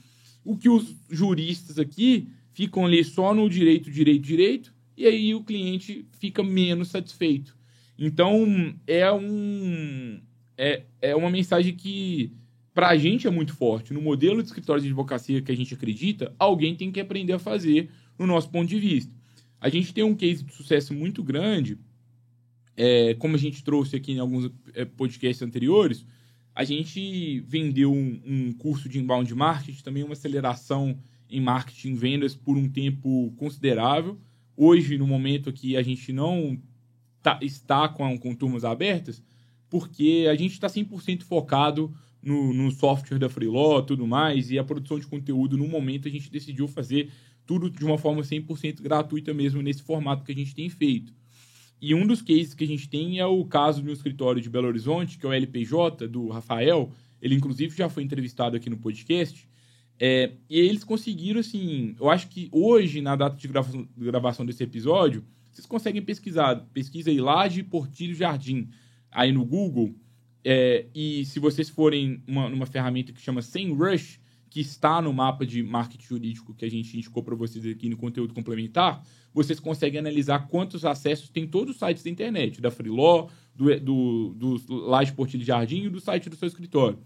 O 0.44 0.56
que 0.56 0.68
os 0.68 0.96
juristas 1.10 1.78
aqui 1.78 2.28
ficam 2.58 2.86
ali 2.86 3.04
só 3.04 3.32
no 3.32 3.48
direito, 3.48 3.88
direito, 3.88 4.24
direito, 4.24 4.74
e 4.96 5.06
aí 5.06 5.32
o 5.32 5.44
cliente 5.44 6.04
fica 6.18 6.42
menos 6.42 6.88
satisfeito. 6.88 7.56
Então, 7.96 8.74
é 8.84 9.12
um 9.12 10.20
é, 10.56 10.82
é 11.00 11.14
uma 11.14 11.30
mensagem 11.30 11.76
que 11.76 12.32
para 12.74 12.88
a 12.88 12.96
gente 12.96 13.28
é 13.28 13.30
muito 13.30 13.54
forte. 13.54 13.94
No 13.94 14.02
modelo 14.02 14.42
de 14.42 14.48
escritório 14.48 14.82
de 14.82 14.88
advocacia 14.88 15.40
que 15.40 15.52
a 15.52 15.56
gente 15.56 15.72
acredita, 15.72 16.34
alguém 16.36 16.74
tem 16.74 16.90
que 16.90 16.98
aprender 16.98 17.32
a 17.32 17.38
fazer 17.38 17.90
no 18.18 18.26
nosso 18.26 18.50
ponto 18.50 18.68
de 18.68 18.80
vista. 18.80 19.14
A 19.60 19.68
gente 19.68 19.94
tem 19.94 20.02
um 20.02 20.16
case 20.16 20.42
de 20.42 20.52
sucesso 20.52 20.92
muito 20.92 21.22
grande, 21.22 21.78
é, 22.76 23.14
como 23.14 23.36
a 23.36 23.38
gente 23.38 23.62
trouxe 23.62 23.94
aqui 23.94 24.14
em 24.14 24.18
alguns 24.18 24.50
é, 24.74 24.84
podcasts 24.84 25.42
anteriores, 25.42 26.04
a 26.52 26.64
gente 26.64 27.38
vendeu 27.46 27.92
um, 27.92 28.20
um 28.26 28.52
curso 28.52 28.88
de 28.88 28.98
inbound 28.98 29.32
marketing, 29.32 29.80
também 29.80 30.02
uma 30.02 30.14
aceleração 30.14 30.98
em 31.30 31.40
marketing 31.40 31.92
e 31.92 31.94
vendas 31.94 32.34
por 32.34 32.56
um 32.56 32.68
tempo 32.68 33.32
considerável. 33.36 34.18
Hoje, 34.56 34.98
no 34.98 35.06
momento 35.06 35.52
que 35.52 35.76
a 35.76 35.82
gente 35.82 36.12
não 36.12 36.60
tá- 37.22 37.38
está 37.42 37.88
com, 37.88 38.18
com 38.18 38.34
turmas 38.34 38.64
abertas, 38.64 39.22
porque 39.68 40.26
a 40.30 40.34
gente 40.34 40.52
está 40.52 40.68
100% 40.68 41.22
focado 41.22 41.94
no, 42.22 42.52
no 42.52 42.70
software 42.70 43.18
da 43.18 43.28
Freeló 43.28 43.80
tudo 43.82 44.06
mais, 44.06 44.50
e 44.50 44.58
a 44.58 44.64
produção 44.64 44.98
de 44.98 45.06
conteúdo, 45.06 45.56
no 45.56 45.68
momento, 45.68 46.08
a 46.08 46.10
gente 46.10 46.30
decidiu 46.30 46.66
fazer 46.66 47.10
tudo 47.46 47.70
de 47.70 47.84
uma 47.84 47.96
forma 47.96 48.22
100% 48.22 48.82
gratuita 48.82 49.32
mesmo, 49.32 49.62
nesse 49.62 49.82
formato 49.82 50.24
que 50.24 50.32
a 50.32 50.34
gente 50.34 50.54
tem 50.54 50.68
feito. 50.68 51.14
E 51.80 51.94
um 51.94 52.06
dos 52.06 52.20
cases 52.20 52.54
que 52.54 52.64
a 52.64 52.66
gente 52.66 52.88
tem 52.88 53.18
é 53.18 53.26
o 53.26 53.44
caso 53.44 53.82
de 53.82 53.88
um 53.88 53.92
escritório 53.92 54.42
de 54.42 54.50
Belo 54.50 54.66
Horizonte, 54.66 55.16
que 55.16 55.24
é 55.24 55.28
o 55.28 55.32
LPJ, 55.32 56.08
do 56.08 56.28
Rafael. 56.28 56.90
Ele, 57.22 57.36
inclusive, 57.36 57.74
já 57.76 57.88
foi 57.88 58.02
entrevistado 58.02 58.56
aqui 58.56 58.68
no 58.68 58.76
podcast. 58.76 59.47
É, 60.00 60.32
e 60.48 60.58
eles 60.58 60.84
conseguiram, 60.84 61.40
assim... 61.40 61.94
Eu 61.98 62.08
acho 62.08 62.28
que 62.28 62.48
hoje, 62.52 63.00
na 63.00 63.16
data 63.16 63.36
de 63.36 63.48
gravação, 63.48 63.88
gravação 63.96 64.46
desse 64.46 64.62
episódio, 64.62 65.24
vocês 65.50 65.66
conseguem 65.66 66.00
pesquisar. 66.00 66.56
Pesquisa 66.72 67.10
aí, 67.10 67.20
Laje, 67.20 67.62
Portilho, 67.62 68.14
Jardim, 68.14 68.68
aí 69.10 69.32
no 69.32 69.44
Google. 69.44 69.94
É, 70.44 70.86
e 70.94 71.24
se 71.24 71.40
vocês 71.40 71.68
forem 71.68 72.22
uma, 72.26 72.48
numa 72.48 72.66
ferramenta 72.66 73.12
que 73.12 73.20
chama 73.20 73.42
SEMrush, 73.42 74.20
que 74.48 74.60
está 74.60 75.02
no 75.02 75.12
mapa 75.12 75.44
de 75.44 75.62
marketing 75.62 76.06
jurídico 76.06 76.54
que 76.54 76.64
a 76.64 76.70
gente 76.70 76.96
indicou 76.96 77.22
para 77.22 77.34
vocês 77.34 77.66
aqui 77.66 77.88
no 77.88 77.96
conteúdo 77.96 78.32
complementar, 78.32 79.04
vocês 79.34 79.60
conseguem 79.60 79.98
analisar 79.98 80.46
quantos 80.48 80.84
acessos 80.84 81.28
tem 81.28 81.46
todos 81.46 81.74
os 81.74 81.78
sites 81.78 82.02
da 82.02 82.10
internet, 82.10 82.60
da 82.60 82.70
Freeló, 82.70 83.28
do, 83.54 83.78
do, 83.78 84.34
do 84.34 84.74
Laje 84.74 85.12
Portilho 85.12 85.44
Jardim 85.44 85.84
e 85.84 85.90
do 85.90 86.00
site 86.00 86.30
do 86.30 86.36
seu 86.36 86.48
escritório. 86.48 86.98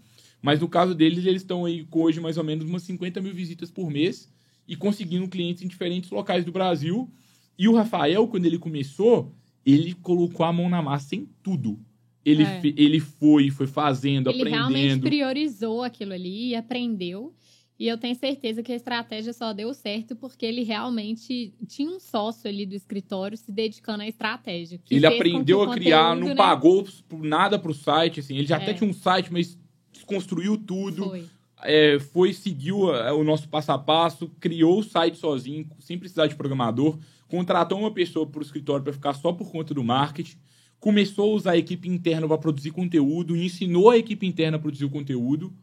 Mas 0.43 0.59
no 0.59 0.67
caso 0.67 0.93
deles, 0.93 1.25
eles 1.25 1.41
estão 1.41 1.63
aí 1.63 1.85
com 1.85 2.01
hoje 2.01 2.19
mais 2.19 2.37
ou 2.37 2.43
menos 2.43 2.65
umas 2.65 2.83
50 2.83 3.21
mil 3.21 3.33
visitas 3.33 3.71
por 3.71 3.89
mês 3.89 4.29
e 4.67 4.75
conseguindo 4.75 5.25
clientes 5.29 5.63
em 5.63 5.67
diferentes 5.69 6.11
locais 6.11 6.43
do 6.43 6.51
Brasil. 6.51 7.09
E 7.57 7.67
o 7.69 7.73
Rafael, 7.73 8.27
quando 8.27 8.45
ele 8.45 8.59
começou, 8.59 9.33
ele 9.65 9.93
colocou 9.93 10.45
a 10.45 10.51
mão 10.51 10.67
na 10.67 10.81
massa 10.81 11.15
em 11.15 11.29
tudo. 11.41 11.79
Ele, 12.25 12.43
É. 12.43 12.61
ele 12.75 12.99
foi, 12.99 13.49
foi 13.49 13.67
fazendo, 13.67 14.29
Ele 14.29 14.49
realmente 14.49 14.77
aprendendo. 14.79 15.03
priorizou 15.03 15.81
aquilo 15.81 16.11
ali 16.13 16.49
e 16.49 16.55
aprendeu. 16.55 17.33
E 17.79 17.87
eu 17.87 17.97
tenho 17.97 18.15
certeza 18.15 18.61
que 18.61 18.71
a 18.71 18.75
estratégia 18.75 19.33
só 19.33 19.51
deu 19.51 19.73
certo 19.73 20.15
porque 20.15 20.45
ele 20.45 20.63
realmente 20.63 21.53
tinha 21.67 21.89
um 21.89 21.99
sócio 21.99 22.49
ali 22.49 22.65
do 22.65 22.75
escritório 22.75 23.37
se 23.37 23.51
dedicando 23.51 24.03
à 24.03 24.07
estratégia. 24.07 24.79
Ele 24.91 25.05
aprendeu 25.05 25.61
a 25.63 25.73
criar, 25.73 26.09
conteúdo, 26.09 26.19
não 26.21 26.27
né, 26.29 26.35
pagou 26.35 26.85
nada 27.21 27.57
pro 27.57 27.73
site, 27.73 28.19
assim. 28.19 28.37
Ele 28.37 28.47
já 28.47 28.57
até 28.57 28.71
É. 28.71 28.73
tinha 28.73 28.89
um 28.89 28.93
site, 28.93 29.31
mas 29.33 29.57
desconstruiu 30.03 30.57
tudo. 30.57 31.05
Foi. 31.05 31.25
é, 31.63 31.97
foi, 31.99 32.33
seguiu 32.33 32.91
a- 32.93 33.13
o 33.13 33.23
nosso 33.23 33.47
passo 33.47 33.71
a 33.71 33.79
passo, 33.79 34.29
criou 34.39 34.79
o 34.79 34.83
site 34.83 35.17
sozinho, 35.17 35.65
sem 35.79 35.97
precisar 35.97 36.27
de 36.27 36.35
programador, 36.35 36.99
contratou 37.27 37.79
uma 37.79 37.91
pessoa 37.91 38.27
para 38.27 38.39
o 38.39 38.43
escritório 38.43 38.83
para 38.83 38.93
ficar 38.93 39.13
só 39.13 39.31
por 39.31 39.49
conta 39.49 39.73
do 39.73 39.83
marketing, 39.83 40.37
começou 40.79 41.31
a 41.31 41.35
usar 41.35 41.51
a 41.51 41.57
equipe 41.57 41.87
interna 41.87 42.27
para 42.27 42.37
produzir 42.37 42.71
conteúdo, 42.71 43.35
ensinou 43.37 43.89
a 43.89 43.97
equipe 43.97 44.27
interna 44.27 44.57
a 44.57 44.59
produzir 44.59 44.83
o 44.85 44.89
conteúdo, 44.89 45.53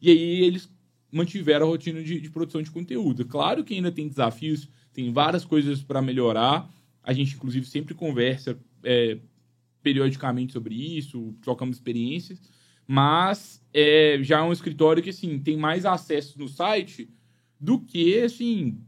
e 0.00 0.10
aí 0.10 0.42
eles 0.42 0.70
mantiveram 1.12 1.66
a 1.66 1.68
rotina 1.68 2.02
de, 2.02 2.18
de 2.20 2.30
produção 2.30 2.62
de 2.62 2.70
conteúdo. 2.70 3.26
Claro 3.26 3.62
que 3.62 3.74
ainda 3.74 3.92
tem 3.92 4.08
desafios, 4.08 4.66
tem 4.94 5.12
várias 5.12 5.44
coisas 5.44 5.82
para 5.82 6.00
melhorar, 6.00 6.68
a 7.02 7.12
gente, 7.12 7.34
inclusive, 7.34 7.66
sempre 7.66 7.92
conversa 7.94 8.58
é, 8.82 9.18
periodicamente 9.82 10.52
sobre 10.52 10.74
isso, 10.74 11.34
trocamos 11.42 11.76
experiências, 11.76 12.40
mas 12.90 13.64
é, 13.72 14.18
já 14.20 14.40
é 14.40 14.42
um 14.42 14.52
escritório 14.52 15.00
que 15.00 15.10
assim 15.10 15.38
tem 15.38 15.56
mais 15.56 15.86
acessos 15.86 16.34
no 16.34 16.48
site 16.48 17.08
do 17.60 17.78
que 17.78 18.20
assim 18.20 18.80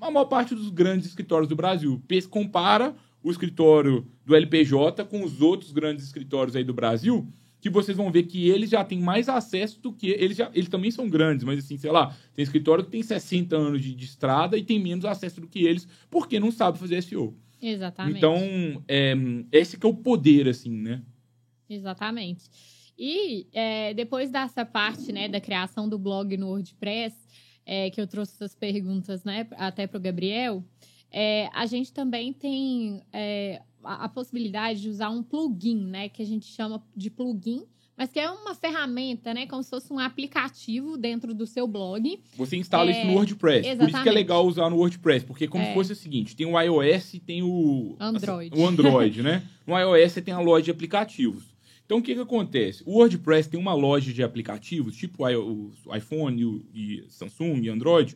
a 0.00 0.10
maior 0.10 0.24
parte 0.24 0.52
dos 0.52 0.68
grandes 0.68 1.06
escritórios 1.06 1.48
do 1.48 1.54
Brasil. 1.54 2.02
Compara 2.28 2.92
o 3.22 3.30
escritório 3.30 4.04
do 4.24 4.34
LPJ 4.34 5.04
com 5.04 5.22
os 5.22 5.40
outros 5.40 5.70
grandes 5.70 6.04
escritórios 6.04 6.56
aí 6.56 6.64
do 6.64 6.74
Brasil, 6.74 7.32
que 7.60 7.70
vocês 7.70 7.96
vão 7.96 8.10
ver 8.10 8.24
que 8.24 8.48
eles 8.48 8.68
já 8.68 8.82
têm 8.82 8.98
mais 8.98 9.28
acesso 9.28 9.80
do 9.80 9.92
que 9.92 10.08
eles 10.08 10.36
já 10.36 10.50
eles 10.52 10.68
também 10.68 10.90
são 10.90 11.08
grandes, 11.08 11.44
mas 11.44 11.60
assim, 11.60 11.78
sei 11.78 11.92
lá, 11.92 12.16
tem 12.34 12.42
escritório 12.42 12.82
que 12.82 12.90
tem 12.90 13.02
60 13.04 13.56
anos 13.56 13.80
de, 13.80 13.94
de 13.94 14.04
estrada 14.06 14.58
e 14.58 14.64
tem 14.64 14.80
menos 14.80 15.04
acesso 15.04 15.40
do 15.40 15.46
que 15.46 15.60
eles, 15.64 15.86
porque 16.10 16.40
não 16.40 16.50
sabe 16.50 16.80
fazer 16.80 17.00
SEO. 17.00 17.32
Exatamente. 17.62 18.18
Então, 18.18 18.82
é, 18.88 19.14
esse 19.52 19.78
que 19.78 19.86
é 19.86 19.88
o 19.88 19.94
poder 19.94 20.48
assim, 20.48 20.76
né? 20.76 21.00
Exatamente. 21.70 22.44
E 22.98 23.46
é, 23.52 23.92
depois 23.94 24.30
dessa 24.30 24.64
parte, 24.64 25.12
né, 25.12 25.28
da 25.28 25.40
criação 25.40 25.88
do 25.88 25.98
blog 25.98 26.36
no 26.36 26.48
WordPress, 26.48 27.14
é, 27.64 27.90
que 27.90 28.00
eu 28.00 28.06
trouxe 28.06 28.34
essas 28.34 28.54
perguntas, 28.54 29.24
né, 29.24 29.46
até 29.56 29.86
para 29.86 29.98
o 29.98 30.00
Gabriel, 30.00 30.64
é, 31.10 31.48
a 31.52 31.66
gente 31.66 31.92
também 31.92 32.32
tem 32.32 33.02
é, 33.12 33.60
a, 33.84 34.04
a 34.04 34.08
possibilidade 34.08 34.80
de 34.82 34.88
usar 34.88 35.10
um 35.10 35.22
plugin, 35.22 35.84
né, 35.86 36.08
que 36.08 36.22
a 36.22 36.26
gente 36.26 36.46
chama 36.46 36.82
de 36.96 37.10
plugin, 37.10 37.64
mas 37.98 38.10
que 38.10 38.20
é 38.20 38.30
uma 38.30 38.54
ferramenta, 38.54 39.32
né, 39.32 39.46
como 39.46 39.62
se 39.62 39.70
fosse 39.70 39.90
um 39.92 39.98
aplicativo 39.98 40.96
dentro 40.98 41.32
do 41.34 41.46
seu 41.46 41.66
blog. 41.66 42.20
Você 42.36 42.56
instala 42.56 42.90
É, 42.90 42.98
isso 42.98 43.06
no 43.06 43.14
WordPress. 43.14 43.62
Por 43.62 43.68
isso 43.68 43.76
que 43.78 43.82
é 43.84 43.88
exatamente. 43.88 44.14
legal 44.14 44.46
usar 44.46 44.68
no 44.70 44.76
WordPress, 44.76 45.24
porque 45.24 45.48
como 45.48 45.64
É. 45.64 45.68
se 45.68 45.74
fosse 45.74 45.92
o 45.92 45.96
seguinte, 45.96 46.36
tem 46.36 46.46
o 46.46 46.60
iOS 46.60 47.14
e 47.14 47.20
tem 47.20 47.42
o 47.42 47.96
Android. 47.98 48.54
o 48.58 48.66
Android, 48.66 49.22
né? 49.22 49.42
No 49.66 49.78
iOS 49.78 50.12
você 50.12 50.22
tem 50.22 50.32
a 50.34 50.40
loja 50.40 50.64
de 50.66 50.70
aplicativos. 50.70 51.55
Então 51.86 51.98
o 51.98 52.02
que 52.02 52.14
que 52.14 52.20
acontece? 52.20 52.82
O 52.84 52.98
WordPress 52.98 53.48
tem 53.48 53.58
uma 53.58 53.72
loja 53.72 54.12
de 54.12 54.22
aplicativos, 54.22 54.96
tipo 54.96 55.24
o 55.24 55.96
iPhone 55.96 56.38
e 56.40 56.44
o- 56.44 56.66
e 56.74 57.04
Samsung 57.08 57.62
e 57.62 57.68
Android, 57.68 58.14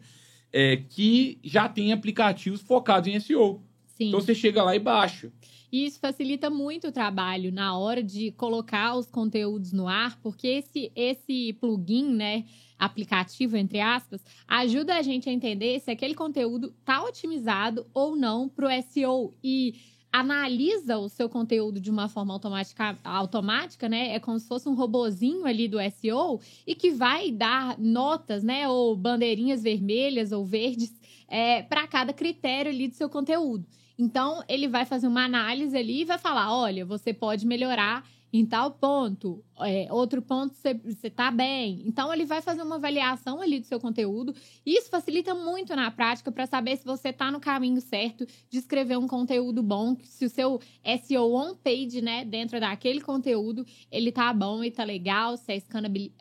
é, 0.53 0.77
que 0.77 1.39
já 1.43 1.69
tem 1.69 1.93
aplicativos 1.93 2.61
focados 2.61 3.09
em 3.09 3.15
SEO. 3.21 3.63
Sim. 3.87 4.09
Então 4.09 4.21
você 4.21 4.35
chega 4.35 4.63
lá 4.63 4.75
e 4.75 4.79
baixa. 4.81 5.33
E 5.73 5.87
isso 5.87 6.01
facilita 6.01 6.51
muito 6.51 6.89
o 6.89 6.93
trabalho 6.93 7.53
na 7.53 7.79
hora 7.79 8.03
de 8.03 8.33
colocar 8.33 8.97
os 8.97 9.07
conteúdos 9.07 9.73
no 9.73 9.87
ar, 9.87 10.19
porque 10.21 10.49
esse, 10.49 10.91
esse 10.97 11.53
plugin, 11.61 12.13
né, 12.13 12.45
aplicativo, 12.77 13.57
entre 13.57 13.79
aspas, 13.79 14.21
ajuda 14.49 14.97
a 14.97 15.03
gente 15.03 15.29
a 15.29 15.33
entender 15.33 15.79
se 15.79 15.89
aquele 15.91 16.15
conteúdo 16.15 16.75
está 16.81 17.05
otimizado 17.05 17.87
ou 17.95 18.17
não 18.17 18.49
para 18.49 18.67
o 18.67 18.83
SEO. 18.83 19.33
E 19.45 19.75
analisa 20.13 20.99
o 20.99 21.09
seu 21.09 21.29
conteúdo 21.29 21.81
de 21.81 21.91
uma 21.91 22.09
forma 22.09 22.33
automática, 22.33 22.99
automática, 23.05 23.89
né? 23.89 24.15
É 24.15 24.21
como 24.21 24.39
se 24.39 24.49
fosse 24.49 24.69
um 24.69 24.75
robozinho 24.75 25.47
ali 25.47 25.69
do 25.69 25.79
SEO 25.91 26.41
e 26.67 26.75
que 26.75 26.91
vai 26.91 27.31
dar 27.31 27.79
notas, 27.79 28.43
né? 28.43 28.69
Ou 28.69 28.97
bandeirinhas 28.97 29.63
vermelhas 29.63 30.33
ou 30.33 30.45
verdes 30.45 30.93
é, 31.29 31.63
para 31.63 31.87
cada 31.87 32.13
critério 32.13 32.71
ali 32.71 32.89
do 32.89 32.95
seu 32.95 33.09
conteúdo. 33.09 33.65
Então, 33.97 34.43
ele 34.49 34.67
vai 34.67 34.85
fazer 34.85 35.07
uma 35.07 35.25
análise 35.25 35.77
ali 35.77 36.01
e 36.01 36.05
vai 36.05 36.19
falar: 36.19 36.53
olha, 36.57 36.85
você 36.85 37.13
pode 37.13 37.47
melhorar 37.47 38.05
em 38.33 38.47
tal 38.47 38.71
ponto, 38.71 39.45
é, 39.59 39.93
outro 39.93 40.23
ponto 40.23 40.55
você 40.55 41.07
está 41.07 41.31
bem. 41.31 41.83
Então, 41.85 42.13
ele 42.13 42.25
vai 42.25 42.41
fazer 42.41 42.63
uma 42.63 42.77
avaliação 42.77 43.41
ali 43.41 43.59
do 43.59 43.67
seu 43.67 43.81
conteúdo. 43.81 44.35
Isso 44.65 44.89
facilita 44.89 45.35
muito 45.35 45.75
na 45.75 45.91
prática 45.91 46.31
para 46.31 46.47
saber 46.47 46.77
se 46.77 46.85
você 46.85 47.09
está 47.09 47.31
no 47.31 47.41
caminho 47.41 47.81
certo 47.81 48.27
de 48.49 48.59
escrever 48.59 48.99
um 48.99 49.09
conteúdo 49.09 49.63
bom, 49.63 49.97
se 50.03 50.25
o 50.25 50.31
seu 50.31 50.61
SEO 51.03 51.35
on-page, 51.35 52.01
né, 52.01 52.25
dentro 52.25 52.61
daquele 52.61 53.01
conteúdo, 53.01 53.67
ele 53.91 54.13
tá 54.13 54.33
bom 54.33 54.63
e 54.63 54.71
tá 54.71 54.85
legal, 54.85 55.37
se 55.37 55.53
a 55.53 55.57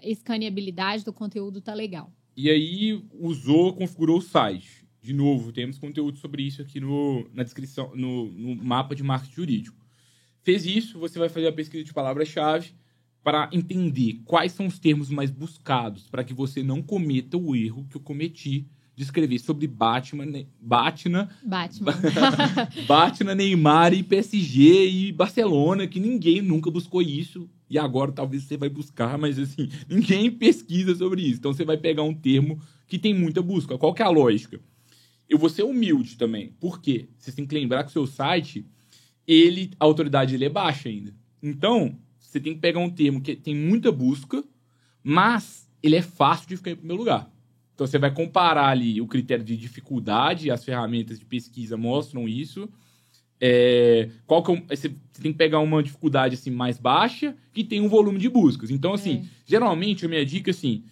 escaneabilidade 0.01 1.05
do 1.05 1.13
conteúdo 1.13 1.61
tá 1.61 1.73
legal. 1.73 2.11
E 2.35 2.49
aí, 2.49 3.03
usou, 3.19 3.73
configurou 3.73 4.17
o 4.17 4.21
site. 4.21 4.87
De 5.01 5.13
novo, 5.13 5.51
temos 5.51 5.77
conteúdo 5.77 6.17
sobre 6.17 6.43
isso 6.43 6.61
aqui 6.61 6.79
no, 6.79 7.27
na 7.33 7.43
descrição, 7.43 7.91
no, 7.95 8.25
no 8.31 8.55
mapa 8.55 8.95
de 8.95 9.03
marketing 9.03 9.33
jurídico. 9.33 9.77
Fez 10.49 10.65
isso, 10.65 10.97
você 10.97 11.19
vai 11.19 11.29
fazer 11.29 11.45
a 11.45 11.51
pesquisa 11.51 11.83
de 11.83 11.93
palavra-chave 11.93 12.71
para 13.23 13.47
entender 13.53 14.19
quais 14.25 14.51
são 14.51 14.65
os 14.65 14.79
termos 14.79 15.11
mais 15.11 15.29
buscados, 15.29 16.07
para 16.09 16.23
que 16.23 16.33
você 16.33 16.63
não 16.63 16.81
cometa 16.81 17.37
o 17.37 17.55
erro 17.55 17.85
que 17.87 17.97
eu 17.97 18.01
cometi 18.01 18.65
de 18.95 19.03
escrever 19.03 19.37
sobre 19.37 19.67
Batman, 19.67 20.25
ne 20.25 20.47
Batman, 20.59 21.29
Batman. 22.87 23.35
Neymar 23.35 23.93
e 23.93 24.01
PSG 24.01 24.89
e 24.89 25.11
Barcelona, 25.11 25.85
que 25.85 25.99
ninguém 25.99 26.41
nunca 26.41 26.71
buscou 26.71 27.03
isso. 27.03 27.47
E 27.69 27.77
agora 27.77 28.11
talvez 28.11 28.41
você 28.41 28.57
vai 28.57 28.69
buscar, 28.69 29.19
mas 29.19 29.37
assim, 29.37 29.69
ninguém 29.87 30.31
pesquisa 30.31 30.95
sobre 30.95 31.21
isso. 31.21 31.37
Então 31.37 31.53
você 31.53 31.63
vai 31.63 31.77
pegar 31.77 32.01
um 32.01 32.15
termo 32.15 32.59
que 32.87 32.97
tem 32.97 33.13
muita 33.13 33.43
busca. 33.43 33.77
Qual 33.77 33.93
que 33.93 34.01
é 34.01 34.05
a 34.05 34.09
lógica? 34.09 34.59
eu 35.29 35.37
vou 35.37 35.49
ser 35.49 35.63
humilde 35.63 36.17
também. 36.17 36.55
Por 36.59 36.81
quê? 36.81 37.07
Você 37.17 37.31
tem 37.31 37.45
que 37.45 37.53
lembrar 37.53 37.83
que 37.83 37.91
o 37.91 37.93
seu 37.93 38.07
site, 38.07 38.65
ele, 39.29 39.69
a 39.79 39.85
autoridade 39.85 40.31
dele 40.31 40.45
é 40.45 40.49
baixa 40.49 40.89
ainda. 40.89 41.13
Então, 41.41 41.95
você 42.19 42.39
tem 42.39 42.55
que 42.55 42.59
pegar 42.59 42.79
um 42.79 42.89
termo 42.89 43.21
que 43.21 43.35
tem 43.35 43.55
muita 43.55 43.91
busca, 43.91 44.43
mas 45.03 45.69
ele 45.83 45.95
é 45.95 46.01
fácil 46.01 46.49
de 46.49 46.57
ficar 46.57 46.71
em 46.71 46.75
primeiro 46.75 47.03
lugar. 47.03 47.31
Então, 47.75 47.85
você 47.85 47.99
vai 47.99 48.11
comparar 48.11 48.67
ali 48.69 48.99
o 48.99 49.07
critério 49.07 49.45
de 49.45 49.55
dificuldade, 49.55 50.49
as 50.49 50.65
ferramentas 50.65 51.19
de 51.19 51.25
pesquisa 51.25 51.77
mostram 51.77 52.27
isso. 52.27 52.67
É, 53.39 54.09
qual 54.25 54.43
que 54.43 54.51
é, 54.51 54.75
você 54.75 54.89
tem 55.21 55.31
que 55.31 55.37
pegar 55.37 55.59
uma 55.59 55.81
dificuldade 55.81 56.33
assim 56.33 56.51
mais 56.51 56.77
baixa 56.77 57.35
que 57.53 57.63
tem 57.63 57.79
um 57.79 57.87
volume 57.87 58.17
de 58.17 58.27
buscas. 58.27 58.71
Então, 58.71 58.93
assim, 58.93 59.19
é. 59.19 59.23
geralmente 59.45 60.05
a 60.05 60.09
minha 60.09 60.25
dica 60.25 60.49
assim, 60.49 60.83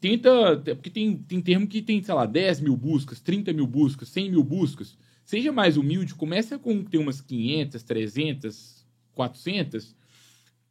tenta. 0.00 0.56
Porque 0.74 0.90
tem, 0.90 1.16
tem 1.16 1.40
termo 1.40 1.68
que 1.68 1.80
tem, 1.80 2.02
sei 2.02 2.14
lá, 2.14 2.26
10 2.26 2.60
mil 2.60 2.76
buscas, 2.76 3.20
30 3.20 3.52
mil 3.52 3.66
buscas, 3.66 4.08
100 4.08 4.30
mil 4.30 4.42
buscas. 4.42 4.98
Seja 5.30 5.52
mais 5.52 5.76
humilde, 5.76 6.12
começa 6.16 6.58
com 6.58 6.82
ter 6.82 6.98
umas 6.98 7.20
500, 7.20 7.84
300, 7.84 8.84
400, 9.14 9.94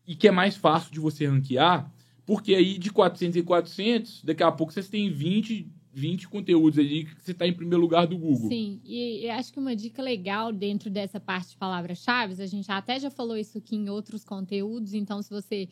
e 0.06 0.14
que 0.14 0.28
é 0.28 0.32
mais 0.32 0.58
fácil 0.58 0.92
de 0.92 1.00
você 1.00 1.26
ranquear, 1.26 1.90
porque 2.26 2.54
aí 2.54 2.78
de 2.78 2.92
400 2.92 3.38
em 3.38 3.42
400, 3.42 4.22
daqui 4.26 4.44
a 4.44 4.52
pouco 4.52 4.74
vocês 4.74 4.90
têm 4.90 5.10
20, 5.10 5.66
20 5.94 6.28
conteúdos 6.28 6.78
ali 6.78 7.06
que 7.06 7.24
você 7.24 7.32
está 7.32 7.48
em 7.48 7.54
primeiro 7.54 7.80
lugar 7.80 8.06
do 8.06 8.18
Google. 8.18 8.50
Sim, 8.50 8.82
e, 8.84 9.24
e 9.24 9.30
acho 9.30 9.54
que 9.54 9.60
uma 9.60 9.74
dica 9.74 10.02
legal 10.02 10.52
dentro 10.52 10.90
dessa 10.90 11.22
parte 11.22 11.52
de 11.52 11.56
palavras-chave, 11.56 12.44
a 12.44 12.46
gente 12.46 12.70
até 12.70 13.00
já 13.00 13.10
falou 13.10 13.38
isso 13.38 13.60
aqui 13.60 13.78
em 13.78 13.88
outros 13.88 14.26
conteúdos, 14.26 14.94
então 14.94 15.22
se 15.22 15.30
você 15.30 15.70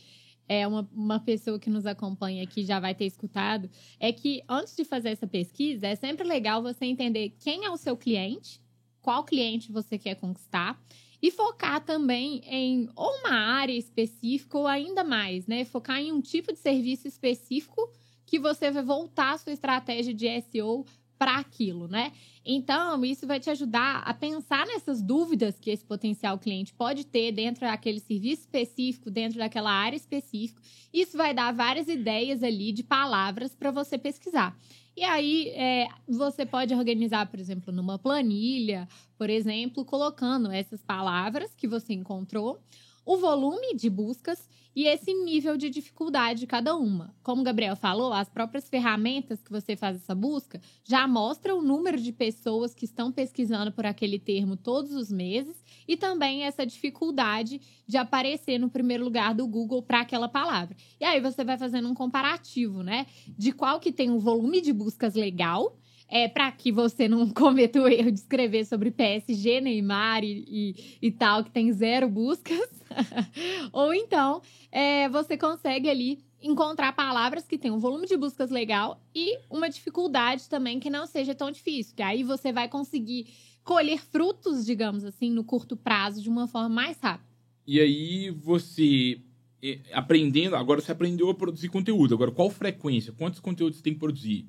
é 0.48 0.66
uma, 0.66 0.90
uma 0.94 1.20
pessoa 1.20 1.60
que 1.60 1.70
nos 1.70 1.86
acompanha 1.86 2.42
aqui 2.42 2.64
já 2.64 2.80
vai 2.80 2.96
ter 2.96 3.04
escutado, 3.04 3.70
é 4.00 4.14
que 4.14 4.42
antes 4.48 4.78
de 4.78 4.86
fazer 4.86 5.10
essa 5.10 5.28
pesquisa, 5.28 5.88
é 5.88 5.96
sempre 5.98 6.26
legal 6.26 6.64
você 6.64 6.86
entender 6.86 7.36
quem 7.38 7.66
é 7.66 7.70
o 7.70 7.76
seu 7.76 7.98
cliente, 7.98 8.66
qual 9.08 9.24
cliente 9.24 9.72
você 9.72 9.98
quer 9.98 10.16
conquistar 10.16 10.78
e 11.22 11.32
focar 11.32 11.80
também 11.80 12.42
em 12.46 12.90
ou 12.94 13.10
uma 13.20 13.32
área 13.32 13.72
específica 13.72 14.58
ou 14.58 14.68
ainda 14.68 15.02
mais, 15.02 15.48
né? 15.48 15.64
Focar 15.64 15.98
em 16.02 16.12
um 16.12 16.20
tipo 16.20 16.52
de 16.52 16.60
serviço 16.60 17.08
específico 17.08 17.90
que 18.26 18.38
você 18.38 18.70
vai 18.70 18.84
voltar 18.84 19.32
a 19.32 19.38
sua 19.38 19.54
estratégia 19.54 20.14
de 20.14 20.28
SEO 20.42 20.86
para 21.18 21.38
aquilo, 21.38 21.88
né? 21.88 22.12
Então, 22.44 23.04
isso 23.06 23.26
vai 23.26 23.40
te 23.40 23.50
ajudar 23.50 24.04
a 24.06 24.14
pensar 24.14 24.68
nessas 24.68 25.02
dúvidas 25.02 25.58
que 25.58 25.70
esse 25.70 25.86
potencial 25.86 26.38
cliente 26.38 26.74
pode 26.74 27.06
ter 27.06 27.32
dentro 27.32 27.62
daquele 27.62 28.02
serviço 28.02 28.42
específico, 28.42 29.10
dentro 29.10 29.40
daquela 29.40 29.72
área 29.72 29.96
específica. 29.96 30.62
Isso 30.94 31.16
vai 31.16 31.34
dar 31.34 31.54
várias 31.54 31.88
ideias 31.88 32.44
ali 32.44 32.74
de 32.74 32.84
palavras 32.84 33.56
para 33.56 33.72
você 33.72 33.98
pesquisar. 33.98 34.54
E 34.98 35.04
aí, 35.04 35.50
é, 35.50 35.88
você 36.08 36.44
pode 36.44 36.74
organizar, 36.74 37.28
por 37.28 37.40
exemplo, 37.40 37.72
numa 37.72 38.00
planilha, 38.00 38.88
por 39.16 39.30
exemplo, 39.30 39.86
colocando 39.86 40.52
essas 40.52 40.82
palavras 40.82 41.54
que 41.54 41.68
você 41.68 41.94
encontrou 41.94 42.60
o 43.08 43.16
volume 43.16 43.74
de 43.74 43.90
buscas 43.90 44.50
e 44.76 44.86
esse 44.86 45.14
nível 45.14 45.56
de 45.56 45.70
dificuldade 45.70 46.42
de 46.42 46.46
cada 46.46 46.76
uma. 46.76 47.16
Como 47.24 47.42
o 47.42 47.44
Gabriel 47.44 47.78
falou, 47.78 48.12
as 48.12 48.28
próprias 48.28 48.68
ferramentas 48.68 49.42
que 49.42 49.50
você 49.50 49.78
faz 49.78 49.96
essa 49.96 50.14
busca 50.14 50.60
já 50.84 51.08
mostram 51.08 51.60
o 51.60 51.62
número 51.62 51.98
de 51.98 52.12
pessoas 52.12 52.76
que 52.76 52.84
estão 52.84 53.10
pesquisando 53.10 53.72
por 53.72 53.86
aquele 53.86 54.20
termo 54.20 54.58
todos 54.58 54.92
os 54.92 55.10
meses 55.10 55.56
e 55.88 55.96
também 55.96 56.44
essa 56.44 56.66
dificuldade 56.66 57.62
de 57.88 57.96
aparecer 57.96 58.60
no 58.60 58.70
primeiro 58.70 59.06
lugar 59.06 59.34
do 59.34 59.48
Google 59.48 59.82
para 59.82 60.02
aquela 60.02 60.28
palavra. 60.28 60.76
E 61.00 61.06
aí 61.06 61.22
você 61.22 61.46
vai 61.46 61.58
fazendo 61.58 61.88
um 61.88 61.96
comparativo, 61.96 62.84
né, 62.84 63.08
de 63.38 63.54
qual 63.54 63.80
que 63.80 63.94
tem 63.94 64.12
um 64.12 64.20
volume 64.20 64.60
de 64.60 64.74
buscas 64.74 65.16
legal 65.16 65.78
é, 66.10 66.28
para 66.28 66.52
que 66.52 66.72
você 66.72 67.08
não 67.08 67.30
cometa 67.34 67.82
o 67.82 67.88
erro 67.88 68.12
de 68.12 68.20
escrever 68.20 68.66
sobre 68.66 68.92
PSG, 68.92 69.62
Neymar 69.62 70.24
e, 70.24 70.46
e, 70.48 70.98
e 71.02 71.12
tal, 71.12 71.44
que 71.44 71.52
tem 71.52 71.72
zero 71.72 72.10
buscas. 72.10 72.70
Ou 73.72 73.94
então, 73.94 74.42
é, 74.72 75.10
você 75.10 75.38
consegue 75.38 75.90
ali 75.90 76.26
encontrar 76.42 76.94
palavras 76.94 77.48
que 77.48 77.58
têm 77.58 77.72
um 77.72 77.80
volume 77.80 78.08
de 78.08 78.16
buscas 78.16 78.52
legal 78.52 79.02
e 79.14 79.40
uma 79.50 79.70
dificuldade 79.70 80.48
também 80.48 80.80
que 80.80 80.90
não 80.90 81.06
seja 81.06 81.34
tão 81.34 81.52
difícil, 81.52 81.96
que 81.96 82.04
aí 82.04 82.24
você 82.24 82.54
vai 82.54 82.70
conseguir 82.70 83.28
colher 83.64 84.00
frutos, 84.00 84.66
digamos 84.66 85.04
assim, 85.04 85.30
no 85.30 85.44
curto 85.44 85.76
prazo 85.76 86.22
de 86.22 86.30
uma 86.30 86.48
forma 86.48 86.70
mais 86.70 86.98
rápida. 87.00 87.28
E 87.66 87.82
aí 87.82 88.30
você 88.30 89.20
é, 89.62 89.80
aprendendo, 89.92 90.56
agora 90.56 90.80
você 90.80 90.92
aprendeu 90.92 91.30
a 91.30 91.36
produzir 91.36 91.68
conteúdo. 91.68 92.14
Agora, 92.14 92.32
qual 92.32 92.50
frequência? 92.50 93.12
Quantos 93.12 93.42
conteúdos 93.42 93.78
você 93.78 93.84
tem 93.84 93.94
que 93.94 94.00
produzir? 94.00 94.48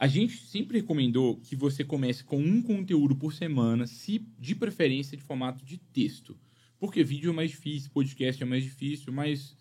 A 0.00 0.08
gente 0.08 0.38
sempre 0.38 0.78
recomendou 0.78 1.36
que 1.36 1.54
você 1.54 1.84
comece 1.84 2.24
com 2.24 2.38
um 2.38 2.62
conteúdo 2.62 3.14
por 3.14 3.34
semana, 3.34 3.86
se 3.86 4.26
de 4.38 4.54
preferência 4.54 5.14
de 5.14 5.22
formato 5.22 5.62
de 5.62 5.76
texto. 5.76 6.38
Porque 6.78 7.04
vídeo 7.04 7.32
é 7.32 7.34
mais 7.34 7.50
difícil, 7.50 7.90
podcast 7.90 8.42
é 8.42 8.46
mais 8.46 8.64
difícil, 8.64 9.12
mas 9.12 9.54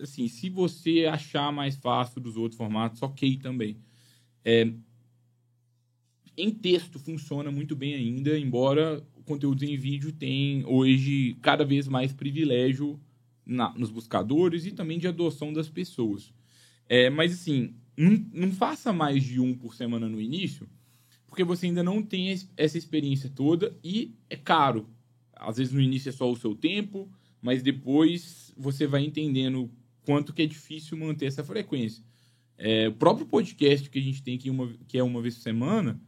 assim, 0.00 0.28
se 0.28 0.48
você 0.48 1.06
achar 1.10 1.52
mais 1.52 1.74
fácil 1.74 2.20
dos 2.20 2.36
outros 2.36 2.56
formatos, 2.56 3.02
ok 3.02 3.38
também. 3.38 3.76
É, 4.44 4.72
em 6.36 6.52
texto 6.52 7.00
funciona 7.00 7.50
muito 7.50 7.74
bem 7.74 7.94
ainda, 7.94 8.38
embora 8.38 9.04
o 9.16 9.22
conteúdo 9.24 9.64
em 9.64 9.76
vídeo 9.76 10.12
tem 10.12 10.64
hoje 10.64 11.36
cada 11.42 11.64
vez 11.64 11.88
mais 11.88 12.12
privilégio 12.12 13.00
na, 13.44 13.74
nos 13.76 13.90
buscadores 13.90 14.64
e 14.64 14.70
também 14.70 14.96
de 14.96 15.08
adoção 15.08 15.52
das 15.52 15.68
pessoas. 15.68 16.32
É, 16.88 17.10
mas 17.10 17.32
assim, 17.32 17.74
não, 17.96 18.26
não 18.32 18.52
faça 18.52 18.92
mais 18.92 19.22
de 19.22 19.40
um 19.40 19.54
por 19.54 19.74
semana 19.74 20.08
no 20.08 20.20
início, 20.20 20.68
porque 21.26 21.44
você 21.44 21.66
ainda 21.66 21.82
não 21.82 22.02
tem 22.02 22.28
essa 22.56 22.78
experiência 22.78 23.30
toda 23.30 23.76
e 23.84 24.14
é 24.28 24.36
caro. 24.36 24.88
Às 25.34 25.56
vezes 25.58 25.72
no 25.72 25.80
início 25.80 26.08
é 26.08 26.12
só 26.12 26.30
o 26.30 26.36
seu 26.36 26.54
tempo, 26.54 27.10
mas 27.40 27.62
depois 27.62 28.52
você 28.56 28.86
vai 28.86 29.04
entendendo 29.04 29.70
quanto 30.02 30.32
que 30.32 30.42
é 30.42 30.46
difícil 30.46 30.96
manter 30.96 31.26
essa 31.26 31.44
frequência. 31.44 32.04
É, 32.58 32.88
o 32.88 32.92
próprio 32.92 33.26
podcast 33.26 33.88
que 33.88 33.98
a 33.98 34.02
gente 34.02 34.22
tem 34.22 34.34
aqui, 34.34 34.50
uma, 34.50 34.68
que 34.86 34.98
é 34.98 35.02
uma 35.02 35.22
vez 35.22 35.36
por 35.36 35.42
semana, 35.42 36.00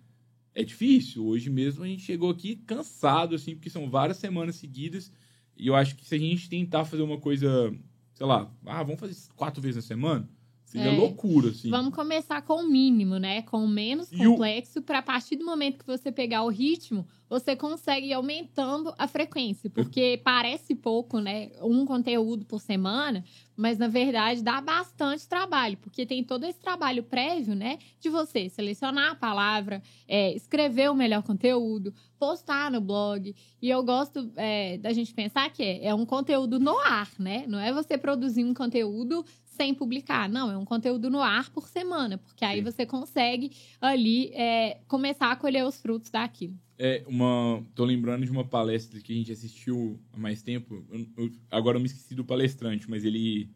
é 0.54 0.62
difícil. 0.62 1.24
Hoje 1.24 1.48
mesmo 1.48 1.84
a 1.84 1.86
gente 1.86 2.02
chegou 2.02 2.30
aqui 2.30 2.56
cansado, 2.56 3.34
assim, 3.34 3.54
porque 3.54 3.70
são 3.70 3.88
várias 3.88 4.18
semanas 4.18 4.56
seguidas. 4.56 5.10
E 5.56 5.68
eu 5.68 5.74
acho 5.74 5.96
que 5.96 6.04
se 6.04 6.14
a 6.14 6.18
gente 6.18 6.48
tentar 6.48 6.84
fazer 6.84 7.02
uma 7.02 7.18
coisa, 7.18 7.74
sei 8.14 8.26
lá, 8.26 8.52
ah, 8.66 8.82
vamos 8.82 9.00
fazer 9.00 9.16
quatro 9.34 9.62
vezes 9.62 9.76
na 9.76 9.82
semana, 9.82 10.28
Seria 10.72 10.90
É. 10.90 10.96
loucura, 10.96 11.50
assim. 11.50 11.68
Vamos 11.68 11.94
começar 11.94 12.40
com 12.42 12.54
o 12.62 12.66
mínimo, 12.68 13.18
né? 13.18 13.42
Com 13.42 13.62
o 13.62 13.68
menos 13.68 14.10
E 14.10 14.26
o- 14.26 14.30
complexo, 14.32 14.80
para 14.80 15.00
a 15.00 15.02
partir 15.02 15.36
do 15.36 15.44
momento 15.44 15.78
que 15.78 15.86
você 15.86 16.10
pegar 16.10 16.42
o 16.44 16.48
ritmo, 16.48 17.06
você 17.28 17.54
consegue 17.54 18.06
ir 18.08 18.12
aumentando 18.14 18.92
a 18.96 19.06
frequência. 19.06 19.68
Porque 19.68 20.18
parece 20.24 20.74
pouco, 20.74 21.18
né? 21.20 21.50
Um 21.60 21.84
conteúdo 21.84 22.46
por 22.46 22.58
semana, 22.60 23.22
mas 23.54 23.76
na 23.78 23.86
verdade 23.88 24.42
dá 24.42 24.60
bastante 24.62 25.28
trabalho, 25.28 25.76
porque 25.76 26.06
tem 26.06 26.24
todo 26.24 26.44
esse 26.44 26.58
trabalho 26.58 27.02
prévio, 27.02 27.54
né? 27.54 27.78
De 28.00 28.08
você 28.08 28.48
selecionar 28.48 29.12
a 29.12 29.14
palavra, 29.14 29.82
é, 30.08 30.34
escrever 30.34 30.90
o 30.90 30.94
melhor 30.94 31.22
conteúdo, 31.22 31.92
postar 32.18 32.70
no 32.70 32.80
blog. 32.80 33.34
E 33.60 33.68
eu 33.68 33.82
gosto 33.82 34.30
é, 34.36 34.78
da 34.78 34.92
gente 34.92 35.12
pensar 35.12 35.50
que 35.50 35.62
é, 35.62 35.86
é 35.86 35.94
um 35.94 36.06
conteúdo 36.06 36.58
no 36.58 36.78
ar, 36.78 37.10
né? 37.18 37.44
Não 37.46 37.58
é 37.58 37.72
você 37.72 37.98
produzir 37.98 38.44
um 38.44 38.54
conteúdo 38.54 39.24
sem 39.56 39.74
publicar. 39.74 40.28
Não, 40.28 40.50
é 40.50 40.56
um 40.56 40.64
conteúdo 40.64 41.08
no 41.10 41.20
ar 41.20 41.50
por 41.50 41.68
semana, 41.68 42.18
porque 42.18 42.44
aí 42.44 42.58
Sim. 42.58 42.64
você 42.64 42.84
consegue 42.86 43.50
ali 43.80 44.30
é, 44.34 44.78
começar 44.88 45.30
a 45.30 45.36
colher 45.36 45.64
os 45.64 45.80
frutos 45.80 46.10
daquilo. 46.10 46.54
É 46.78 47.04
uma. 47.06 47.62
Tô 47.74 47.84
lembrando 47.84 48.24
de 48.24 48.30
uma 48.30 48.44
palestra 48.44 48.98
que 49.00 49.12
a 49.12 49.16
gente 49.16 49.30
assistiu 49.30 50.00
há 50.12 50.18
mais 50.18 50.42
tempo. 50.42 50.84
Eu- 50.90 51.06
eu- 51.16 51.30
agora 51.50 51.76
eu 51.76 51.80
me 51.80 51.86
esqueci 51.86 52.14
do 52.14 52.24
palestrante, 52.24 52.88
mas 52.90 53.04
ele. 53.04 53.48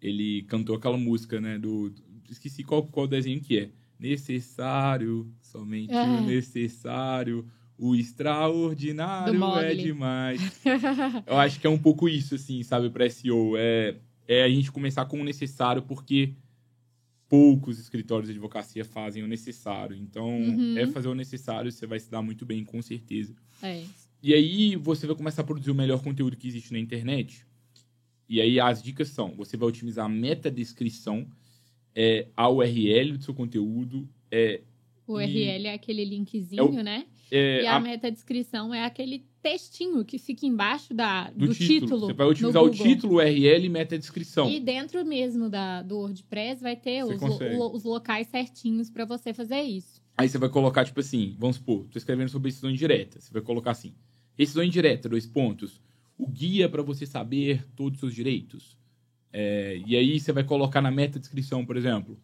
Ele 0.00 0.42
cantou 0.42 0.74
aquela 0.76 0.96
música, 0.98 1.40
né? 1.40 1.58
Do. 1.58 1.90
do- 1.90 2.02
esqueci 2.30 2.62
qual, 2.64 2.82
qual 2.86 3.06
desenho 3.06 3.40
que 3.40 3.58
é. 3.58 3.70
Necessário, 3.98 5.32
somente 5.40 5.92
É. 5.94 6.02
o 6.02 6.22
necessário. 6.22 7.46
O 7.78 7.94
extraordinário 7.94 9.44
é 9.58 9.74
demais. 9.74 10.40
Eu 11.26 11.36
acho 11.38 11.58
que 11.60 11.66
é 11.66 11.70
um 11.70 11.78
pouco 11.78 12.08
isso, 12.08 12.34
assim, 12.34 12.62
sabe, 12.62 12.90
pra 12.90 13.08
SEO. 13.08 13.54
É, 13.56 13.96
é 14.28 14.42
a 14.44 14.48
gente 14.48 14.70
começar 14.72 15.04
com 15.06 15.20
o 15.20 15.24
necessário, 15.24 15.82
porque 15.82 16.32
poucos 17.28 17.78
escritórios 17.78 18.28
de 18.28 18.32
advocacia 18.32 18.84
fazem 18.84 19.22
o 19.22 19.26
necessário. 19.26 19.96
Então, 19.96 20.28
Uhum. 20.38 20.76
é 20.76 20.86
fazer 20.86 21.08
o 21.08 21.14
necessário, 21.14 21.72
você 21.72 21.86
vai 21.86 21.98
se 21.98 22.10
dar 22.10 22.20
muito 22.22 22.44
bem, 22.44 22.64
com 22.64 22.80
certeza. 22.82 23.34
É. 23.62 23.82
E 24.22 24.34
aí, 24.34 24.76
você 24.76 25.06
vai 25.06 25.16
começar 25.16 25.42
a 25.42 25.44
produzir 25.44 25.70
o 25.70 25.74
melhor 25.74 26.02
conteúdo 26.02 26.36
que 26.36 26.46
existe 26.46 26.72
na 26.72 26.78
internet. 26.78 27.44
E 28.28 28.40
aí, 28.40 28.60
as 28.60 28.82
dicas 28.82 29.08
são: 29.08 29.34
você 29.34 29.56
vai 29.56 29.68
otimizar 29.68 30.06
a 30.06 30.08
metadescrição, 30.08 31.26
é, 31.94 32.28
a 32.36 32.48
URL 32.48 33.16
do 33.16 33.24
seu 33.24 33.34
conteúdo, 33.34 34.08
é, 34.30 34.60
O 35.06 35.20
E- 35.20 35.24
URL 35.24 35.66
é 35.66 35.74
aquele 35.74 36.04
linkzinho, 36.04 36.60
É 36.60 36.62
o- 36.62 36.82
né? 36.82 37.04
É, 37.34 37.62
E 37.62 37.66
a, 37.66 37.76
a- 37.76 37.80
meta-descrição 37.80 38.74
é 38.74 38.84
aquele 38.84 39.24
textinho 39.42 40.04
que 40.04 40.18
fica 40.18 40.44
embaixo 40.46 40.92
da, 40.94 41.30
do, 41.30 41.46
do 41.46 41.54
título. 41.54 41.80
título. 41.80 42.00
Você 42.06 42.12
vai 42.12 42.26
no 42.26 42.32
otimizar 42.32 42.62
o 42.62 42.70
título, 42.70 43.14
URL 43.16 43.64
e 43.64 43.68
metadescrição. 43.68 44.48
E 44.50 44.60
dentro 44.60 45.04
mesmo 45.04 45.48
da, 45.48 45.82
do 45.82 45.96
WordPress 45.96 46.62
vai 46.62 46.76
ter 46.76 47.02
os, 47.04 47.20
lo- 47.20 47.74
os 47.74 47.84
locais 47.84 48.26
certinhos 48.28 48.90
para 48.90 49.04
você 49.04 49.32
fazer 49.32 49.62
isso. 49.62 50.00
Aí 50.16 50.28
você 50.28 50.36
vai 50.38 50.48
colocar, 50.50 50.84
tipo 50.84 51.00
assim, 51.00 51.34
vamos 51.38 51.56
supor, 51.56 51.86
tô 51.90 51.96
escrevendo 51.98 52.28
sobre 52.28 52.50
decisão 52.50 52.70
indireta. 52.70 53.18
Você 53.20 53.32
vai 53.32 53.40
colocar 53.42 53.70
assim: 53.72 53.94
decisão 54.36 54.62
indireta, 54.62 55.08
dois 55.08 55.26
pontos. 55.26 55.80
O 56.18 56.26
guia 56.28 56.68
para 56.68 56.82
você 56.82 57.06
saber 57.06 57.64
todos 57.74 57.94
os 57.94 58.00
seus 58.00 58.14
direitos. 58.14 58.76
É, 59.32 59.80
e 59.86 59.96
aí 59.96 60.20
você 60.20 60.30
vai 60.30 60.44
colocar 60.44 60.82
na 60.82 60.90
meta 60.90 61.18
descrição, 61.18 61.64
por 61.64 61.76
exemplo, 61.76 62.20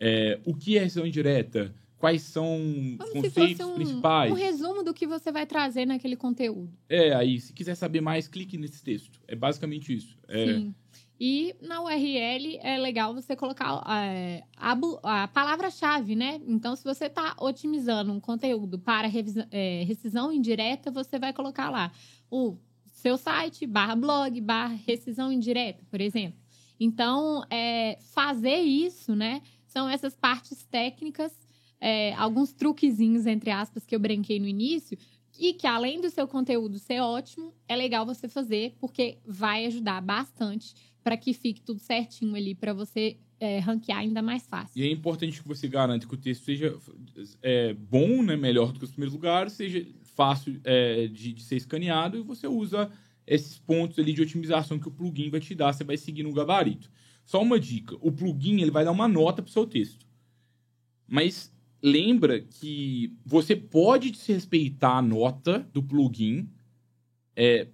é, 0.00 0.40
o 0.44 0.54
que 0.54 0.76
é 0.76 0.82
decisão 0.82 1.06
indireta? 1.06 1.72
Quais 1.98 2.22
são 2.22 2.56
os 3.00 3.10
conceitos 3.10 3.58
fosse 3.58 3.64
um, 3.64 3.74
principais? 3.74 4.30
um 4.30 4.34
resumo 4.34 4.82
do 4.84 4.94
que 4.94 5.06
você 5.06 5.32
vai 5.32 5.44
trazer 5.44 5.84
naquele 5.84 6.14
conteúdo. 6.16 6.72
É, 6.88 7.12
aí, 7.14 7.40
se 7.40 7.52
quiser 7.52 7.74
saber 7.74 8.00
mais, 8.00 8.28
clique 8.28 8.56
nesse 8.56 8.82
texto. 8.82 9.20
É 9.26 9.34
basicamente 9.34 9.94
isso. 9.94 10.16
É, 10.28 10.46
Sim. 10.46 10.74
E 11.20 11.56
na 11.60 11.82
URL 11.82 12.58
é 12.62 12.78
legal 12.78 13.12
você 13.12 13.34
colocar 13.34 13.82
é, 14.04 14.44
a, 14.56 14.78
a 15.02 15.26
palavra-chave, 15.28 16.14
né? 16.14 16.40
Então, 16.46 16.76
se 16.76 16.84
você 16.84 17.06
está 17.06 17.34
otimizando 17.40 18.12
um 18.12 18.20
conteúdo 18.20 18.78
para 18.78 19.08
revisa- 19.08 19.48
é, 19.50 19.82
rescisão 19.82 20.32
indireta, 20.32 20.92
você 20.92 21.18
vai 21.18 21.32
colocar 21.32 21.70
lá 21.70 21.90
o 22.30 22.56
seu 22.86 23.16
site, 23.16 23.66
barra 23.66 23.96
blog, 23.96 24.40
barra 24.40 24.78
rescisão 24.86 25.32
indireta, 25.32 25.84
por 25.90 26.00
exemplo. 26.00 26.38
Então, 26.78 27.42
é, 27.50 27.98
fazer 28.12 28.58
isso, 28.60 29.16
né? 29.16 29.42
São 29.66 29.88
essas 29.88 30.14
partes 30.14 30.64
técnicas, 30.66 31.32
é, 31.80 32.12
alguns 32.14 32.52
truquezinhos, 32.52 33.26
entre 33.26 33.50
aspas, 33.50 33.84
que 33.84 33.94
eu 33.94 34.00
brinquei 34.00 34.38
no 34.38 34.46
início, 34.46 34.98
e 35.38 35.52
que 35.52 35.66
além 35.66 36.00
do 36.00 36.10
seu 36.10 36.26
conteúdo 36.26 36.78
ser 36.78 37.00
ótimo, 37.00 37.54
é 37.68 37.76
legal 37.76 38.04
você 38.04 38.28
fazer, 38.28 38.74
porque 38.80 39.18
vai 39.24 39.66
ajudar 39.66 40.00
bastante 40.00 40.74
para 41.02 41.16
que 41.16 41.32
fique 41.32 41.62
tudo 41.62 41.80
certinho 41.80 42.34
ali, 42.34 42.54
para 42.54 42.74
você 42.74 43.16
é, 43.40 43.60
ranquear 43.60 44.00
ainda 44.00 44.20
mais 44.20 44.46
fácil. 44.46 44.80
E 44.80 44.86
é 44.86 44.90
importante 44.90 45.40
que 45.40 45.46
você 45.46 45.68
garanta 45.68 46.06
que 46.06 46.14
o 46.14 46.18
texto 46.18 46.44
seja 46.44 46.76
é, 47.40 47.72
bom, 47.72 48.22
né, 48.22 48.36
melhor 48.36 48.72
do 48.72 48.80
que 48.80 48.84
os 48.84 48.90
primeiros 48.90 49.14
lugares, 49.14 49.52
seja 49.52 49.86
fácil 50.02 50.60
é, 50.64 51.06
de, 51.06 51.32
de 51.32 51.42
ser 51.42 51.56
escaneado 51.56 52.18
e 52.18 52.22
você 52.22 52.48
usa 52.48 52.90
esses 53.26 53.58
pontos 53.58 53.98
ali 53.98 54.12
de 54.12 54.22
otimização 54.22 54.78
que 54.78 54.88
o 54.88 54.90
plugin 54.90 55.30
vai 55.30 55.40
te 55.40 55.54
dar, 55.54 55.72
você 55.72 55.84
vai 55.84 55.96
seguir 55.96 56.24
no 56.24 56.32
gabarito. 56.32 56.90
Só 57.24 57.40
uma 57.42 57.60
dica, 57.60 57.94
o 58.00 58.10
plugin 58.10 58.60
ele 58.60 58.70
vai 58.70 58.84
dar 58.84 58.90
uma 58.90 59.06
nota 59.06 59.42
para 59.42 59.50
o 59.50 59.52
seu 59.52 59.66
texto. 59.66 60.06
Mas 61.06 61.52
lembra 61.82 62.40
que 62.40 63.16
você 63.24 63.54
pode 63.54 64.10
desrespeitar 64.10 64.96
a 64.96 65.02
nota 65.02 65.68
do 65.72 65.82
plugin 65.82 66.48
é, 67.36 67.68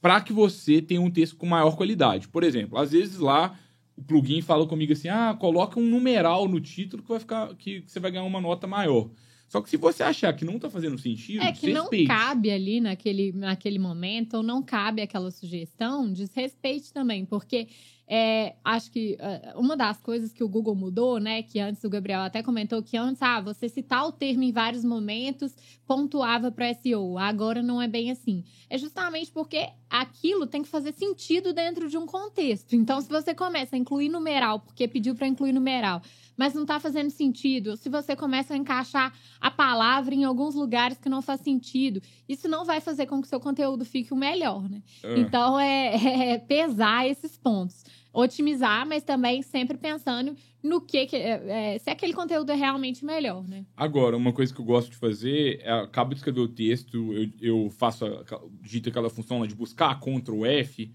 para 0.00 0.20
que 0.20 0.32
você 0.32 0.80
tenha 0.80 1.00
um 1.00 1.10
texto 1.10 1.36
com 1.36 1.46
maior 1.46 1.76
qualidade. 1.76 2.28
Por 2.28 2.42
exemplo, 2.42 2.78
às 2.78 2.92
vezes 2.92 3.18
lá 3.18 3.58
o 3.96 4.02
plugin 4.02 4.40
fala 4.40 4.66
comigo 4.66 4.92
assim: 4.92 5.08
ah, 5.08 5.36
coloca 5.38 5.78
um 5.78 5.84
numeral 5.84 6.48
no 6.48 6.60
título 6.60 7.02
que 7.02 7.08
vai 7.08 7.20
ficar 7.20 7.54
que 7.56 7.84
você 7.86 8.00
vai 8.00 8.10
ganhar 8.10 8.24
uma 8.24 8.40
nota 8.40 8.66
maior. 8.66 9.10
Só 9.50 9.60
que 9.60 9.68
se 9.68 9.76
você 9.76 10.04
achar 10.04 10.32
que 10.32 10.44
não 10.44 10.60
tá 10.60 10.70
fazendo 10.70 10.96
sentido, 10.96 11.42
É 11.42 11.50
que 11.50 11.72
não 11.72 11.88
cabe 12.06 12.52
ali 12.52 12.80
naquele, 12.80 13.32
naquele 13.32 13.80
momento, 13.80 14.34
ou 14.34 14.42
não 14.44 14.62
cabe 14.62 15.02
aquela 15.02 15.28
sugestão, 15.32 16.10
desrespeite 16.12 16.92
também, 16.92 17.26
porque 17.26 17.66
é, 18.12 18.56
acho 18.64 18.90
que 18.90 19.16
é, 19.20 19.52
uma 19.54 19.76
das 19.76 20.00
coisas 20.00 20.32
que 20.32 20.42
o 20.42 20.48
Google 20.48 20.74
mudou, 20.74 21.20
né, 21.20 21.44
que 21.44 21.60
antes 21.60 21.84
o 21.84 21.88
Gabriel 21.88 22.22
até 22.22 22.42
comentou 22.42 22.82
que 22.82 22.96
antes, 22.96 23.22
ah, 23.22 23.40
você 23.40 23.68
citar 23.68 24.04
o 24.04 24.10
termo 24.10 24.42
em 24.42 24.50
vários 24.50 24.84
momentos 24.84 25.54
pontuava 25.86 26.50
para 26.50 26.74
SEO, 26.74 27.16
agora 27.16 27.62
não 27.62 27.80
é 27.80 27.86
bem 27.86 28.10
assim. 28.10 28.42
É 28.68 28.76
justamente 28.76 29.30
porque 29.30 29.68
aquilo 29.88 30.44
tem 30.44 30.60
que 30.60 30.68
fazer 30.68 30.92
sentido 30.92 31.52
dentro 31.52 31.88
de 31.88 31.96
um 31.96 32.04
contexto. 32.06 32.74
Então, 32.74 33.00
se 33.00 33.08
você 33.08 33.32
começa 33.32 33.76
a 33.76 33.78
incluir 33.78 34.08
numeral, 34.08 34.58
porque 34.58 34.88
pediu 34.88 35.14
para 35.14 35.28
incluir 35.28 35.52
numeral, 35.52 36.02
mas 36.36 36.54
não 36.54 36.62
está 36.62 36.80
fazendo 36.80 37.10
sentido, 37.10 37.76
se 37.76 37.88
você 37.88 38.16
começa 38.16 38.54
a 38.54 38.56
encaixar 38.56 39.12
a 39.40 39.50
palavra 39.50 40.14
em 40.14 40.24
alguns 40.24 40.54
lugares 40.54 40.96
que 40.96 41.08
não 41.08 41.20
faz 41.20 41.42
sentido, 41.42 42.00
isso 42.28 42.48
não 42.48 42.64
vai 42.64 42.80
fazer 42.80 43.06
com 43.06 43.20
que 43.20 43.26
o 43.26 43.28
seu 43.28 43.38
conteúdo 43.38 43.84
fique 43.84 44.14
o 44.14 44.16
melhor, 44.16 44.68
né? 44.68 44.82
Ah, 45.04 45.18
Então, 45.18 45.60
é, 45.60 45.94
é 46.32 46.38
pesar 46.38 47.06
esses 47.06 47.36
pontos. 47.36 47.84
Otimizar, 48.12 48.86
mas 48.86 49.02
também 49.02 49.40
sempre 49.42 49.76
pensando 49.76 50.34
no 50.62 50.80
que, 50.80 51.06
que 51.06 51.16
é, 51.16 51.74
é, 51.74 51.78
se 51.78 51.88
aquele 51.90 52.12
conteúdo 52.12 52.50
é 52.50 52.54
realmente 52.54 53.04
melhor, 53.04 53.46
né? 53.46 53.64
Agora, 53.76 54.16
uma 54.16 54.32
coisa 54.32 54.52
que 54.52 54.60
eu 54.60 54.64
gosto 54.64 54.90
de 54.90 54.96
fazer 54.96 55.60
é 55.62 55.70
acabo 55.70 56.10
de 56.10 56.16
escrever 56.16 56.40
o 56.40 56.48
texto, 56.48 57.12
eu, 57.12 57.30
eu 57.40 57.70
faço 57.70 58.04
a, 58.04 58.24
digito 58.60 58.88
aquela 58.88 59.08
função 59.08 59.40
lá 59.40 59.46
de 59.46 59.54
buscar 59.54 59.98
Ctrl 60.00 60.44
F, 60.44 60.90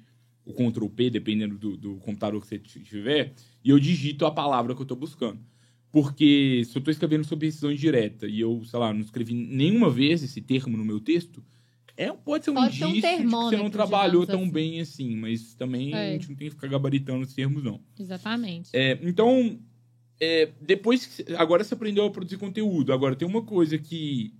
o 0.45 0.53
Ctrl 0.53 0.87
P, 0.89 1.09
dependendo 1.09 1.57
do, 1.57 1.77
do 1.77 1.95
computador 1.97 2.41
que 2.41 2.47
você 2.47 2.59
tiver, 2.59 3.33
e 3.63 3.69
eu 3.69 3.79
digito 3.79 4.25
a 4.25 4.31
palavra 4.31 4.75
que 4.75 4.81
eu 4.81 4.85
estou 4.85 4.97
buscando. 4.97 5.39
Porque 5.91 6.63
se 6.65 6.77
eu 6.77 6.79
estou 6.79 6.91
escrevendo 6.91 7.23
sobre 7.23 7.47
decisão 7.47 7.71
indireta 7.71 8.27
e 8.27 8.41
eu, 8.41 8.61
sei 8.65 8.77
lá, 8.77 8.93
não 8.93 8.99
escrevi 8.99 9.33
nenhuma 9.33 9.89
vez 9.89 10.21
esse 10.21 10.41
termo 10.41 10.75
no 10.75 10.83
meu 10.83 10.99
texto, 10.99 11.41
é, 11.97 12.11
pode 12.11 12.43
ser 12.45 12.51
um 12.51 12.55
Pode 12.55 12.75
ser 12.77 12.85
um 12.85 12.89
indício 12.89 13.09
de 13.17 13.23
que 13.23 13.29
você 13.29 13.57
não 13.57 13.69
trabalhou 13.69 14.25
tão 14.27 14.41
assim. 14.41 14.51
bem 14.51 14.81
assim, 14.81 15.15
mas 15.15 15.53
também 15.55 15.93
a 15.93 15.97
É. 15.99 16.11
gente 16.13 16.29
não 16.29 16.35
tem 16.35 16.47
que 16.49 16.55
ficar 16.55 16.67
gabaritando 16.67 17.21
os 17.23 17.33
termos, 17.33 17.63
não. 17.63 17.79
Exatamente. 17.99 18.69
É, 18.73 18.99
então, 19.01 19.59
é, 20.19 20.51
depois 20.61 21.05
que. 21.05 21.33
Agora 21.35 21.63
você 21.63 21.73
aprendeu 21.73 22.05
a 22.05 22.11
produzir 22.11 22.37
conteúdo. 22.37 22.91
Agora 22.93 23.15
tem 23.15 23.27
uma 23.27 23.41
coisa 23.41 23.77
que. 23.77 24.33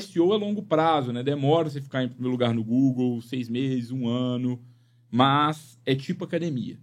SEO 0.00 0.32
é 0.34 0.36
longo 0.38 0.62
prazo, 0.62 1.12
né? 1.12 1.22
Demora 1.22 1.68
você 1.70 1.80
ficar 1.80 2.02
em 2.02 2.08
primeiro 2.08 2.32
lugar 2.32 2.52
no 2.54 2.64
Google, 2.64 3.20
seis 3.20 3.48
meses, 3.48 3.90
um 3.90 4.08
ano. 4.08 4.60
Mas 5.10 5.78
é 5.86 5.94
tipo 5.94 6.24
academia. 6.24 6.78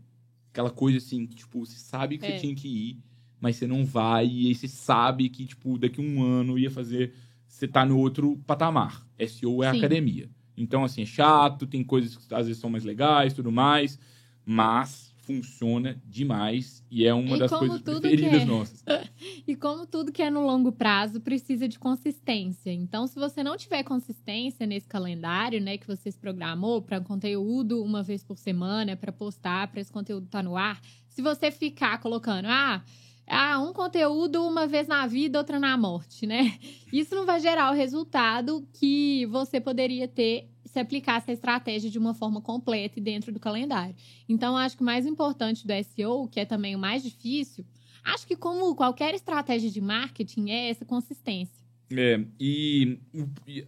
Aquela 0.52 0.70
coisa 0.70 0.98
assim, 0.98 1.26
que, 1.26 1.36
tipo, 1.36 1.66
você 1.66 1.78
sabe 1.78 2.18
que 2.18 2.26
É. 2.26 2.32
você 2.32 2.40
tinha 2.40 2.56
que 2.56 2.68
ir, 2.68 3.00
mas 3.40 3.56
você 3.56 3.66
não 3.68 3.86
vai, 3.86 4.28
e 4.28 4.48
aí 4.48 4.56
você 4.56 4.68
sabe 4.68 5.28
que, 5.30 5.46
tipo, 5.46 5.78
daqui 5.78 6.00
a 6.00 6.04
um 6.04 6.24
ano 6.24 6.58
ia 6.60 6.70
fazer. 6.70 7.14
Você 7.52 7.68
tá 7.68 7.86
no 7.86 8.00
outro 8.00 8.38
patamar. 8.48 9.06
SEO 9.28 9.62
é 9.62 9.72
Sim. 9.72 9.78
academia. 9.78 10.30
Então, 10.56 10.86
assim, 10.86 11.02
é 11.04 11.06
chato, 11.06 11.68
tem 11.68 11.84
coisas 11.84 12.16
que 12.16 12.34
às 12.34 12.48
vezes 12.48 12.62
são 12.62 12.70
mais 12.70 12.84
legais 12.84 13.34
tudo 13.34 13.52
mais, 13.52 14.00
mas 14.46 15.14
funciona 15.18 16.02
demais 16.06 16.84
e 16.90 17.06
é 17.06 17.14
uma 17.14 17.36
E 17.36 17.40
das 17.40 17.52
coisas 17.52 17.82
preferidas 17.82 18.42
é. 18.42 18.46
nossas. 18.46 18.84
E 19.48 19.56
como 19.56 19.86
tudo 19.86 20.12
que 20.12 20.22
é 20.22 20.30
no 20.30 20.46
longo 20.46 20.72
prazo 20.72 21.20
precisa 21.20 21.68
de 21.68 21.78
consistência. 21.78 22.72
Então, 22.72 23.06
se 23.06 23.20
você 23.20 23.44
não 23.44 23.58
tiver 23.58 23.84
consistência 23.84 24.66
nesse 24.66 24.88
calendário, 24.88 25.60
né, 25.62 25.78
que 25.78 25.86
você 25.86 26.10
se 26.10 26.18
programou 26.18 26.82
para 26.82 27.02
conteúdo 27.02 27.84
uma 27.84 28.02
vez 28.02 28.24
por 28.24 28.38
semana, 28.38 28.96
para 28.96 29.12
postar, 29.12 29.68
para 29.68 29.82
esse 29.82 29.92
conteúdo 29.92 30.26
estar 30.26 30.40
tá 30.40 30.44
no 30.44 30.56
ar, 30.58 30.82
se 31.08 31.22
você 31.22 31.52
ficar 31.52 32.00
colocando, 32.00 32.48
ah, 32.48 32.82
ah, 33.28 33.60
um 33.60 33.72
conteúdo 33.74 34.46
uma 34.46 34.68
vez 34.68 34.88
na 34.88 35.08
vida, 35.08 35.38
outra 35.38 35.60
na 35.60 35.78
morte, 35.78 36.26
né? 36.28 36.58
Isso 36.92 37.16
não 37.16 37.26
vai 37.26 37.40
gerar 37.40 37.72
o 37.72 37.76
resultado 37.76 38.68
que 38.74 39.26
você 39.28 39.60
poderia 39.62 40.08
ter 40.08 40.50
se 40.66 40.80
aplicasse 40.80 41.30
a 41.30 41.34
estratégia 41.34 41.90
de 41.90 42.00
uma 42.00 42.14
forma 42.14 42.42
completa 42.42 42.98
e 42.98 43.02
dentro 43.02 43.32
do 43.32 43.40
calendário. 43.40 43.96
Então, 44.28 44.56
acho 44.56 44.78
que 44.78 44.84
o 44.84 44.86
mais 44.86 45.06
importante 45.06 45.68
do 45.68 45.74
SEO, 45.84 46.28
que 46.30 46.40
é 46.40 46.46
também 46.46 46.76
o 46.76 46.80
mais 46.80 47.04
difícil, 47.04 47.66
acho 48.04 48.26
que 48.26 48.36
como 48.36 48.74
qualquer 48.74 49.14
estratégia 49.14 49.70
de 49.70 49.82
marketing, 49.82 50.50
é 50.50 50.70
essa 50.70 50.86
consistência. 50.86 51.62
É, 51.94 52.24
e 52.40 53.00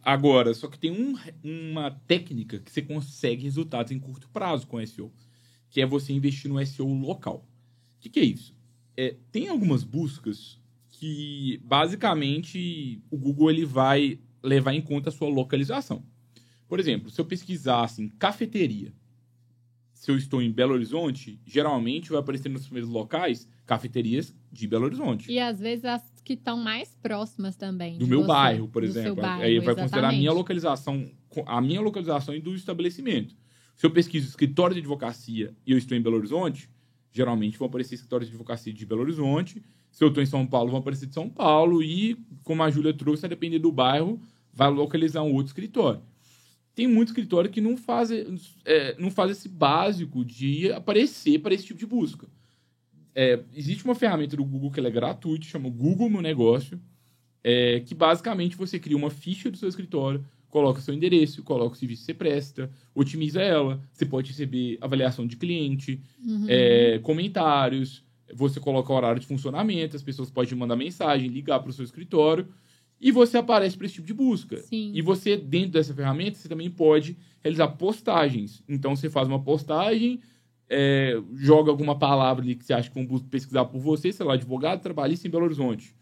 agora, 0.01 0.53
só 0.53 0.67
que 0.67 0.79
tem 0.79 0.91
um, 0.91 1.13
uma 1.43 1.91
técnica 2.07 2.59
que 2.59 2.71
você 2.71 2.81
consegue 2.81 3.43
resultados 3.43 3.91
em 3.91 3.99
curto 3.99 4.29
prazo 4.29 4.65
com 4.65 4.85
SEO, 4.85 5.11
que 5.69 5.81
é 5.81 5.85
você 5.85 6.13
investir 6.13 6.49
no 6.49 6.65
SEO 6.65 6.87
local. 6.87 7.45
O 7.97 7.99
que, 7.99 8.09
que 8.09 8.19
é 8.19 8.23
isso? 8.23 8.55
É, 8.95 9.15
tem 9.31 9.47
algumas 9.47 9.83
buscas 9.83 10.59
que, 10.89 11.59
basicamente, 11.63 13.01
o 13.09 13.17
Google 13.17 13.49
ele 13.49 13.65
vai 13.65 14.19
levar 14.41 14.73
em 14.73 14.81
conta 14.81 15.09
a 15.09 15.11
sua 15.11 15.29
localização. 15.29 16.03
Por 16.67 16.79
exemplo, 16.79 17.09
se 17.09 17.19
eu 17.19 17.25
pesquisar 17.25 17.83
assim, 17.83 18.09
cafeteria, 18.09 18.93
se 19.93 20.11
eu 20.11 20.17
estou 20.17 20.41
em 20.41 20.51
Belo 20.51 20.73
Horizonte, 20.73 21.39
geralmente 21.45 22.09
vai 22.09 22.19
aparecer 22.19 22.49
nos 22.49 22.63
primeiros 22.63 22.89
locais 22.89 23.47
cafeterias 23.65 24.35
de 24.51 24.67
Belo 24.67 24.85
Horizonte. 24.85 25.31
E 25.31 25.39
às 25.39 25.59
vezes 25.59 25.85
as 25.85 26.13
que 26.23 26.33
estão 26.33 26.57
mais 26.57 26.95
próximas 27.01 27.55
também. 27.55 27.97
Do 27.97 28.07
meu 28.07 28.21
você, 28.21 28.27
bairro, 28.27 28.67
por 28.67 28.83
exemplo. 28.83 29.15
Bairro, 29.15 29.43
Aí 29.43 29.59
vai 29.59 29.75
considerar 29.75 30.09
a 30.09 30.11
minha 30.11 30.31
localização, 30.31 31.09
a 31.45 31.61
minha 31.61 31.81
localização 31.81 32.33
e 32.33 32.39
do 32.39 32.55
estabelecimento. 32.55 33.35
Se 33.75 33.85
eu 33.85 33.91
pesquiso 33.91 34.27
escritório 34.27 34.73
de 34.73 34.79
advocacia 34.79 35.53
e 35.65 35.71
eu 35.71 35.77
estou 35.77 35.97
em 35.97 36.01
Belo 36.01 36.17
Horizonte, 36.17 36.69
geralmente 37.13 37.57
vão 37.57 37.67
aparecer 37.67 37.95
escritórios 37.95 38.29
de 38.29 38.35
advocacia 38.35 38.73
de 38.73 38.85
Belo 38.85 39.01
Horizonte. 39.01 39.63
Se 39.89 40.03
eu 40.03 40.09
estou 40.09 40.21
em 40.21 40.25
São 40.25 40.45
Paulo, 40.45 40.71
vão 40.71 40.79
aparecer 40.79 41.05
de 41.05 41.13
São 41.13 41.29
Paulo. 41.29 41.81
E, 41.81 42.17
como 42.43 42.63
a 42.63 42.69
Júlia 42.69 42.93
trouxe, 42.93 43.25
a 43.25 43.29
depender 43.29 43.59
do 43.59 43.71
bairro, 43.71 44.19
vai 44.51 44.69
localizar 44.69 45.21
um 45.21 45.33
outro 45.33 45.47
escritório 45.47 46.01
tem 46.75 46.87
muito 46.87 47.09
escritório 47.09 47.49
que 47.49 47.61
não 47.61 47.77
faz, 47.77 48.09
é, 48.65 48.95
não 48.97 49.11
faz 49.11 49.31
esse 49.31 49.47
básico 49.47 50.25
de 50.25 50.71
aparecer 50.71 51.39
para 51.39 51.53
esse 51.53 51.65
tipo 51.65 51.79
de 51.79 51.85
busca. 51.85 52.27
É, 53.15 53.39
existe 53.53 53.85
uma 53.85 53.93
ferramenta 53.93 54.35
do 54.35 54.43
Google 54.43 54.71
que 54.71 54.79
é 54.79 54.89
gratuita, 54.89 55.45
chama 55.45 55.69
Google 55.69 56.09
Meu 56.09 56.21
Negócio, 56.21 56.81
é, 57.43 57.79
que 57.81 57.93
basicamente 57.93 58.57
você 58.57 58.79
cria 58.79 58.97
uma 58.97 59.11
ficha 59.11 59.51
do 59.51 59.57
seu 59.57 59.69
escritório, 59.69 60.25
coloca 60.53 60.79
seu 60.81 60.93
endereço, 60.93 61.41
coloca 61.41 61.73
o 61.73 61.75
serviço 61.75 62.01
que 62.01 62.05
você 62.05 62.13
presta, 62.13 62.69
otimiza 62.93 63.41
ela, 63.41 63.81
você 63.91 64.05
pode 64.05 64.29
receber 64.29 64.77
avaliação 64.79 65.25
de 65.25 65.35
cliente, 65.35 65.99
uhum. 66.23 66.45
é, 66.47 66.99
comentários, 66.99 68.03
você 68.31 68.59
coloca 68.59 68.93
o 68.93 68.95
horário 68.95 69.19
de 69.19 69.25
funcionamento, 69.25 69.95
as 69.95 70.03
pessoas 70.03 70.29
podem 70.29 70.53
mandar 70.53 70.75
mensagem, 70.75 71.27
ligar 71.27 71.59
para 71.59 71.71
o 71.71 71.73
seu 71.73 71.83
escritório, 71.83 72.47
e 73.01 73.11
você 73.11 73.39
aparece 73.39 73.75
para 73.75 73.87
esse 73.87 73.95
tipo 73.95 74.05
de 74.05 74.13
busca. 74.13 74.57
Sim. 74.57 74.91
E 74.93 75.01
você, 75.01 75.35
dentro 75.35 75.71
dessa 75.71 75.91
ferramenta, 75.91 76.37
você 76.37 76.47
também 76.47 76.69
pode 76.69 77.17
realizar 77.41 77.69
postagens. 77.69 78.63
Então, 78.69 78.95
você 78.95 79.09
faz 79.09 79.27
uma 79.27 79.41
postagem, 79.41 80.19
é, 80.69 81.19
joga 81.33 81.71
alguma 81.71 81.97
palavra 81.97 82.43
ali 82.43 82.53
que 82.53 82.63
você 82.63 82.73
acha 82.73 82.91
que 82.91 83.03
vão 83.03 83.19
pesquisar 83.21 83.65
por 83.65 83.81
você, 83.81 84.11
sei 84.11 84.23
lá, 84.23 84.35
advogado 84.35 84.83
trabalhista 84.83 85.27
em 85.27 85.31
Belo 85.31 85.45
Horizonte. 85.45 85.95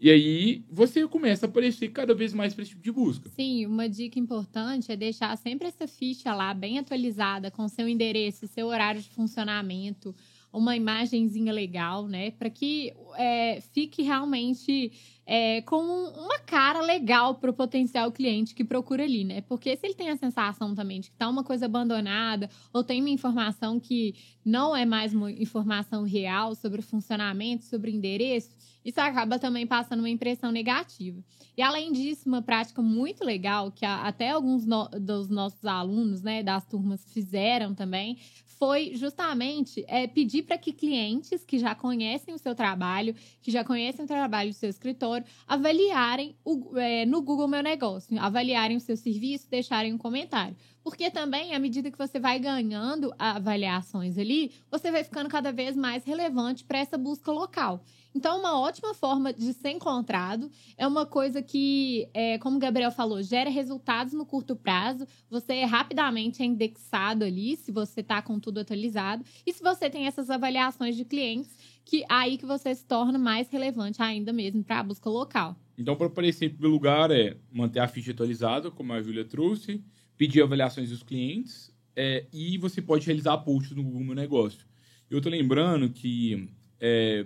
E 0.00 0.10
aí 0.10 0.64
você 0.70 1.06
começa 1.08 1.46
a 1.46 1.48
aparecer 1.48 1.88
cada 1.88 2.14
vez 2.14 2.32
mais 2.32 2.54
para 2.54 2.62
esse 2.62 2.70
tipo 2.70 2.82
de 2.82 2.92
busca. 2.92 3.28
Sim, 3.30 3.66
uma 3.66 3.88
dica 3.88 4.18
importante 4.18 4.92
é 4.92 4.96
deixar 4.96 5.36
sempre 5.36 5.66
essa 5.66 5.88
ficha 5.88 6.32
lá 6.34 6.54
bem 6.54 6.78
atualizada, 6.78 7.50
com 7.50 7.66
seu 7.66 7.88
endereço, 7.88 8.46
seu 8.46 8.68
horário 8.68 9.02
de 9.02 9.08
funcionamento, 9.08 10.14
uma 10.52 10.76
imagenzinha 10.76 11.52
legal, 11.52 12.06
né? 12.06 12.30
Para 12.30 12.48
que 12.48 12.92
é, 13.16 13.60
fique 13.72 14.02
realmente 14.02 14.92
é, 15.30 15.60
com 15.60 15.76
uma 15.76 16.38
cara 16.38 16.80
legal 16.80 17.34
para 17.34 17.50
o 17.50 17.52
potencial 17.52 18.10
cliente 18.10 18.54
que 18.54 18.64
procura 18.64 19.04
ali, 19.04 19.24
né? 19.24 19.42
Porque 19.42 19.76
se 19.76 19.86
ele 19.86 19.94
tem 19.94 20.08
a 20.08 20.16
sensação 20.16 20.74
também 20.74 21.02
de 21.02 21.10
que 21.10 21.14
está 21.14 21.28
uma 21.28 21.44
coisa 21.44 21.66
abandonada 21.66 22.48
ou 22.72 22.82
tem 22.82 23.02
uma 23.02 23.10
informação 23.10 23.78
que 23.78 24.14
não 24.42 24.74
é 24.74 24.86
mais 24.86 25.12
uma 25.12 25.30
informação 25.30 26.02
real 26.02 26.54
sobre 26.54 26.80
o 26.80 26.82
funcionamento, 26.82 27.66
sobre 27.66 27.90
o 27.90 27.94
endereço, 27.94 28.56
isso 28.82 28.98
acaba 29.02 29.38
também 29.38 29.66
passando 29.66 29.98
uma 29.98 30.08
impressão 30.08 30.50
negativa. 30.50 31.22
E 31.54 31.60
além 31.60 31.92
disso, 31.92 32.26
uma 32.26 32.40
prática 32.40 32.80
muito 32.80 33.22
legal 33.22 33.70
que 33.70 33.84
até 33.84 34.30
alguns 34.30 34.64
no, 34.64 34.88
dos 34.88 35.28
nossos 35.28 35.62
alunos, 35.66 36.22
né, 36.22 36.42
das 36.42 36.64
turmas 36.64 37.04
fizeram 37.12 37.74
também, 37.74 38.16
foi 38.58 38.94
justamente 38.94 39.84
é, 39.86 40.06
pedir 40.06 40.42
para 40.42 40.58
que 40.58 40.72
clientes 40.72 41.44
que 41.44 41.58
já 41.58 41.74
conhecem 41.74 42.34
o 42.34 42.38
seu 42.38 42.54
trabalho, 42.54 43.14
que 43.40 43.50
já 43.50 43.64
conhecem 43.64 44.04
o 44.04 44.08
trabalho 44.08 44.50
do 44.50 44.54
seu 44.54 44.68
escritório, 44.68 45.26
avaliarem 45.46 46.36
o, 46.44 46.76
é, 46.76 47.06
no 47.06 47.22
Google 47.22 47.48
Meu 47.48 47.62
Negócio, 47.62 48.18
avaliarem 48.20 48.76
o 48.76 48.80
seu 48.80 48.96
serviço, 48.96 49.48
deixarem 49.48 49.92
um 49.92 49.98
comentário. 49.98 50.56
Porque 50.88 51.10
também, 51.10 51.54
à 51.54 51.58
medida 51.58 51.90
que 51.90 51.98
você 51.98 52.18
vai 52.18 52.38
ganhando 52.38 53.12
avaliações 53.18 54.16
ali, 54.16 54.52
você 54.70 54.90
vai 54.90 55.04
ficando 55.04 55.28
cada 55.28 55.52
vez 55.52 55.76
mais 55.76 56.02
relevante 56.02 56.64
para 56.64 56.78
essa 56.78 56.96
busca 56.96 57.30
local. 57.30 57.84
Então, 58.14 58.38
uma 58.40 58.58
ótima 58.58 58.94
forma 58.94 59.30
de 59.30 59.52
ser 59.52 59.68
encontrado 59.68 60.50
é 60.78 60.86
uma 60.86 61.04
coisa 61.04 61.42
que, 61.42 62.08
é, 62.14 62.38
como 62.38 62.56
o 62.56 62.58
Gabriel 62.58 62.90
falou, 62.90 63.22
gera 63.22 63.50
resultados 63.50 64.14
no 64.14 64.24
curto 64.24 64.56
prazo. 64.56 65.06
Você 65.28 65.56
é 65.56 65.66
rapidamente 65.66 66.42
é 66.42 66.46
indexado 66.46 67.22
ali, 67.22 67.54
se 67.54 67.70
você 67.70 68.00
está 68.00 68.22
com 68.22 68.40
tudo 68.40 68.60
atualizado. 68.60 69.22
E 69.46 69.52
se 69.52 69.62
você 69.62 69.90
tem 69.90 70.06
essas 70.06 70.30
avaliações 70.30 70.96
de 70.96 71.04
clientes, 71.04 71.54
que 71.84 72.02
aí 72.08 72.38
que 72.38 72.46
você 72.46 72.74
se 72.74 72.86
torna 72.86 73.18
mais 73.18 73.50
relevante 73.50 74.00
ainda 74.00 74.32
mesmo 74.32 74.64
para 74.64 74.78
a 74.78 74.82
busca 74.82 75.10
local. 75.10 75.54
Então, 75.76 75.94
para 75.94 76.06
aparecer 76.06 76.46
em 76.46 76.50
primeiro 76.50 76.72
lugar, 76.72 77.10
é 77.10 77.36
manter 77.52 77.80
a 77.80 77.86
ficha 77.86 78.12
atualizada, 78.12 78.70
como 78.70 78.94
a 78.94 79.02
Júlia 79.02 79.24
trouxe, 79.26 79.84
pedir 80.18 80.42
avaliações 80.42 80.90
dos 80.90 81.02
clientes 81.02 81.72
é, 81.96 82.26
e 82.32 82.58
você 82.58 82.82
pode 82.82 83.06
realizar 83.06 83.38
posts 83.38 83.74
no 83.74 83.82
Google 83.82 84.04
Meu 84.04 84.14
Negócio. 84.14 84.66
Eu 85.08 85.20
tô 85.20 85.30
lembrando 85.30 85.88
que 85.88 86.50
é, 86.78 87.24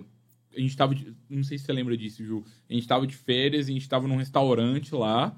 a 0.55 0.59
gente 0.59 0.69
estava, 0.69 0.95
não 1.29 1.43
sei 1.43 1.57
se 1.57 1.65
você 1.65 1.73
lembra 1.73 1.97
disso, 1.97 2.23
Ju, 2.23 2.45
a 2.69 2.73
gente 2.73 2.83
estava 2.83 3.05
de 3.05 3.15
férias, 3.15 3.67
a 3.67 3.71
gente 3.71 3.81
estava 3.81 4.07
num 4.07 4.15
restaurante 4.15 4.95
lá 4.95 5.37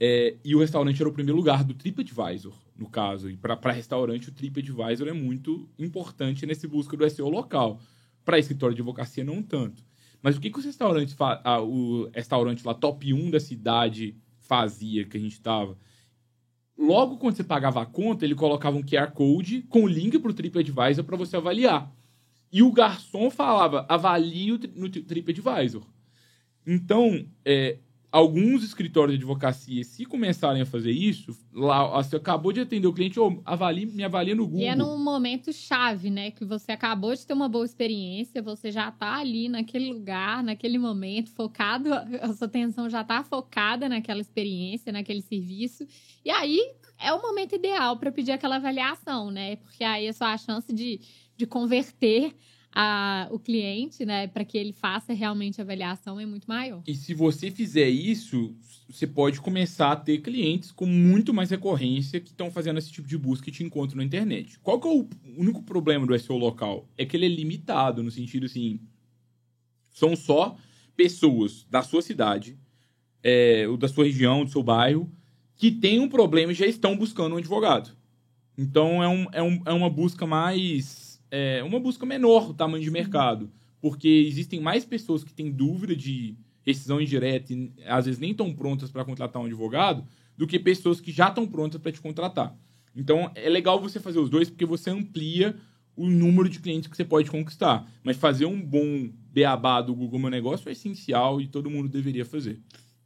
é, 0.00 0.36
e 0.44 0.54
o 0.54 0.60
restaurante 0.60 1.00
era 1.00 1.08
o 1.08 1.12
primeiro 1.12 1.36
lugar 1.36 1.64
do 1.64 1.74
TripAdvisor, 1.74 2.54
no 2.76 2.88
caso. 2.88 3.30
E 3.30 3.36
para 3.36 3.72
restaurante, 3.72 4.28
o 4.28 4.32
TripAdvisor 4.32 5.08
é 5.08 5.12
muito 5.12 5.68
importante 5.78 6.46
nesse 6.46 6.66
busca 6.66 6.96
do 6.96 7.08
SEO 7.08 7.28
local. 7.28 7.80
Para 8.24 8.38
escritório 8.38 8.74
de 8.74 8.82
advocacia, 8.82 9.24
não 9.24 9.42
tanto. 9.42 9.82
Mas 10.22 10.36
o 10.36 10.40
que, 10.40 10.50
que 10.50 10.58
os 10.58 10.64
restaurantes, 10.64 11.16
ah, 11.18 11.60
o 11.60 12.10
restaurante 12.12 12.64
lá, 12.64 12.74
top 12.74 13.12
1 13.12 13.30
da 13.30 13.40
cidade, 13.40 14.16
fazia 14.40 15.04
que 15.04 15.16
a 15.16 15.20
gente 15.20 15.32
estava? 15.32 15.78
Logo 16.78 17.16
quando 17.16 17.34
você 17.34 17.42
pagava 17.42 17.82
a 17.82 17.86
conta, 17.86 18.24
ele 18.24 18.36
colocava 18.36 18.76
um 18.76 18.82
QR 18.82 19.10
Code 19.10 19.62
com 19.62 19.88
link 19.88 20.16
para 20.20 20.30
o 20.30 20.34
TripAdvisor 20.34 21.04
para 21.04 21.16
você 21.16 21.36
avaliar. 21.36 21.92
E 22.52 22.62
o 22.62 22.70
garçom 22.70 23.28
falava, 23.30 23.84
avalie 23.88 24.58
no 24.76 24.88
TripAdvisor. 24.88 25.82
Então, 26.64 27.26
é, 27.44 27.78
alguns 28.10 28.64
escritórios 28.64 29.18
de 29.18 29.24
advocacia, 29.24 29.84
se 29.84 30.04
começarem 30.04 30.62
a 30.62 30.66
fazer 30.66 30.90
isso, 30.90 31.36
lá 31.52 32.02
você 32.02 32.16
acabou 32.16 32.52
de 32.52 32.60
atender 32.60 32.86
o 32.86 32.92
cliente, 32.92 33.20
oh, 33.20 33.40
avalie, 33.44 33.86
me 33.86 34.02
avalia 34.02 34.34
no 34.34 34.46
Google. 34.46 34.62
E 34.62 34.66
é 34.66 34.74
num 34.74 34.96
momento 34.98 35.52
chave, 35.52 36.10
né? 36.10 36.30
Que 36.30 36.44
você 36.44 36.72
acabou 36.72 37.14
de 37.14 37.26
ter 37.26 37.34
uma 37.34 37.48
boa 37.48 37.64
experiência, 37.64 38.42
você 38.42 38.70
já 38.70 38.90
tá 38.90 39.16
ali 39.16 39.48
naquele 39.48 39.92
lugar, 39.92 40.42
naquele 40.42 40.78
momento, 40.78 41.30
focado, 41.30 41.92
a 41.92 42.32
sua 42.32 42.46
atenção 42.46 42.88
já 42.88 43.04
tá 43.04 43.22
focada 43.22 43.88
naquela 43.88 44.20
experiência, 44.20 44.90
naquele 44.90 45.20
serviço. 45.20 45.86
E 46.24 46.30
aí 46.30 46.58
é 46.98 47.12
o 47.12 47.20
momento 47.20 47.54
ideal 47.54 47.96
para 47.98 48.10
pedir 48.10 48.32
aquela 48.32 48.56
avaliação, 48.56 49.30
né? 49.30 49.56
Porque 49.56 49.84
aí 49.84 50.08
a 50.08 50.12
sua 50.12 50.36
chance 50.38 50.72
de, 50.72 51.00
de 51.36 51.46
converter 51.46 52.34
a, 52.72 53.28
o 53.30 53.38
cliente, 53.38 54.04
né, 54.04 54.26
para 54.26 54.44
que 54.44 54.56
ele 54.56 54.72
faça 54.72 55.12
realmente 55.12 55.60
a 55.60 55.64
avaliação 55.64 56.20
é 56.20 56.26
muito 56.26 56.46
maior. 56.46 56.82
E 56.86 56.94
se 56.94 57.14
você 57.14 57.50
fizer 57.50 57.88
isso, 57.88 58.54
você 58.88 59.06
pode 59.06 59.40
começar 59.40 59.92
a 59.92 59.96
ter 59.96 60.18
clientes 60.18 60.70
com 60.70 60.86
muito 60.86 61.32
mais 61.34 61.50
recorrência 61.50 62.20
que 62.20 62.30
estão 62.30 62.50
fazendo 62.50 62.78
esse 62.78 62.92
tipo 62.92 63.08
de 63.08 63.18
busca 63.18 63.48
e 63.48 63.52
te 63.52 63.64
encontram 63.64 63.98
na 63.98 64.04
internet. 64.04 64.58
Qual 64.60 64.80
que 64.80 64.86
é 64.86 64.90
o 64.90 65.08
único 65.36 65.62
problema 65.62 66.06
do 66.06 66.18
SEO 66.18 66.36
local? 66.36 66.88
É 66.96 67.04
que 67.04 67.16
ele 67.16 67.26
é 67.26 67.28
limitado, 67.28 68.02
no 68.02 68.10
sentido 68.10 68.46
assim, 68.46 68.80
são 69.90 70.14
só 70.14 70.56
pessoas 70.96 71.66
da 71.70 71.82
sua 71.82 72.02
cidade, 72.02 72.58
é, 73.22 73.66
ou 73.68 73.76
da 73.76 73.88
sua 73.88 74.04
região, 74.04 74.44
do 74.44 74.50
seu 74.50 74.62
bairro, 74.62 75.10
que 75.56 75.70
têm 75.70 76.00
um 76.00 76.08
problema 76.08 76.52
e 76.52 76.54
já 76.54 76.66
estão 76.66 76.96
buscando 76.96 77.34
um 77.34 77.38
advogado. 77.38 77.90
Então 78.56 79.02
é, 79.02 79.08
um, 79.08 79.26
é, 79.32 79.42
um, 79.42 79.62
é 79.66 79.72
uma 79.72 79.88
busca 79.90 80.26
mais 80.26 81.07
é 81.30 81.62
uma 81.62 81.80
busca 81.80 82.04
menor 82.06 82.50
o 82.50 82.54
tamanho 82.54 82.82
de 82.82 82.90
mercado. 82.90 83.50
porque 83.80 84.08
existem 84.08 84.60
mais 84.60 84.84
pessoas 84.84 85.22
que 85.22 85.32
têm 85.32 85.52
dúvida 85.52 85.94
de 85.94 86.36
rescisão 86.64 87.00
indireta 87.00 87.52
e 87.52 87.72
às 87.86 88.06
vezes 88.06 88.20
nem 88.20 88.32
estão 88.32 88.52
prontas 88.52 88.90
para 88.90 89.04
contratar 89.04 89.40
um 89.40 89.46
advogado, 89.46 90.04
do 90.36 90.46
que 90.46 90.58
pessoas 90.58 91.00
que 91.00 91.10
já 91.10 91.28
estão 91.28 91.46
prontas 91.46 91.80
para 91.80 91.92
te 91.92 92.00
contratar. 92.00 92.56
Então, 92.94 93.30
é 93.34 93.48
legal 93.48 93.80
você 93.80 94.00
fazer 94.00 94.18
os 94.18 94.28
dois, 94.28 94.50
porque 94.50 94.66
você 94.66 94.90
amplia 94.90 95.56
o 95.96 96.08
número 96.08 96.48
de 96.48 96.60
clientes 96.60 96.88
que 96.88 96.96
você 96.96 97.04
pode 97.04 97.30
conquistar. 97.30 97.90
Mas 98.02 98.16
fazer 98.16 98.46
um 98.46 98.60
bom 98.60 99.10
beabá 99.32 99.80
do 99.80 99.94
Google 99.94 100.20
Meu 100.20 100.30
Negócio 100.30 100.68
é 100.68 100.72
essencial 100.72 101.40
e 101.40 101.48
todo 101.48 101.70
mundo 101.70 101.88
deveria 101.88 102.24
fazer. 102.24 102.60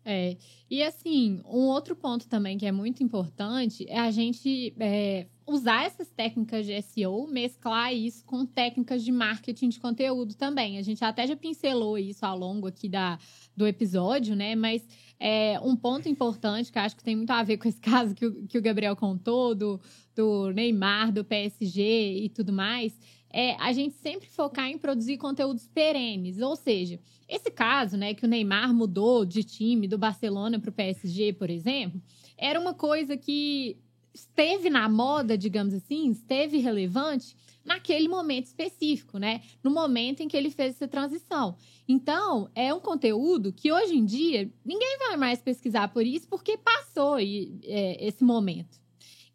É, 0.05 0.37
e 0.69 0.83
assim, 0.83 1.41
um 1.45 1.69
outro 1.69 1.95
ponto 1.95 2.27
também 2.29 2.59
que 2.59 2.67
é 2.67 2.73
muito 2.73 3.03
importante 3.03 3.87
é 3.89 4.01
a 4.01 4.11
gente 4.11 4.75
é, 4.81 5.27
usar 5.47 5.85
essas 5.85 6.09
técnicas 6.11 6.67
de 6.67 6.81
SEO, 6.83 7.27
mesclar 7.27 7.95
isso 7.95 8.25
com 8.25 8.47
técnicas 8.47 9.05
de 9.05 9.11
marketing 9.11 9.69
de 9.69 9.81
conteúdo 9.81 10.35
também. 10.35 10.79
A 10.79 10.83
gente 10.83 11.05
até 11.05 11.27
já 11.27 11.37
pincelou 11.37 11.99
isso 11.99 12.25
ao 12.25 12.39
longo 12.39 12.67
aqui 12.67 12.89
da, 12.89 13.19
do 13.57 13.67
episódio, 13.67 14.37
né? 14.37 14.55
Mas 14.55 14.87
é, 15.19 15.59
um 15.61 15.77
ponto 15.77 16.09
importante 16.09 16.73
que 16.73 16.79
acho 16.79 16.97
que 16.97 17.05
tem 17.05 17.17
muito 17.17 17.31
a 17.31 17.43
ver 17.43 17.57
com 17.57 17.69
esse 17.69 17.81
caso 17.83 18.15
que 18.15 18.27
o, 18.27 18.47
que 18.47 18.59
o 18.59 18.63
Gabriel 18.63 18.97
contou, 18.97 19.55
do, 19.55 19.81
do 20.15 20.51
Neymar, 20.51 21.13
do 21.13 21.25
PSG 21.25 22.25
e 22.25 22.29
tudo 22.29 22.53
mais, 22.53 22.99
é 23.33 23.57
a 23.59 23.73
gente 23.73 23.95
sempre 23.97 24.29
focar 24.29 24.69
em 24.69 24.79
produzir 24.79 25.17
conteúdos 25.17 25.67
perenes. 25.67 26.41
Ou 26.41 26.55
seja, 26.55 27.01
esse 27.29 27.51
caso, 27.51 27.97
né, 27.97 28.15
que 28.15 28.25
o 28.25 28.29
Neymar 28.29 28.75
mudou 28.75 29.25
de 29.25 29.43
time 29.43 29.89
do 29.89 29.97
Barcelona 29.97 30.61
para 30.61 30.71
o 30.71 30.73
PSG, 30.73 31.33
por 31.33 31.49
exemplo, 31.49 32.01
era 32.37 32.61
uma 32.61 32.75
coisa 32.75 33.17
que 33.17 33.79
esteve 34.15 34.69
na 34.69 34.89
moda, 34.89 35.37
digamos 35.37 35.75
assim, 35.75 36.11
esteve 36.11 36.59
relevante 36.59 37.37
naquele 37.65 38.09
momento 38.09 38.47
específico, 38.47 39.19
né? 39.19 39.43
No 39.63 39.71
momento 39.71 40.21
em 40.21 40.29
que 40.29 40.37
ele 40.37 40.51
fez 40.51 40.75
essa 40.75 40.89
transição. 40.89 41.57
Então, 41.89 42.51
é 42.55 42.73
um 42.75 42.81
conteúdo 42.81 43.53
que 43.53 43.73
hoje 43.73 43.97
em 43.97 44.05
dia 44.05 44.51
ninguém 44.65 44.99
vai 44.99 45.17
mais 45.17 45.41
pesquisar 45.41 45.89
por 45.89 46.05
isso 46.05 46.29
porque 46.29 46.57
passou 46.57 47.19
é, 47.19 48.05
esse 48.05 48.25
momento. 48.25 48.83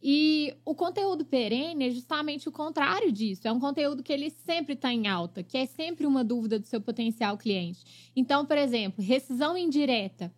E 0.01 0.53
o 0.63 0.75
conteúdo 0.75 1.25
perene 1.25 1.87
é 1.87 1.89
justamente 1.89 2.47
o 2.47 2.51
contrário 2.51 3.11
disso. 3.11 3.47
É 3.47 3.51
um 3.51 3.59
conteúdo 3.59 4.03
que 4.03 4.13
ele 4.13 4.29
sempre 4.29 4.73
está 4.73 4.93
em 4.93 5.07
alta, 5.07 5.41
que 5.41 5.57
é 5.57 5.65
sempre 5.65 6.05
uma 6.05 6.23
dúvida 6.23 6.59
do 6.59 6.67
seu 6.67 6.79
potencial 6.79 7.37
cliente. 7.37 8.11
Então, 8.15 8.45
por 8.45 8.57
exemplo, 8.57 9.03
rescisão 9.03 9.57
indireta. 9.57 10.31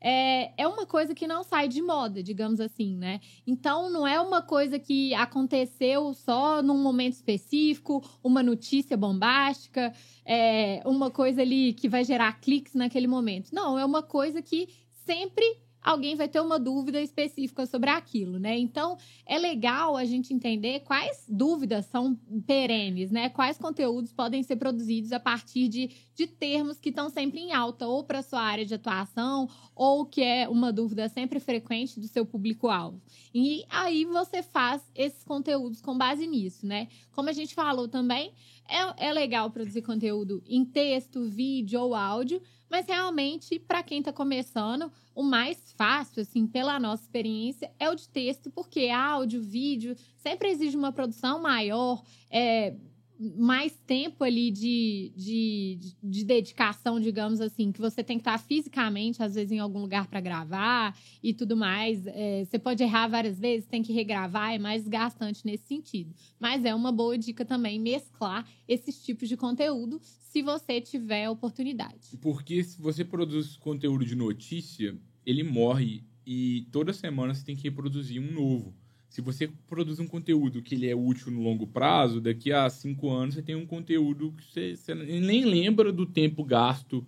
É, 0.00 0.52
é 0.62 0.66
uma 0.66 0.86
coisa 0.86 1.14
que 1.14 1.26
não 1.26 1.42
sai 1.42 1.68
de 1.68 1.80
moda, 1.82 2.22
digamos 2.22 2.60
assim, 2.60 2.96
né? 2.96 3.20
Então, 3.46 3.90
não 3.90 4.06
é 4.06 4.20
uma 4.20 4.42
coisa 4.42 4.78
que 4.78 5.14
aconteceu 5.14 6.12
só 6.14 6.62
num 6.62 6.78
momento 6.82 7.14
específico, 7.14 8.04
uma 8.22 8.42
notícia 8.42 8.96
bombástica, 8.96 9.92
é, 10.24 10.82
uma 10.84 11.10
coisa 11.10 11.42
ali 11.42 11.72
que 11.72 11.88
vai 11.88 12.04
gerar 12.04 12.40
cliques 12.40 12.74
naquele 12.74 13.06
momento. 13.06 13.50
Não, 13.52 13.78
é 13.78 13.84
uma 13.84 14.02
coisa 14.02 14.42
que 14.42 14.68
sempre 15.04 15.65
alguém 15.86 16.16
vai 16.16 16.28
ter 16.28 16.40
uma 16.40 16.58
dúvida 16.58 17.00
específica 17.00 17.64
sobre 17.64 17.88
aquilo, 17.88 18.40
né? 18.40 18.58
Então, 18.58 18.98
é 19.24 19.38
legal 19.38 19.96
a 19.96 20.04
gente 20.04 20.34
entender 20.34 20.80
quais 20.80 21.24
dúvidas 21.28 21.86
são 21.86 22.16
perenes, 22.44 23.12
né? 23.12 23.28
Quais 23.28 23.56
conteúdos 23.56 24.12
podem 24.12 24.42
ser 24.42 24.56
produzidos 24.56 25.12
a 25.12 25.20
partir 25.20 25.68
de, 25.68 25.90
de 26.12 26.26
termos 26.26 26.80
que 26.80 26.88
estão 26.88 27.08
sempre 27.08 27.38
em 27.38 27.52
alta, 27.52 27.86
ou 27.86 28.02
para 28.02 28.20
sua 28.20 28.40
área 28.40 28.66
de 28.66 28.74
atuação, 28.74 29.48
ou 29.76 30.04
que 30.04 30.22
é 30.22 30.48
uma 30.48 30.72
dúvida 30.72 31.08
sempre 31.08 31.38
frequente 31.38 32.00
do 32.00 32.08
seu 32.08 32.26
público-alvo. 32.26 33.00
E 33.32 33.64
aí 33.70 34.04
você 34.04 34.42
faz 34.42 34.82
esses 34.92 35.22
conteúdos 35.22 35.80
com 35.80 35.96
base 35.96 36.26
nisso, 36.26 36.66
né? 36.66 36.88
Como 37.12 37.30
a 37.30 37.32
gente 37.32 37.54
falou 37.54 37.86
também, 37.86 38.32
é, 38.68 39.08
é 39.08 39.12
legal 39.12 39.50
produzir 39.50 39.82
conteúdo 39.82 40.42
em 40.46 40.64
texto, 40.64 41.24
vídeo 41.28 41.80
ou 41.80 41.94
áudio, 41.94 42.40
mas 42.70 42.86
realmente, 42.86 43.58
para 43.58 43.82
quem 43.82 44.00
está 44.00 44.12
começando, 44.12 44.90
o 45.14 45.22
mais 45.22 45.72
fácil, 45.72 46.22
assim, 46.22 46.46
pela 46.46 46.78
nossa 46.80 47.02
experiência, 47.04 47.70
é 47.78 47.88
o 47.88 47.94
de 47.94 48.08
texto, 48.08 48.50
porque 48.50 48.88
áudio, 48.88 49.40
vídeo, 49.40 49.96
sempre 50.16 50.48
exige 50.50 50.76
uma 50.76 50.92
produção 50.92 51.40
maior, 51.40 52.02
é, 52.30 52.74
mais 53.18 53.72
tempo 53.86 54.22
ali 54.22 54.50
de, 54.50 55.12
de, 55.16 55.78
de, 56.02 56.24
dedicação, 56.24 57.00
digamos 57.00 57.40
assim, 57.40 57.72
que 57.72 57.80
você 57.80 58.02
tem 58.02 58.18
que 58.18 58.22
estar 58.22 58.38
fisicamente, 58.38 59.22
às 59.22 59.34
vezes, 59.34 59.52
em 59.52 59.58
algum 59.58 59.80
lugar 59.80 60.06
para 60.06 60.20
gravar 60.20 60.96
e 61.22 61.32
tudo 61.32 61.56
mais. 61.56 62.06
É, 62.06 62.44
você 62.44 62.58
pode 62.58 62.82
errar 62.82 63.08
várias 63.08 63.38
vezes, 63.38 63.66
tem 63.66 63.82
que 63.82 63.92
regravar, 63.92 64.54
é 64.54 64.58
mais 64.58 64.86
gastante 64.86 65.44
nesse 65.44 65.66
sentido. 65.66 66.14
Mas 66.38 66.64
é 66.64 66.74
uma 66.74 66.92
boa 66.92 67.16
dica 67.16 67.44
também 67.44 67.80
mesclar 67.80 68.46
esses 68.68 69.02
tipos 69.02 69.28
de 69.28 69.36
conteúdo 69.36 70.00
se 70.02 70.42
você 70.42 70.80
tiver 70.80 71.30
oportunidade. 71.30 72.16
Porque 72.20 72.62
se 72.62 72.80
você 72.80 73.04
produz 73.04 73.56
conteúdo 73.56 74.04
de 74.04 74.14
notícia, 74.14 74.96
ele 75.24 75.42
morre 75.42 76.04
e 76.26 76.66
toda 76.70 76.92
semana 76.92 77.32
você 77.32 77.44
tem 77.44 77.56
que 77.56 77.62
reproduzir 77.62 78.20
um 78.20 78.32
novo 78.32 78.74
se 79.08 79.20
você 79.20 79.48
produz 79.66 79.98
um 79.98 80.06
conteúdo 80.06 80.62
que 80.62 80.74
ele 80.74 80.88
é 80.88 80.94
útil 80.94 81.30
no 81.30 81.40
longo 81.40 81.66
prazo, 81.66 82.20
daqui 82.20 82.52
a 82.52 82.68
cinco 82.68 83.10
anos 83.10 83.34
você 83.34 83.42
tem 83.42 83.54
um 83.54 83.66
conteúdo 83.66 84.32
que 84.32 84.44
você, 84.44 84.76
você 84.76 84.94
nem 84.94 85.44
lembra 85.44 85.92
do 85.92 86.04
tempo 86.04 86.44
gasto 86.44 87.06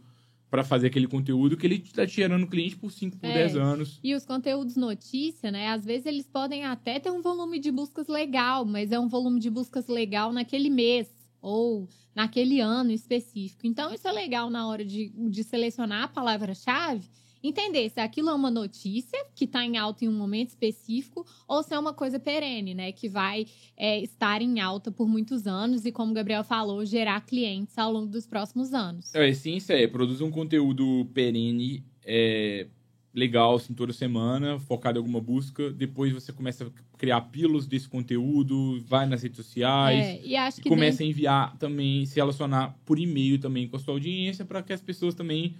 para 0.50 0.64
fazer 0.64 0.86
aquele 0.86 1.06
conteúdo 1.06 1.56
que 1.56 1.66
ele 1.66 1.76
está 1.76 2.06
gerando 2.06 2.46
cliente 2.46 2.76
por 2.76 2.90
5, 2.90 3.18
por 3.18 3.30
10 3.30 3.54
é. 3.54 3.60
anos. 3.60 4.00
E 4.02 4.14
os 4.14 4.24
conteúdos 4.24 4.76
notícia, 4.76 5.50
né? 5.50 5.68
Às 5.68 5.84
vezes 5.84 6.06
eles 6.06 6.26
podem 6.26 6.64
até 6.64 6.98
ter 6.98 7.10
um 7.10 7.20
volume 7.20 7.58
de 7.58 7.70
buscas 7.70 8.08
legal, 8.08 8.64
mas 8.64 8.90
é 8.90 8.98
um 8.98 9.08
volume 9.08 9.40
de 9.40 9.50
buscas 9.50 9.86
legal 9.88 10.32
naquele 10.32 10.70
mês 10.70 11.12
ou 11.40 11.86
naquele 12.14 12.60
ano 12.60 12.90
específico. 12.90 13.66
Então, 13.66 13.92
isso 13.92 14.08
é 14.08 14.12
legal 14.12 14.48
na 14.48 14.66
hora 14.66 14.84
de, 14.84 15.10
de 15.10 15.44
selecionar 15.44 16.04
a 16.04 16.08
palavra-chave 16.08 17.06
entender 17.48 17.90
se 17.90 18.00
aquilo 18.00 18.28
é 18.28 18.34
uma 18.34 18.50
notícia 18.50 19.18
que 19.34 19.44
está 19.44 19.64
em 19.64 19.76
alta 19.76 20.04
em 20.04 20.08
um 20.08 20.12
momento 20.12 20.48
específico 20.48 21.26
ou 21.46 21.62
se 21.62 21.74
é 21.74 21.78
uma 21.78 21.92
coisa 21.92 22.18
perene, 22.18 22.74
né? 22.74 22.92
Que 22.92 23.08
vai 23.08 23.46
é, 23.76 24.00
estar 24.00 24.42
em 24.42 24.60
alta 24.60 24.90
por 24.90 25.08
muitos 25.08 25.46
anos 25.46 25.84
e, 25.84 25.92
como 25.92 26.12
o 26.12 26.14
Gabriel 26.14 26.44
falou, 26.44 26.84
gerar 26.84 27.20
clientes 27.22 27.76
ao 27.78 27.92
longo 27.92 28.06
dos 28.06 28.26
próximos 28.26 28.72
anos. 28.72 29.14
É, 29.14 29.20
a 29.20 29.28
essência 29.28 29.74
é 29.74 29.86
produzir 29.86 30.24
um 30.24 30.30
conteúdo 30.30 31.08
perene, 31.12 31.84
é, 32.04 32.66
legal, 33.14 33.56
assim, 33.56 33.74
toda 33.74 33.92
semana, 33.92 34.58
focado 34.58 34.98
em 34.98 35.00
alguma 35.00 35.20
busca. 35.20 35.70
Depois 35.70 36.12
você 36.12 36.32
começa 36.32 36.66
a 36.66 36.96
criar 36.96 37.20
pílulas 37.22 37.66
desse 37.66 37.88
conteúdo, 37.88 38.80
vai 38.86 39.06
nas 39.06 39.22
redes 39.22 39.36
sociais. 39.36 39.98
É, 39.98 40.20
e 40.24 40.36
acho 40.36 40.60
que 40.60 40.68
começa 40.68 41.02
a 41.02 41.06
enviar 41.06 41.56
também, 41.58 42.06
se 42.06 42.16
relacionar 42.16 42.78
por 42.84 42.98
e-mail 42.98 43.38
também 43.38 43.66
com 43.66 43.76
a 43.76 43.78
sua 43.78 43.94
audiência, 43.94 44.44
para 44.44 44.62
que 44.62 44.72
as 44.72 44.80
pessoas 44.80 45.14
também 45.14 45.54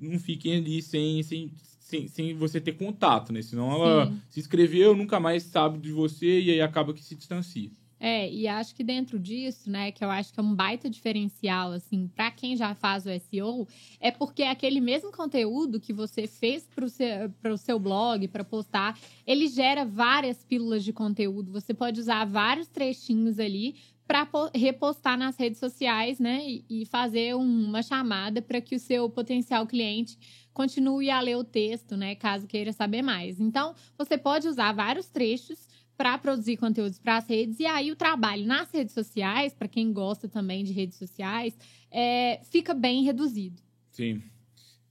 não 0.00 0.18
fiquem 0.18 0.56
ali 0.56 0.82
sem, 0.82 1.22
sem, 1.22 1.52
sem, 1.78 2.08
sem 2.08 2.34
você 2.34 2.60
ter 2.60 2.72
contato, 2.72 3.32
né? 3.32 3.42
Senão 3.42 3.72
ela 3.72 4.06
Sim. 4.06 4.20
se 4.30 4.40
inscreveu, 4.40 4.96
nunca 4.96 5.20
mais 5.20 5.42
sabe 5.44 5.78
de 5.78 5.92
você 5.92 6.40
e 6.40 6.50
aí 6.50 6.60
acaba 6.60 6.94
que 6.94 7.02
se 7.02 7.14
distancia. 7.14 7.70
É, 8.04 8.28
e 8.28 8.48
acho 8.48 8.74
que 8.74 8.82
dentro 8.82 9.16
disso, 9.16 9.70
né, 9.70 9.92
que 9.92 10.04
eu 10.04 10.10
acho 10.10 10.34
que 10.34 10.40
é 10.40 10.42
um 10.42 10.56
baita 10.56 10.90
diferencial, 10.90 11.70
assim, 11.70 12.08
para 12.08 12.32
quem 12.32 12.56
já 12.56 12.74
faz 12.74 13.06
o 13.06 13.10
SEO, 13.20 13.68
é 14.00 14.10
porque 14.10 14.42
aquele 14.42 14.80
mesmo 14.80 15.12
conteúdo 15.12 15.78
que 15.78 15.92
você 15.92 16.26
fez 16.26 16.66
para 16.74 16.84
o 16.84 16.88
seu, 16.88 17.30
seu 17.56 17.78
blog, 17.78 18.26
para 18.26 18.42
postar, 18.42 18.98
ele 19.24 19.46
gera 19.46 19.84
várias 19.84 20.42
pílulas 20.42 20.82
de 20.82 20.92
conteúdo. 20.92 21.52
Você 21.52 21.72
pode 21.72 22.00
usar 22.00 22.24
vários 22.24 22.66
trechinhos 22.66 23.38
ali 23.38 23.76
para 24.06 24.28
repostar 24.54 25.16
nas 25.16 25.36
redes 25.36 25.58
sociais, 25.58 26.18
né? 26.18 26.40
E, 26.68 26.84
fazer 26.86 27.34
uma 27.34 27.82
chamada 27.82 28.42
para 28.42 28.60
que 28.60 28.74
o 28.74 28.78
seu 28.78 29.08
potencial 29.08 29.66
cliente 29.66 30.18
continue 30.52 31.10
a 31.10 31.20
ler 31.20 31.36
o 31.36 31.44
texto, 31.44 31.96
né? 31.96 32.14
Caso 32.14 32.46
queira 32.46 32.72
saber 32.72 33.02
mais. 33.02 33.40
Então, 33.40 33.74
você 33.96 34.18
pode 34.18 34.46
usar 34.48 34.72
vários 34.72 35.06
trechos 35.06 35.68
para 35.96 36.18
produzir 36.18 36.56
conteúdos 36.56 36.98
para 36.98 37.18
as 37.18 37.28
redes 37.28 37.60
e 37.60 37.66
aí 37.66 37.90
o 37.90 37.96
trabalho 37.96 38.44
nas 38.44 38.72
redes 38.72 38.92
sociais, 38.92 39.54
para 39.54 39.68
quem 39.68 39.92
gosta 39.92 40.28
também 40.28 40.64
de 40.64 40.72
redes 40.72 40.98
sociais, 40.98 41.56
é, 41.90 42.40
fica 42.44 42.74
bem 42.74 43.04
reduzido. 43.04 43.62
Sim. 43.90 44.22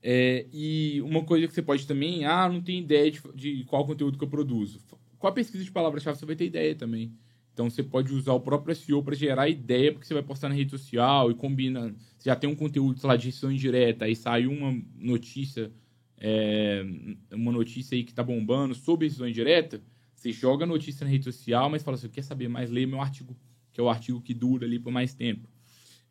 É, 0.02 0.46
e 0.52 1.00
uma 1.02 1.22
coisa 1.24 1.46
que 1.46 1.54
você 1.54 1.62
pode 1.62 1.86
também, 1.86 2.24
ah, 2.24 2.48
não 2.48 2.60
tenho 2.60 2.82
ideia 2.82 3.10
de, 3.10 3.20
de 3.34 3.64
qual 3.64 3.86
conteúdo 3.86 4.18
que 4.18 4.24
eu 4.24 4.28
produzo. 4.28 4.80
Com 5.18 5.26
a 5.28 5.32
pesquisa 5.32 5.62
de 5.62 5.70
palavras-chave 5.70 6.18
você 6.18 6.26
vai 6.26 6.34
ter 6.34 6.46
ideia 6.46 6.74
também. 6.74 7.12
Então 7.52 7.68
você 7.68 7.82
pode 7.82 8.12
usar 8.12 8.32
o 8.32 8.40
próprio 8.40 8.74
SEO 8.74 9.02
para 9.02 9.14
gerar 9.14 9.48
ideia, 9.48 9.92
porque 9.92 10.06
você 10.06 10.14
vai 10.14 10.22
postar 10.22 10.48
na 10.48 10.54
rede 10.54 10.70
social 10.70 11.30
e 11.30 11.34
combina. 11.34 11.94
Você 12.18 12.30
já 12.30 12.36
tem 12.36 12.48
um 12.48 12.54
conteúdo, 12.54 12.98
sei 12.98 13.08
lá, 13.08 13.16
de 13.16 13.24
gestão 13.24 13.52
indireta, 13.52 14.06
aí 14.06 14.16
saiu 14.16 14.50
uma 14.50 14.80
notícia, 14.98 15.70
é, 16.18 16.84
uma 17.30 17.52
notícia 17.52 17.94
aí 17.94 18.04
que 18.04 18.14
tá 18.14 18.22
bombando 18.22 18.74
sobre 18.74 19.08
gestão 19.08 19.28
indireta. 19.28 19.82
Você 20.14 20.32
joga 20.32 20.64
a 20.64 20.66
notícia 20.66 21.04
na 21.04 21.10
rede 21.10 21.24
social, 21.24 21.68
mas 21.68 21.82
fala 21.82 21.96
assim: 21.96 22.08
quer 22.08 22.22
saber 22.22 22.48
mais? 22.48 22.70
Lê 22.70 22.86
meu 22.86 23.00
artigo, 23.00 23.36
que 23.72 23.80
é 23.80 23.82
o 23.82 23.88
artigo 23.88 24.20
que 24.20 24.32
dura 24.32 24.64
ali 24.64 24.78
por 24.78 24.92
mais 24.92 25.12
tempo. 25.12 25.48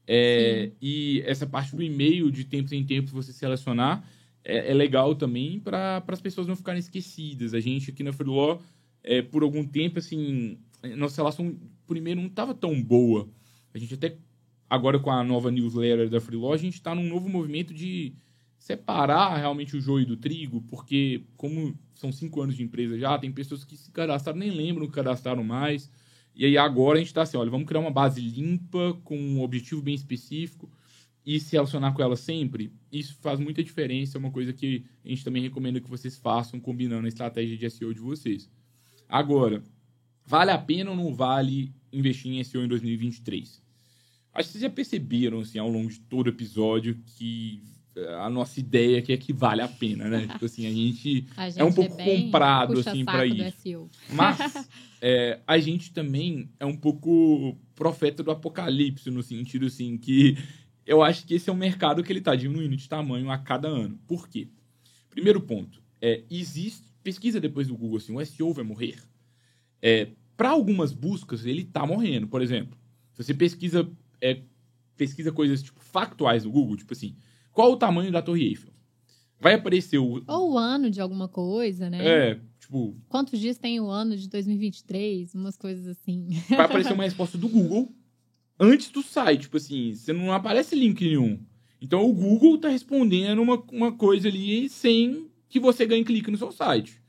É, 0.06 0.72
e 0.82 1.24
essa 1.26 1.48
parte 1.48 1.76
do 1.76 1.82
e-mail, 1.82 2.30
de 2.30 2.44
tempos 2.44 2.72
em 2.72 2.84
tempos, 2.84 3.12
você 3.12 3.32
selecionar, 3.32 4.06
é, 4.44 4.72
é 4.72 4.74
legal 4.74 5.16
também 5.16 5.60
para 5.60 6.04
as 6.08 6.22
pessoas 6.22 6.46
não 6.46 6.56
ficarem 6.56 6.80
esquecidas. 6.80 7.54
A 7.54 7.60
gente 7.60 7.92
aqui 7.92 8.04
na 8.04 8.12
Freeló, 8.12 8.60
é, 9.04 9.22
por 9.22 9.44
algum 9.44 9.66
tempo, 9.66 10.00
assim, 10.00 10.58
nossa 10.96 11.18
relação, 11.18 11.56
primeiro, 11.88 12.20
não 12.20 12.28
estava 12.28 12.54
tão 12.54 12.82
boa. 12.82 13.30
A 13.74 13.78
gente 13.78 13.94
até 13.94 14.18
agora 14.70 15.00
com 15.00 15.12
a 15.12 15.24
nova 15.24 15.52
newsletter 15.52 16.10
da 16.10 16.22
Freeló, 16.22 16.54
a 16.54 16.58
gente 16.58 16.76
está 16.76 16.96
num 16.96 17.08
novo 17.08 17.30
movimento 17.30 17.74
de 17.74 18.14
separar 18.58 19.38
realmente 19.38 19.76
o 19.76 19.82
joio 19.82 20.06
do 20.06 20.16
trigo, 20.16 20.62
porque 20.62 21.24
como 21.36 21.78
são 21.96 22.12
cinco 22.12 22.42
anos 22.42 22.56
de 22.56 22.64
empresa 22.64 22.98
já, 22.98 23.18
tem 23.18 23.32
pessoas 23.32 23.64
que 23.64 23.76
se 23.76 23.92
cadastraram, 23.92 24.40
nem 24.40 24.52
lembram 24.52 24.88
que 24.88 24.94
cadastraram 24.94 25.44
mais. 25.44 25.92
E 26.36 26.46
aí 26.46 26.58
agora 26.58 26.98
a 26.98 27.00
gente 27.00 27.08
está 27.08 27.24
assim, 27.24 27.38
olha, 27.38 27.50
vamos 27.50 27.68
criar 27.68 27.80
uma 27.80 27.92
base 27.92 28.22
limpa, 28.22 28.98
com 29.04 29.18
um 29.18 29.42
objetivo 29.42 29.82
bem 29.82 29.96
específico 29.96 30.72
e 31.26 31.40
se 31.40 31.54
relacionar 31.54 31.92
com 31.94 32.02
ela 32.02 32.16
sempre. 32.16 32.72
Isso 32.92 33.18
faz 33.22 33.40
muita 33.40 33.64
diferença, 33.64 34.18
é 34.18 34.20
uma 34.20 34.32
coisa 34.32 34.54
que 34.54 34.86
a 35.04 35.10
gente 35.10 35.24
também 35.24 35.42
recomenda 35.42 35.80
que 35.80 35.90
vocês 35.90 36.18
façam, 36.18 36.60
combinando 36.60 37.06
a 37.06 37.10
estratégia 37.10 37.58
de 37.58 37.70
SEO 37.70 37.94
de 37.94 38.00
vocês. 38.00 38.50
Agora, 39.08 39.64
vale 40.26 40.52
a 40.52 40.58
pena 40.58 40.92
ou 40.92 40.96
não 40.96 41.14
vale 41.14 41.74
investir 41.92 42.32
em 42.32 42.44
SEO 42.44 42.64
em 42.64 42.68
2023? 42.68 43.62
Acho 44.34 44.48
que 44.48 44.52
vocês 44.54 44.62
já 44.62 44.70
perceberam, 44.70 45.42
assim, 45.42 45.60
ao 45.60 45.70
longo 45.70 45.90
de 45.90 46.00
todo 46.00 46.28
o 46.28 46.30
episódio, 46.30 46.98
que 47.18 47.62
a 48.20 48.30
nossa 48.30 48.60
ideia 48.60 49.00
aqui 49.00 49.12
é 49.12 49.18
que 49.18 49.34
vale 49.34 49.62
a 49.62 49.68
pena, 49.68 50.08
né? 50.08 50.28
tipo 50.28 50.46
assim, 50.46 50.66
a 50.66 50.72
gente, 50.72 51.28
A 51.36 51.50
gente 51.50 51.60
é 51.60 51.64
um 51.64 51.74
pouco 51.74 51.96
bem 51.96 52.26
comprado, 52.26 52.80
assim, 52.80 53.04
para 53.04 53.26
isso. 53.26 53.90
Mas 54.10 54.70
é, 55.02 55.40
a 55.46 55.58
gente 55.58 55.92
também 55.92 56.50
é 56.60 56.66
um 56.66 56.76
pouco 56.76 57.58
profeta 57.76 58.24
do 58.24 58.32
apocalipse, 58.32 59.10
no 59.12 59.22
sentido 59.22 59.66
assim, 59.66 59.98
que 59.98 60.38
eu 60.86 61.04
acho 61.04 61.26
que 61.26 61.34
esse 61.34 61.50
é 61.50 61.54
um 61.54 61.58
mercado 61.58 62.04
que 62.04 62.12
ele 62.12 62.20
está 62.20 62.36
diminuindo 62.36 62.76
de 62.76 62.88
tamanho 62.88 63.30
a 63.30 63.38
cada 63.38 63.68
ano. 63.68 64.00
Por 64.08 64.30
quê? 64.30 64.48
Primeiro 65.10 65.42
ponto, 65.42 65.82
é, 66.02 66.24
existe. 66.30 66.90
Pesquisa 67.04 67.40
depois 67.42 67.68
do 67.68 67.76
Google 67.76 67.98
assim, 67.98 68.16
o 68.16 68.24
SEO 68.24 68.54
vai 68.54 68.64
morrer. 68.64 68.96
É, 69.82 70.10
para 70.38 70.50
algumas 70.50 70.92
buscas, 70.92 71.46
ele 71.46 71.64
está 71.64 71.86
morrendo. 71.86 72.28
Por 72.28 72.42
exemplo, 72.42 72.78
se 73.14 73.24
você 73.24 73.34
pesquisa, 73.34 73.90
é, 74.20 74.42
pesquisa 74.96 75.32
coisas 75.32 75.62
tipo 75.62 75.80
factuais 75.80 76.46
no 76.46 76.52
Google, 76.52 76.78
tipo 76.78 76.94
assim, 76.94 77.16
qual 77.52 77.72
o 77.72 77.78
tamanho 77.78 78.12
da 78.12 78.22
Torre 78.22 78.44
Eiffel? 78.44 78.72
Vai 79.40 79.56
aparecer 79.56 79.98
o. 79.98 80.24
Ou 80.28 80.54
o 80.54 80.58
ano 80.58 80.90
de 80.90 81.02
alguma 81.02 81.28
coisa, 81.28 81.90
né? 81.90 82.06
É, 82.08 82.40
tipo, 82.60 82.96
Quantos 83.10 83.40
dias 83.40 83.58
tem 83.58 83.80
o 83.80 83.88
ano 83.88 84.16
de 84.16 84.30
2023? 84.30 85.34
Umas 85.34 85.58
coisas 85.58 85.88
assim. 85.88 86.28
vai 86.50 86.66
aparecer 86.66 86.94
uma 86.94 87.04
resposta 87.04 87.38
do 87.40 87.50
Google 87.50 87.92
antes 88.60 88.92
do 88.92 89.02
site. 89.02 89.42
Tipo 89.42 89.58
assim, 89.58 89.96
você 89.96 90.14
não 90.14 90.32
aparece 90.32 90.76
link 90.76 91.04
nenhum. 91.04 91.40
Então 91.82 92.08
o 92.08 92.14
Google 92.14 92.60
tá 92.60 92.70
respondendo 92.70 93.42
uma, 93.42 93.64
uma 93.72 93.92
coisa 93.92 94.28
ali 94.28 94.70
sem 94.70 95.28
que 95.50 95.60
você 95.60 95.88
ganhe 95.88 96.06
clique 96.06 96.30
no 96.30 96.38
seu 96.38 96.52
site. 96.52 97.01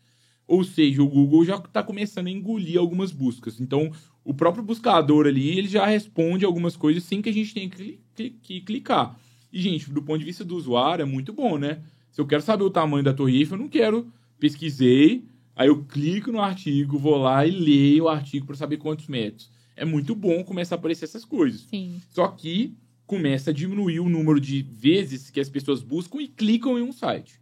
Ou 0.53 0.62
seja, 0.64 1.03
o 1.03 1.09
Google 1.09 1.46
já 1.46 1.57
está 1.57 1.82
começando 1.82 2.26
a 2.26 2.30
engolir 2.30 2.78
algumas 2.78 3.11
buscas. 3.11 3.59
Então, 3.59 3.90
o 4.22 4.34
próprio 4.34 4.62
buscador 4.62 5.26
ali, 5.26 5.48
ele 5.57 5.66
já 5.66 5.86
responde 5.86 6.44
algumas 6.44 6.76
coisas 6.76 7.05
sem 7.05 7.22
que 7.22 7.30
a 7.30 7.32
gente 7.32 7.55
tenha 7.55 7.70
que, 7.70 7.76
cli- 7.76 8.00
cli- 8.14 8.36
que 8.42 8.61
clicar. 8.61 9.18
E, 9.50 9.62
gente, 9.62 9.90
do 9.90 10.03
ponto 10.03 10.18
de 10.18 10.26
vista 10.26 10.44
do 10.44 10.55
usuário, 10.55 11.05
é 11.05 11.07
muito 11.07 11.32
bom, 11.32 11.57
né? 11.57 11.80
Se 12.11 12.20
eu 12.20 12.26
quero 12.26 12.42
saber 12.42 12.64
o 12.64 12.70
tamanho 12.70 13.03
da 13.03 13.14
Torre 13.14 13.38
Eiffel, 13.38 13.57
eu 13.57 13.62
não 13.62 13.68
quero. 13.70 14.12
Pesquisei, 14.38 15.24
aí 15.57 15.68
eu 15.68 15.84
clico 15.84 16.30
no 16.30 16.38
artigo, 16.42 16.98
vou 16.98 17.16
lá 17.16 17.46
e 17.46 17.50
leio 17.50 18.05
o 18.05 18.09
artigo 18.11 18.44
para 18.44 18.55
saber 18.57 18.76
quantos 18.76 19.07
metros. 19.07 19.50
É 19.74 19.86
muito 19.86 20.14
bom 20.14 20.44
começar 20.44 20.74
a 20.74 20.78
aparecer 20.78 21.07
essas 21.07 21.24
coisas. 21.24 21.62
Sim. 21.62 21.98
Só 22.11 22.28
que 22.28 22.74
começa 23.07 23.48
a 23.48 23.55
diminuir 23.55 24.00
o 24.00 24.09
número 24.09 24.38
de 24.38 24.61
vezes 24.61 25.30
que 25.30 25.40
as 25.40 25.48
pessoas 25.48 25.82
buscam 25.82 26.20
e 26.20 26.28
clicam 26.28 26.78
em 26.78 26.82
um 26.82 26.92
site. 26.92 27.40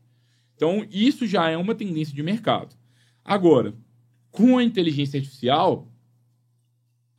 Então, 0.54 0.86
isso 0.92 1.26
já 1.26 1.48
é 1.50 1.56
uma 1.56 1.74
tendência 1.74 2.14
de 2.14 2.22
mercado. 2.22 2.78
Agora, 3.24 3.74
com 4.30 4.58
a 4.58 4.64
inteligência 4.64 5.18
artificial, 5.18 5.90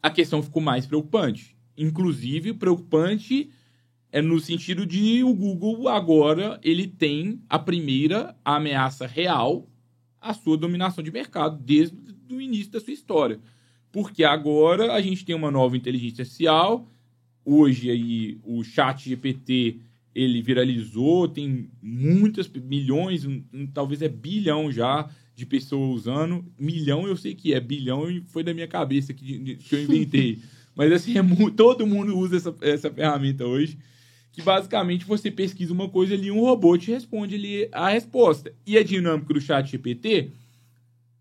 a 0.01 0.09
questão 0.09 0.41
ficou 0.41 0.61
mais 0.61 0.85
preocupante. 0.85 1.55
Inclusive, 1.77 2.53
preocupante 2.53 3.49
é 4.11 4.21
no 4.21 4.39
sentido 4.39 4.85
de 4.85 5.23
o 5.23 5.33
Google 5.33 5.87
agora 5.87 6.59
ele 6.63 6.85
tem 6.85 7.41
a 7.49 7.57
primeira 7.57 8.35
ameaça 8.43 9.07
real 9.07 9.69
à 10.19 10.33
sua 10.33 10.57
dominação 10.57 11.03
de 11.03 11.11
mercado 11.11 11.57
desde 11.63 11.95
o 12.29 12.41
início 12.41 12.71
da 12.71 12.79
sua 12.79 12.93
história. 12.93 13.39
Porque 13.91 14.23
agora 14.23 14.93
a 14.93 15.01
gente 15.01 15.25
tem 15.25 15.35
uma 15.35 15.51
nova 15.51 15.77
inteligência 15.77 16.23
artificial, 16.23 16.89
hoje 17.43 17.89
aí 17.89 18.39
o 18.43 18.63
chat 18.63 19.09
GPT 19.09 19.79
ele 20.13 20.41
viralizou, 20.41 21.27
tem 21.27 21.69
muitas 21.81 22.49
milhões, 22.49 23.25
talvez 23.73 24.01
é 24.01 24.09
bilhão 24.09 24.71
já 24.71 25.09
de 25.35 25.45
pessoas 25.45 26.01
usando. 26.01 26.45
Milhão 26.59 27.07
eu 27.07 27.15
sei 27.15 27.33
que 27.33 27.53
é, 27.53 27.59
bilhão 27.59 28.09
e 28.09 28.21
foi 28.21 28.43
da 28.43 28.53
minha 28.53 28.67
cabeça 28.67 29.13
que, 29.13 29.55
que 29.55 29.75
eu 29.75 29.83
inventei. 29.83 30.39
Mas 30.75 30.91
assim, 30.91 31.17
é 31.17 31.23
todo 31.55 31.85
mundo 31.85 32.17
usa 32.17 32.37
essa, 32.37 32.55
essa 32.61 32.89
ferramenta 32.89 33.45
hoje, 33.45 33.77
que 34.31 34.41
basicamente 34.41 35.05
você 35.05 35.29
pesquisa 35.29 35.73
uma 35.73 35.89
coisa 35.89 36.13
ali, 36.13 36.31
um 36.31 36.39
robô 36.39 36.77
te 36.77 36.91
responde 36.91 37.35
ali 37.35 37.67
a 37.71 37.89
resposta. 37.89 38.53
E 38.65 38.77
a 38.77 38.83
dinâmica 38.83 39.33
do 39.33 39.41
chat 39.41 39.69
GPT, 39.69 40.31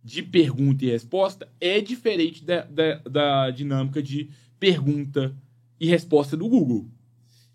de 0.03 0.23
pergunta 0.23 0.85
e 0.85 0.91
resposta, 0.91 1.49
é 1.61 1.81
diferente 1.81 2.45
da, 2.45 2.63
da, 2.63 2.95
da 2.99 3.51
dinâmica 3.51 4.03
de 4.03 4.31
pergunta 4.59 5.37
e 5.81 5.87
resposta 5.87 6.37
do 6.37 6.49
Google. 6.49 6.89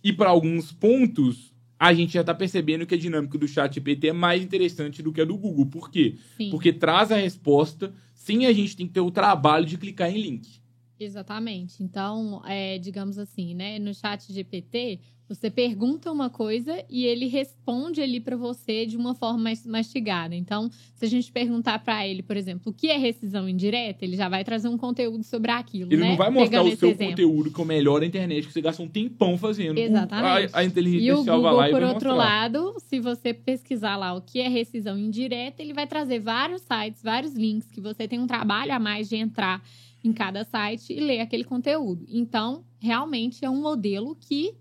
E 0.03 0.11
para 0.11 0.29
alguns 0.29 0.71
pontos, 0.71 1.54
a 1.79 1.93
gente 1.93 2.13
já 2.13 2.21
está 2.21 2.33
percebendo 2.33 2.85
que 2.85 2.95
a 2.95 2.97
dinâmica 2.97 3.37
do 3.37 3.47
chat 3.47 3.75
GPT 3.75 4.09
é 4.09 4.13
mais 4.13 4.41
interessante 4.41 5.03
do 5.03 5.11
que 5.11 5.21
a 5.21 5.25
do 5.25 5.37
Google. 5.37 5.65
Por 5.65 5.89
quê? 5.89 6.15
Sim. 6.37 6.49
Porque 6.49 6.71
traz 6.71 7.11
a 7.11 7.17
resposta 7.17 7.93
sem 8.13 8.45
a 8.45 8.53
gente 8.53 8.75
ter 8.75 8.85
que 8.85 8.93
ter 8.93 9.01
o 9.01 9.11
trabalho 9.11 9.65
de 9.65 9.77
clicar 9.77 10.09
em 10.09 10.21
link. 10.21 10.59
Exatamente. 10.99 11.83
Então, 11.83 12.41
é, 12.45 12.77
digamos 12.79 13.17
assim, 13.17 13.53
né? 13.53 13.77
No 13.79 13.93
chat 13.93 14.31
GPT, 14.31 14.99
você 15.27 15.49
pergunta 15.49 16.11
uma 16.11 16.29
coisa 16.29 16.83
e 16.89 17.05
ele 17.05 17.25
responde 17.27 18.01
ali 18.01 18.19
para 18.19 18.35
você 18.37 18.85
de 18.85 18.95
uma 18.95 19.15
forma 19.15 19.39
mais 19.39 19.65
mastigada. 19.65 20.35
Então, 20.35 20.69
se 20.93 21.05
a 21.05 21.07
gente 21.07 21.31
perguntar 21.31 21.79
para 21.79 22.07
ele, 22.07 22.21
por 22.21 22.37
exemplo, 22.37 22.71
o 22.71 22.73
que 22.73 22.87
é 22.87 22.97
rescisão 22.97 23.49
indireta, 23.49 24.05
ele 24.05 24.15
já 24.15 24.29
vai 24.29 24.43
trazer 24.43 24.67
um 24.67 24.77
conteúdo 24.77 25.23
sobre 25.23 25.51
aquilo, 25.51 25.91
Ele 25.91 26.01
né? 26.01 26.09
não 26.09 26.15
vai 26.17 26.29
mostrar 26.29 26.59
Pegando 26.59 26.73
o 26.73 26.77
seu 26.77 26.89
exemplo. 26.89 27.09
conteúdo 27.09 27.51
que 27.51 27.59
é 27.59 27.63
o 27.63 27.67
melhor 27.67 27.99
da 27.99 28.05
internet, 28.05 28.45
que 28.47 28.53
você 28.53 28.61
gasta 28.61 28.83
um 28.83 28.87
tempão 28.87 29.37
fazendo. 29.37 29.77
O- 29.77 29.81
Exatamente. 29.81 30.55
A, 30.55 30.59
a 30.59 30.63
inteligência 30.63 31.05
E 31.05 31.09
o 31.11 31.13
artificial 31.15 31.41
vai 31.41 31.51
Google, 31.51 31.57
lá 31.59 31.69
e 31.69 31.71
por 31.71 31.83
outro 31.83 32.09
mostrar. 32.09 32.13
lado, 32.15 32.75
se 32.79 32.99
você 32.99 33.33
pesquisar 33.33 33.95
lá 33.97 34.13
o 34.13 34.21
que 34.21 34.39
é 34.39 34.47
rescisão 34.47 34.97
indireta, 34.97 35.61
ele 35.61 35.73
vai 35.73 35.87
trazer 35.87 36.19
vários 36.19 36.61
sites, 36.61 37.01
vários 37.01 37.33
links, 37.33 37.71
que 37.71 37.81
você 37.81 38.07
tem 38.07 38.19
um 38.19 38.27
trabalho 38.27 38.73
a 38.73 38.79
mais 38.79 39.09
de 39.09 39.15
entrar 39.15 39.63
em 40.03 40.13
cada 40.13 40.43
site 40.43 40.93
e 40.93 40.99
ler 40.99 41.19
aquele 41.19 41.43
conteúdo. 41.43 42.05
Então, 42.07 42.63
realmente 42.79 43.43
é 43.43 43.49
um 43.49 43.59
modelo 43.59 44.15
que, 44.15 44.53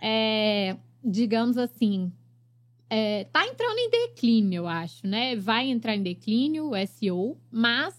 é, 0.00 0.76
digamos 1.04 1.56
assim, 1.56 2.12
é, 2.90 3.24
tá 3.24 3.46
entrando 3.46 3.78
em 3.78 3.90
declínio, 3.90 4.60
eu 4.60 4.68
acho, 4.68 5.06
né? 5.06 5.36
Vai 5.36 5.68
entrar 5.68 5.94
em 5.94 6.02
declínio 6.02 6.70
o 6.70 6.86
SEO, 6.86 7.36
mas 7.50 7.94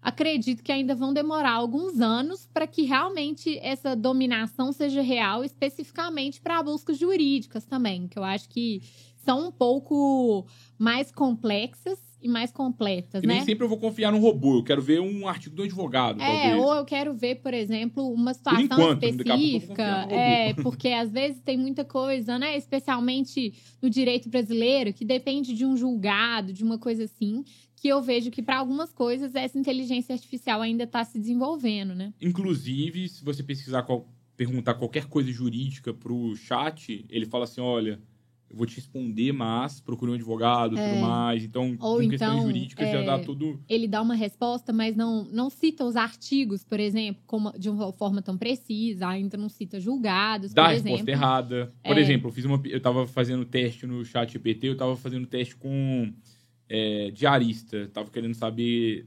acredito 0.00 0.62
que 0.62 0.72
ainda 0.72 0.94
vão 0.94 1.12
demorar 1.12 1.52
alguns 1.52 2.00
anos 2.00 2.46
para 2.46 2.66
que 2.66 2.82
realmente 2.82 3.58
essa 3.58 3.94
dominação 3.96 4.72
seja 4.72 5.02
real, 5.02 5.44
especificamente 5.44 6.40
para 6.40 6.62
buscas 6.62 6.98
jurídicas 6.98 7.64
também, 7.64 8.06
que 8.06 8.18
eu 8.18 8.24
acho 8.24 8.48
que 8.48 8.82
são 9.16 9.48
um 9.48 9.52
pouco 9.52 10.46
mais 10.78 11.12
complexas 11.12 11.98
e 12.22 12.28
mais 12.28 12.50
completas, 12.52 13.22
E 13.22 13.26
né? 13.26 13.34
nem 13.36 13.44
sempre 13.44 13.64
eu 13.64 13.68
vou 13.68 13.78
confiar 13.78 14.12
no 14.12 14.18
robô. 14.18 14.56
Eu 14.58 14.62
quero 14.64 14.82
ver 14.82 15.00
um 15.00 15.26
artigo 15.26 15.54
do 15.56 15.62
advogado, 15.62 16.20
É, 16.20 16.26
talvez. 16.26 16.54
ou 16.64 16.74
eu 16.74 16.84
quero 16.84 17.14
ver, 17.14 17.36
por 17.36 17.54
exemplo, 17.54 18.12
uma 18.12 18.34
situação 18.34 18.60
enquanto, 18.62 19.02
específica. 19.04 20.06
É, 20.10 20.54
porque 20.54 20.88
às 20.88 21.10
vezes 21.10 21.40
tem 21.40 21.56
muita 21.56 21.84
coisa, 21.84 22.38
né? 22.38 22.56
Especialmente 22.56 23.54
no 23.80 23.88
direito 23.88 24.28
brasileiro, 24.28 24.92
que 24.92 25.04
depende 25.04 25.54
de 25.54 25.64
um 25.64 25.76
julgado, 25.76 26.52
de 26.52 26.62
uma 26.64 26.78
coisa 26.78 27.04
assim, 27.04 27.44
que 27.76 27.88
eu 27.88 28.02
vejo 28.02 28.30
que 28.30 28.42
para 28.42 28.58
algumas 28.58 28.92
coisas 28.92 29.34
essa 29.34 29.58
inteligência 29.58 30.12
artificial 30.14 30.60
ainda 30.60 30.84
está 30.84 31.02
se 31.04 31.18
desenvolvendo, 31.18 31.94
né? 31.94 32.12
Inclusive, 32.20 33.08
se 33.08 33.24
você 33.24 33.42
pesquisar, 33.42 33.82
qual- 33.84 34.06
perguntar 34.36 34.74
qualquer 34.74 35.06
coisa 35.06 35.30
jurídica 35.30 35.92
pro 35.92 36.34
chat, 36.36 37.04
ele 37.10 37.26
fala 37.26 37.44
assim, 37.44 37.60
olha, 37.60 38.00
eu 38.50 38.56
vou 38.56 38.66
te 38.66 38.74
responder, 38.76 39.30
mas 39.32 39.80
procure 39.80 40.10
um 40.10 40.14
advogado 40.14 40.74
e 40.74 40.78
É. 40.78 40.88
tudo 40.90 41.00
mais. 41.00 41.44
Então, 41.44 41.76
Ou 41.78 41.98
com 42.00 42.08
questões 42.08 42.32
então, 42.32 42.42
jurídicas 42.42 42.90
já 42.90 42.98
é, 42.98 43.04
dá 43.06 43.18
tudo... 43.20 43.60
Ele 43.68 43.86
dá 43.86 44.02
uma 44.02 44.16
resposta, 44.16 44.72
mas 44.72 44.96
não, 44.96 45.24
não 45.26 45.48
cita 45.48 45.84
os 45.84 45.94
artigos, 45.94 46.64
por 46.64 46.80
exemplo, 46.80 47.22
como, 47.26 47.52
de 47.56 47.70
uma 47.70 47.92
forma 47.92 48.20
tão 48.20 48.36
precisa, 48.36 49.06
ainda 49.06 49.36
não 49.36 49.48
cita 49.48 49.78
julgados, 49.78 50.52
Dá 50.52 50.64
por 50.64 50.68
a 50.70 50.74
exemplo. 50.74 50.90
resposta 50.90 51.10
errada. 51.12 51.72
Por 51.84 51.96
É. 51.96 52.00
exemplo, 52.00 52.28
eu 52.28 52.32
fiz 52.32 52.44
uma. 52.44 52.60
Eu 52.64 52.80
tava 52.80 53.06
fazendo 53.06 53.44
teste 53.44 53.86
no 53.86 54.04
chat 54.04 54.32
GPT, 54.32 54.68
eu 54.68 54.76
tava 54.76 54.96
fazendo 54.96 55.26
teste 55.28 55.54
com 55.54 56.12
é, 56.68 57.10
diarista. 57.12 57.88
Tava 57.92 58.10
querendo 58.10 58.34
saber. 58.34 59.06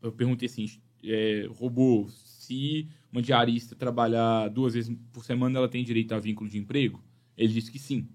Eu 0.00 0.12
perguntei 0.12 0.46
assim: 0.46 0.66
é, 1.04 1.48
robô, 1.50 2.06
se 2.08 2.88
uma 3.12 3.20
diarista 3.20 3.74
trabalhar 3.74 4.48
duas 4.48 4.74
vezes 4.74 4.94
por 5.12 5.24
semana, 5.24 5.58
ela 5.58 5.68
tem 5.68 5.82
direito 5.82 6.12
a 6.12 6.20
vínculo 6.20 6.48
de 6.48 6.58
emprego? 6.58 7.02
Ele 7.36 7.52
disse 7.52 7.70
que 7.72 7.78
sim. 7.80 8.06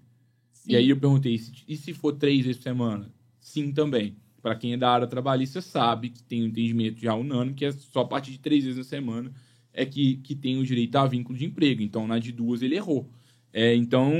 Sim. 0.62 0.72
E 0.72 0.76
aí 0.76 0.90
eu 0.90 0.96
perguntei: 0.96 1.40
e 1.66 1.76
se 1.76 1.92
for 1.92 2.12
três 2.12 2.44
vezes 2.44 2.56
por 2.58 2.62
semana? 2.62 3.12
Sim 3.40 3.72
também. 3.72 4.16
Para 4.40 4.54
quem 4.54 4.72
é 4.72 4.76
da 4.76 4.90
área 4.90 5.06
trabalhista, 5.06 5.60
sabe 5.60 6.10
que 6.10 6.22
tem 6.22 6.42
um 6.42 6.46
entendimento 6.46 7.00
já 7.00 7.14
unânime 7.14 7.54
que 7.54 7.64
é 7.64 7.72
só 7.72 8.00
a 8.00 8.04
partir 8.04 8.32
de 8.32 8.38
três 8.38 8.64
vezes 8.64 8.78
na 8.78 8.84
semana 8.84 9.32
é 9.72 9.86
que, 9.86 10.16
que 10.16 10.34
tem 10.34 10.58
o 10.58 10.64
direito 10.64 10.96
a 10.96 11.06
vínculo 11.06 11.38
de 11.38 11.44
emprego. 11.44 11.82
Então, 11.82 12.06
na 12.06 12.18
de 12.18 12.30
duas, 12.30 12.62
ele 12.62 12.76
errou. 12.76 13.08
É, 13.52 13.74
então, 13.74 14.12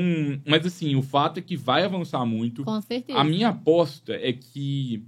mas 0.46 0.66
assim, 0.66 0.94
o 0.94 1.02
fato 1.02 1.38
é 1.38 1.42
que 1.42 1.56
vai 1.56 1.84
avançar 1.84 2.24
muito. 2.24 2.64
Com 2.64 2.80
certeza. 2.80 3.18
A 3.18 3.24
minha 3.24 3.48
aposta 3.48 4.14
é 4.14 4.32
que 4.32 5.04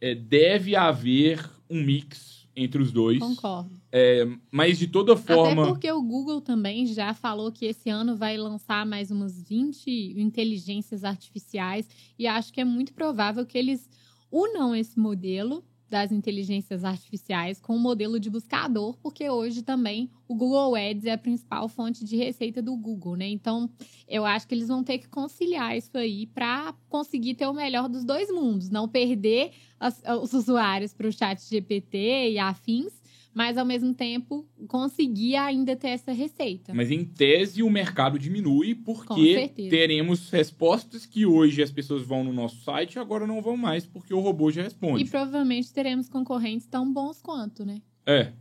é, 0.00 0.14
deve 0.14 0.76
haver 0.76 1.48
um 1.68 1.82
mix 1.82 2.35
entre 2.56 2.82
os 2.82 2.90
dois. 2.90 3.18
Concordo. 3.18 3.70
É, 3.92 4.26
mas 4.50 4.78
de 4.78 4.86
toda 4.88 5.16
forma. 5.16 5.62
Até 5.62 5.70
porque 5.70 5.92
o 5.92 6.02
Google 6.02 6.40
também 6.40 6.86
já 6.86 7.12
falou 7.12 7.52
que 7.52 7.66
esse 7.66 7.90
ano 7.90 8.16
vai 8.16 8.36
lançar 8.38 8.86
mais 8.86 9.10
umas 9.10 9.40
20 9.42 10.14
inteligências 10.18 11.04
artificiais 11.04 11.86
e 12.18 12.26
acho 12.26 12.52
que 12.52 12.60
é 12.60 12.64
muito 12.64 12.94
provável 12.94 13.44
que 13.44 13.58
eles 13.58 13.88
unam 14.32 14.74
esse 14.74 14.98
modelo 14.98 15.62
das 15.88 16.10
inteligências 16.10 16.84
artificiais 16.84 17.60
com 17.60 17.76
o 17.76 17.78
modelo 17.78 18.18
de 18.18 18.28
buscador, 18.28 18.96
porque 19.02 19.28
hoje 19.30 19.62
também 19.62 20.10
o 20.28 20.34
Google 20.34 20.74
Ads 20.74 21.04
é 21.04 21.12
a 21.12 21.18
principal 21.18 21.68
fonte 21.68 22.04
de 22.04 22.16
receita 22.16 22.60
do 22.60 22.76
Google, 22.76 23.16
né? 23.16 23.28
Então, 23.28 23.70
eu 24.08 24.24
acho 24.24 24.46
que 24.46 24.54
eles 24.54 24.68
vão 24.68 24.82
ter 24.82 24.98
que 24.98 25.08
conciliar 25.08 25.76
isso 25.76 25.96
aí 25.96 26.26
para 26.26 26.74
conseguir 26.88 27.34
ter 27.34 27.46
o 27.46 27.54
melhor 27.54 27.88
dos 27.88 28.04
dois 28.04 28.30
mundos, 28.30 28.68
não 28.68 28.88
perder 28.88 29.52
as, 29.78 30.02
os 30.22 30.32
usuários 30.32 30.92
para 30.92 31.06
o 31.06 31.12
chat 31.12 31.40
GPT 31.40 32.32
e 32.32 32.38
afins, 32.38 33.00
mas 33.36 33.58
ao 33.58 33.66
mesmo 33.66 33.92
tempo 33.92 34.48
conseguir 34.66 35.36
ainda 35.36 35.76
ter 35.76 35.88
essa 35.88 36.10
receita. 36.10 36.72
Mas 36.72 36.90
em 36.90 37.04
tese 37.04 37.62
o 37.62 37.68
mercado 37.68 38.18
diminui 38.18 38.74
porque 38.74 39.52
teremos 39.68 40.30
respostas 40.30 41.04
que 41.04 41.26
hoje 41.26 41.62
as 41.62 41.70
pessoas 41.70 42.00
vão 42.00 42.24
no 42.24 42.32
nosso 42.32 42.64
site 42.64 42.94
e 42.94 42.98
agora 42.98 43.26
não 43.26 43.42
vão 43.42 43.54
mais 43.54 43.84
porque 43.84 44.14
o 44.14 44.20
robô 44.20 44.50
já 44.50 44.62
responde. 44.62 45.04
E 45.04 45.06
provavelmente 45.06 45.70
teremos 45.70 46.08
concorrentes 46.08 46.66
tão 46.66 46.90
bons 46.90 47.20
quanto, 47.20 47.62
né? 47.62 47.82
É, 48.06 48.32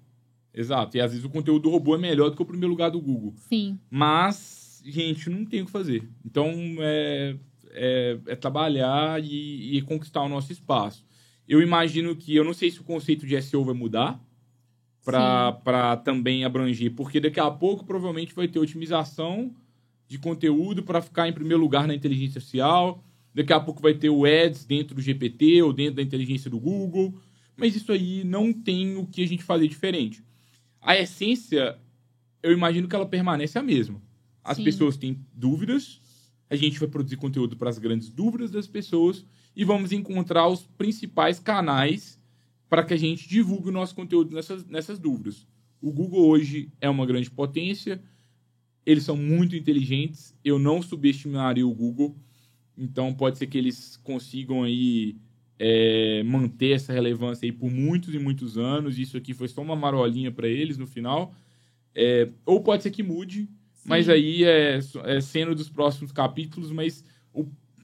exato. 0.53 0.95
E 0.95 1.01
às 1.01 1.11
vezes 1.11 1.25
o 1.25 1.29
conteúdo 1.29 1.63
do 1.63 1.71
robô 1.71 1.93
é 1.93 1.99
melhor 1.99 2.29
do 2.29 2.37
que 2.37 2.41
o 2.41 2.45
primeiro 2.45 2.69
lugar 2.69 2.89
do 2.89 3.01
Google. 3.01 3.33
Sim, 3.49 3.77
Mas, 3.89 4.81
gente, 4.85 5.29
não 5.29 5.43
tem 5.43 5.61
o 5.61 5.65
que 5.65 5.71
fazer. 5.71 6.09
Então, 6.25 6.53
é, 6.79 7.35
é, 7.71 8.19
é 8.27 8.35
trabalhar 8.37 9.21
e, 9.21 9.75
e 9.75 9.81
conquistar 9.81 10.23
o 10.23 10.29
nosso 10.29 10.53
espaço. 10.53 11.05
Eu 11.45 11.61
imagino 11.61 12.15
que, 12.15 12.33
eu 12.33 12.45
não 12.45 12.53
sei 12.53 12.71
se 12.71 12.79
o 12.79 12.85
conceito 12.85 13.27
de 13.27 13.39
SEO 13.41 13.65
vai 13.65 13.75
mudar 13.75 14.24
para 15.05 15.97
também 15.97 16.43
abranger, 16.43 16.91
porque 16.95 17.19
daqui 17.19 17.39
a 17.39 17.51
pouco 17.51 17.85
provavelmente 17.85 18.33
vai 18.33 18.47
ter 18.47 18.57
otimização 18.57 19.53
de 20.07 20.17
conteúdo 20.17 20.83
para 20.83 21.01
ficar 21.01 21.29
em 21.29 21.33
primeiro 21.33 21.61
lugar 21.61 21.87
na 21.87 21.93
inteligência 21.93 22.39
artificial. 22.39 23.03
Daqui 23.33 23.53
a 23.53 23.59
pouco 23.59 23.81
vai 23.81 23.93
ter 23.93 24.09
o 24.09 24.25
Ads 24.25 24.65
dentro 24.65 24.95
do 24.95 25.01
GPT 25.01 25.61
ou 25.61 25.71
dentro 25.71 25.95
da 25.95 26.01
inteligência 26.01 26.49
do 26.49 26.59
Google. 26.59 27.13
Mas 27.55 27.75
isso 27.75 27.91
aí 27.91 28.23
não 28.23 28.51
tem 28.51 28.97
o 28.97 29.05
que 29.05 29.23
a 29.23 29.27
gente 29.27 29.43
fazer 29.43 29.67
diferente. 29.67 30.23
A 30.81 30.97
essência, 30.97 31.77
eu 32.41 32.51
imagino 32.51 32.87
que 32.87 32.95
ela 32.95 33.05
permanece 33.05 33.57
a 33.57 33.63
mesma. 33.63 34.01
As 34.43 34.57
Sim. 34.57 34.63
pessoas 34.63 34.97
têm 34.97 35.19
dúvidas, 35.33 36.01
a 36.49 36.55
gente 36.55 36.79
vai 36.79 36.87
produzir 36.87 37.17
conteúdo 37.17 37.55
para 37.55 37.69
as 37.69 37.77
grandes 37.77 38.09
dúvidas 38.09 38.51
das 38.51 38.67
pessoas 38.67 39.25
e 39.55 39.63
vamos 39.63 39.91
encontrar 39.91 40.47
os 40.47 40.63
principais 40.77 41.39
canais 41.39 42.19
para 42.69 42.83
que 42.83 42.93
a 42.93 42.97
gente 42.97 43.27
divulgue 43.27 43.69
o 43.69 43.71
nosso 43.71 43.95
conteúdo 43.95 44.33
nessas, 44.35 44.65
nessas 44.65 44.99
dúvidas. 44.99 45.47
O 45.81 45.91
Google 45.91 46.25
hoje 46.27 46.71
é 46.81 46.89
uma 46.89 47.05
grande 47.05 47.29
potência, 47.29 48.01
eles 48.85 49.03
são 49.03 49.15
muito 49.17 49.55
inteligentes, 49.55 50.35
eu 50.43 50.57
não 50.59 50.81
subestimaria 50.81 51.65
o 51.65 51.73
Google, 51.73 52.15
então 52.77 53.13
pode 53.13 53.37
ser 53.37 53.47
que 53.47 53.57
eles 53.57 53.97
consigam 53.97 54.63
aí 54.63 55.15
é, 55.57 56.23
manter 56.23 56.71
essa 56.71 56.91
relevância 56.91 57.45
aí 57.45 57.51
por 57.51 57.71
muitos 57.71 58.13
e 58.13 58.19
muitos 58.19 58.57
anos, 58.57 58.99
isso 58.99 59.17
aqui 59.17 59.33
foi 59.33 59.47
só 59.47 59.61
uma 59.61 59.75
marolinha 59.75 60.31
para 60.31 60.47
eles 60.47 60.77
no 60.77 60.87
final, 60.87 61.33
É, 61.97 62.29
ou 62.45 62.61
pode 62.61 62.83
ser 62.83 62.91
que 62.91 63.01
mude, 63.01 63.47
mas 63.85 64.07
Sim. 64.07 64.11
aí 64.11 64.43
é, 64.43 64.79
é 65.05 65.21
cena 65.21 65.55
dos 65.55 65.69
próximos 65.69 66.11
capítulos, 66.11 66.69
mas 66.71 67.05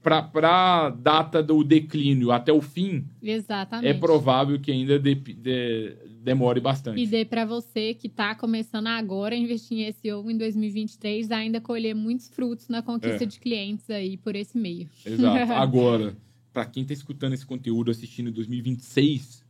para 0.02 0.86
a 0.86 0.90
data 0.90 1.44
do 1.44 1.64
declínio 1.64 2.32
até 2.32 2.52
o 2.52 2.62
fim, 2.62 3.06
exatamente. 3.22 3.88
é 3.88 3.94
provável 3.94 4.60
que 4.60 4.72
ainda 4.72 4.98
de- 5.00 5.14
de- 5.16 5.96
demore 6.22 6.60
bastante. 6.60 7.00
E 7.02 7.06
dê 7.08 7.24
para 7.24 7.46
você 7.46 7.94
que 7.94 8.08
está 8.08 8.34
começando 8.36 8.88
agora 8.88 9.36
a 9.36 9.38
investir 9.38 9.78
em 9.80 9.92
SEO 9.92 10.30
em 10.30 10.38
2023 10.38 11.32
ainda 11.32 11.62
colher 11.62 11.94
muitos 11.96 12.28
frutos 12.30 12.68
na 12.68 12.82
conquista 12.82 13.24
É. 13.24 13.28
de 13.28 13.40
clientes 13.40 13.90
aí 13.90 14.18
por 14.18 14.36
esse 14.36 14.58
meio. 14.58 14.88
Exato. 15.06 15.52
Agora, 15.54 16.16
para 16.54 16.66
quem 16.66 16.84
tá 16.84 16.94
escutando 16.94 17.34
esse 17.34 17.46
conteúdo 17.46 17.90
assistindo 17.92 18.30
em 18.30 18.34
2026, 18.34 19.44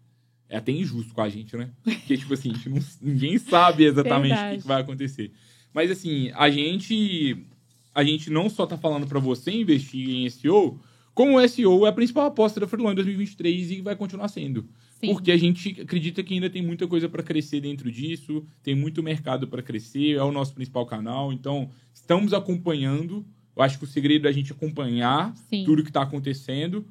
é 0.49 0.58
até 0.58 0.72
injusto 0.72 1.14
com 1.14 1.22
a 1.22 1.30
gente, 1.30 1.56
né? 1.58 1.70
Porque, 1.84 2.18
tipo 2.18 2.34
assim, 2.34 2.52
não- 2.68 2.80
ninguém 3.02 3.38
sabe 3.38 3.86
exatamente 3.86 4.34
o 4.36 4.49
que 4.56 4.62
que 4.62 4.68
vai 4.68 4.82
acontecer. 4.82 5.32
Mas, 5.74 5.89
assim, 5.89 6.30
a 6.36 6.49
gente, 6.49 7.45
a 7.94 8.04
gente 8.04 8.30
não 8.30 8.50
só 8.50 8.66
tá 8.66 8.78
falando 8.78 9.08
para 9.08 9.20
você 9.20 9.52
investir 9.52 10.10
em 10.10 10.30
SEO, 10.30 10.80
como 11.14 11.38
o 11.38 11.48
SEO 11.48 11.86
é 11.86 11.89
a 11.89 11.94
principal 11.94 12.26
aposta 12.26 12.60
da 12.60 12.68
Freelon 12.68 12.92
em 12.92 12.96
2023 12.96 13.72
e 13.72 13.82
vai 13.82 13.96
continuar 13.96 14.28
sendo. 14.30 14.68
Sim. 15.00 15.14
Porque 15.14 15.32
a 15.32 15.38
gente 15.38 15.82
acredita 15.82 16.24
que 16.24 16.34
ainda 16.34 16.50
tem 16.50 16.62
muita 16.62 16.88
coisa 16.88 17.10
para 17.10 17.24
crescer 17.24 17.60
dentro 17.60 17.92
disso, 17.92 18.46
tem 18.64 18.76
muito 18.76 19.04
mercado 19.04 19.48
para 19.48 19.62
crescer, 19.62 20.16
é 20.16 20.24
o 20.24 20.32
nosso 20.32 20.54
principal 20.54 20.86
canal. 20.86 21.34
Então, 21.34 21.70
estamos 21.94 22.34
acompanhando. 22.34 23.26
Eu 23.56 23.64
acho 23.64 23.78
que 23.78 23.84
o 23.84 23.88
segredo 23.88 24.28
é 24.28 24.30
a 24.30 24.34
gente 24.34 24.52
acompanhar 24.52 25.36
Sim. 25.36 25.64
tudo 25.66 25.84
que 25.84 25.89
está 25.89 26.04
acontecendo, 26.04 26.86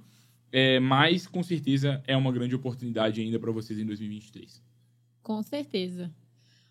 é, 0.52 0.78
mas 0.80 1.26
com 1.26 1.42
certeza 1.42 2.02
é 2.06 2.16
uma 2.16 2.32
grande 2.32 2.54
oportunidade 2.54 3.20
ainda 3.20 3.38
para 3.38 3.52
vocês 3.52 3.78
em 3.78 3.86
2023. 3.86 4.62
Com 5.22 5.42
certeza. 5.42 6.12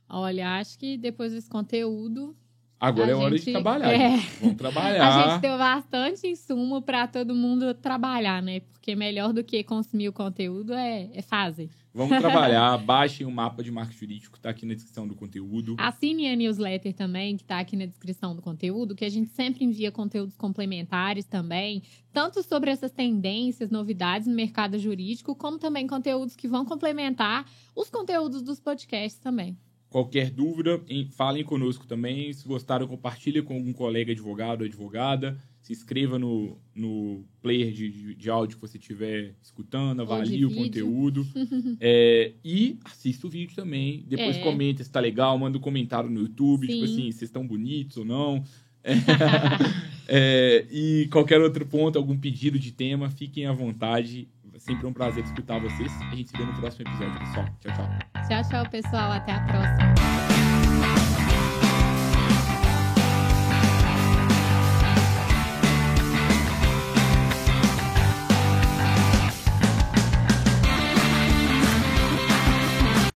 Olha, 0.07 0.57
acho 0.57 0.77
que 0.77 0.97
depois 0.97 1.31
desse 1.31 1.49
conteúdo, 1.49 2.35
Agora 2.79 3.07
A 3.07 3.11
é 3.11 3.15
hora 3.15 3.37
de 3.37 3.51
trabalhar. 3.51 3.91
é. 3.91 4.17
Vamos 4.39 4.55
a 4.55 4.57
trabalhar. 4.57 5.31
gente 5.31 5.41
deu 5.41 5.57
bastante 5.57 6.27
insumo 6.27 6.81
para 6.81 7.07
todo 7.07 7.35
mundo 7.35 7.73
trabalhar, 7.73 8.41
né? 8.41 8.61
Porque 8.71 8.95
melhor 8.95 9.33
do 9.33 9.43
que 9.43 9.63
consumir 9.63 10.07
o 10.07 10.13
conteúdo 10.13 10.73
é, 10.73 11.09
é 11.13 11.21
fazer. 11.21 11.69
Vamos 11.93 12.17
trabalhar. 12.17 12.77
Baixem 12.85 13.27
o 13.27 13.31
mapa 13.31 13.61
de 13.61 13.69
marketing 13.69 13.99
jurídico, 13.99 14.37
está 14.37 14.51
aqui 14.51 14.65
na 14.65 14.73
descrição 14.73 15.05
do 15.05 15.15
conteúdo. 15.15 15.75
Assine 15.77 16.29
a 16.29 16.35
newsletter 16.35 16.93
também, 16.93 17.35
que 17.35 17.43
está 17.43 17.59
aqui 17.59 17.75
na 17.75 17.85
descrição 17.85 18.33
do 18.33 18.41
conteúdo, 18.41 18.95
que 18.95 19.03
a 19.03 19.09
gente 19.09 19.29
sempre 19.31 19.65
envia 19.65 19.91
conteúdos 19.91 20.37
complementares 20.37 21.25
também, 21.25 21.83
tanto 22.13 22.41
sobre 22.43 22.71
essas 22.71 22.91
tendências, 22.91 23.69
novidades 23.69 24.27
no 24.27 24.35
mercado 24.35 24.77
jurídico, 24.79 25.35
como 25.35 25.57
também 25.59 25.85
conteúdos 25.85 26.35
que 26.35 26.47
vão 26.47 26.63
complementar 26.63 27.45
os 27.75 27.89
conteúdos 27.89 28.41
dos 28.41 28.59
podcasts 28.59 29.19
também. 29.19 29.57
Qualquer 29.89 30.29
dúvida, 30.29 30.79
em- 30.87 31.09
falem 31.09 31.43
conosco 31.43 31.87
também. 31.87 32.31
Se 32.31 32.47
gostaram, 32.47 32.87
compartilhe 32.87 33.41
com 33.41 33.55
algum 33.55 33.73
colega 33.73 34.11
advogado 34.11 34.61
ou 34.61 34.67
advogada. 34.67 35.35
Se 35.61 35.73
inscreva 35.73 36.17
no, 36.17 36.57
no 36.75 37.25
player 37.41 37.71
de, 37.71 37.89
de, 37.89 38.15
de 38.15 38.29
áudio 38.29 38.55
que 38.57 38.61
você 38.61 38.77
estiver 38.77 39.35
escutando, 39.41 40.01
avalie 40.01 40.45
o 40.45 40.53
conteúdo. 40.53 41.25
É, 41.81 42.33
e 42.43 42.77
assista 42.85 43.25
o 43.27 43.29
vídeo 43.29 43.55
também. 43.55 44.03
Depois 44.07 44.37
É. 44.37 44.41
comenta 44.43 44.83
se 44.83 44.91
tá 44.91 44.99
legal, 44.99 45.37
manda 45.37 45.57
um 45.57 45.61
comentário 45.61 46.09
no 46.09 46.21
YouTube, 46.21 46.67
tipo 46.67 46.85
Sim. 46.85 46.93
assim, 46.93 47.11
vocês 47.11 47.23
estão 47.23 47.45
bonitos 47.45 47.97
ou 47.97 48.05
não. 48.05 48.43
É, 50.11 50.65
e 50.71 51.07
qualquer 51.11 51.39
outro 51.39 51.63
ponto, 51.67 51.95
algum 51.95 52.17
pedido 52.17 52.57
de 52.57 52.71
tema, 52.71 53.11
fiquem 53.11 53.45
à 53.45 53.51
vontade. 53.53 54.27
Sempre 54.59 54.85
é 54.85 54.89
um 54.89 54.93
prazer 54.93 55.23
escutar 55.23 55.59
vocês. 55.59 55.91
A 56.11 56.15
gente 56.15 56.29
se 56.29 56.37
vê 56.37 56.43
no 56.43 56.53
próximo 56.53 56.87
episódio, 56.87 57.19
pessoal. 57.19 57.45
Tchau, 57.61 57.73
tchau. 57.73 58.27
Tchau, 58.27 58.49
tchau, 58.49 58.69
pessoal. 58.69 59.11
Até 59.13 59.31
a 59.31 59.39
próxima. 59.45 60.38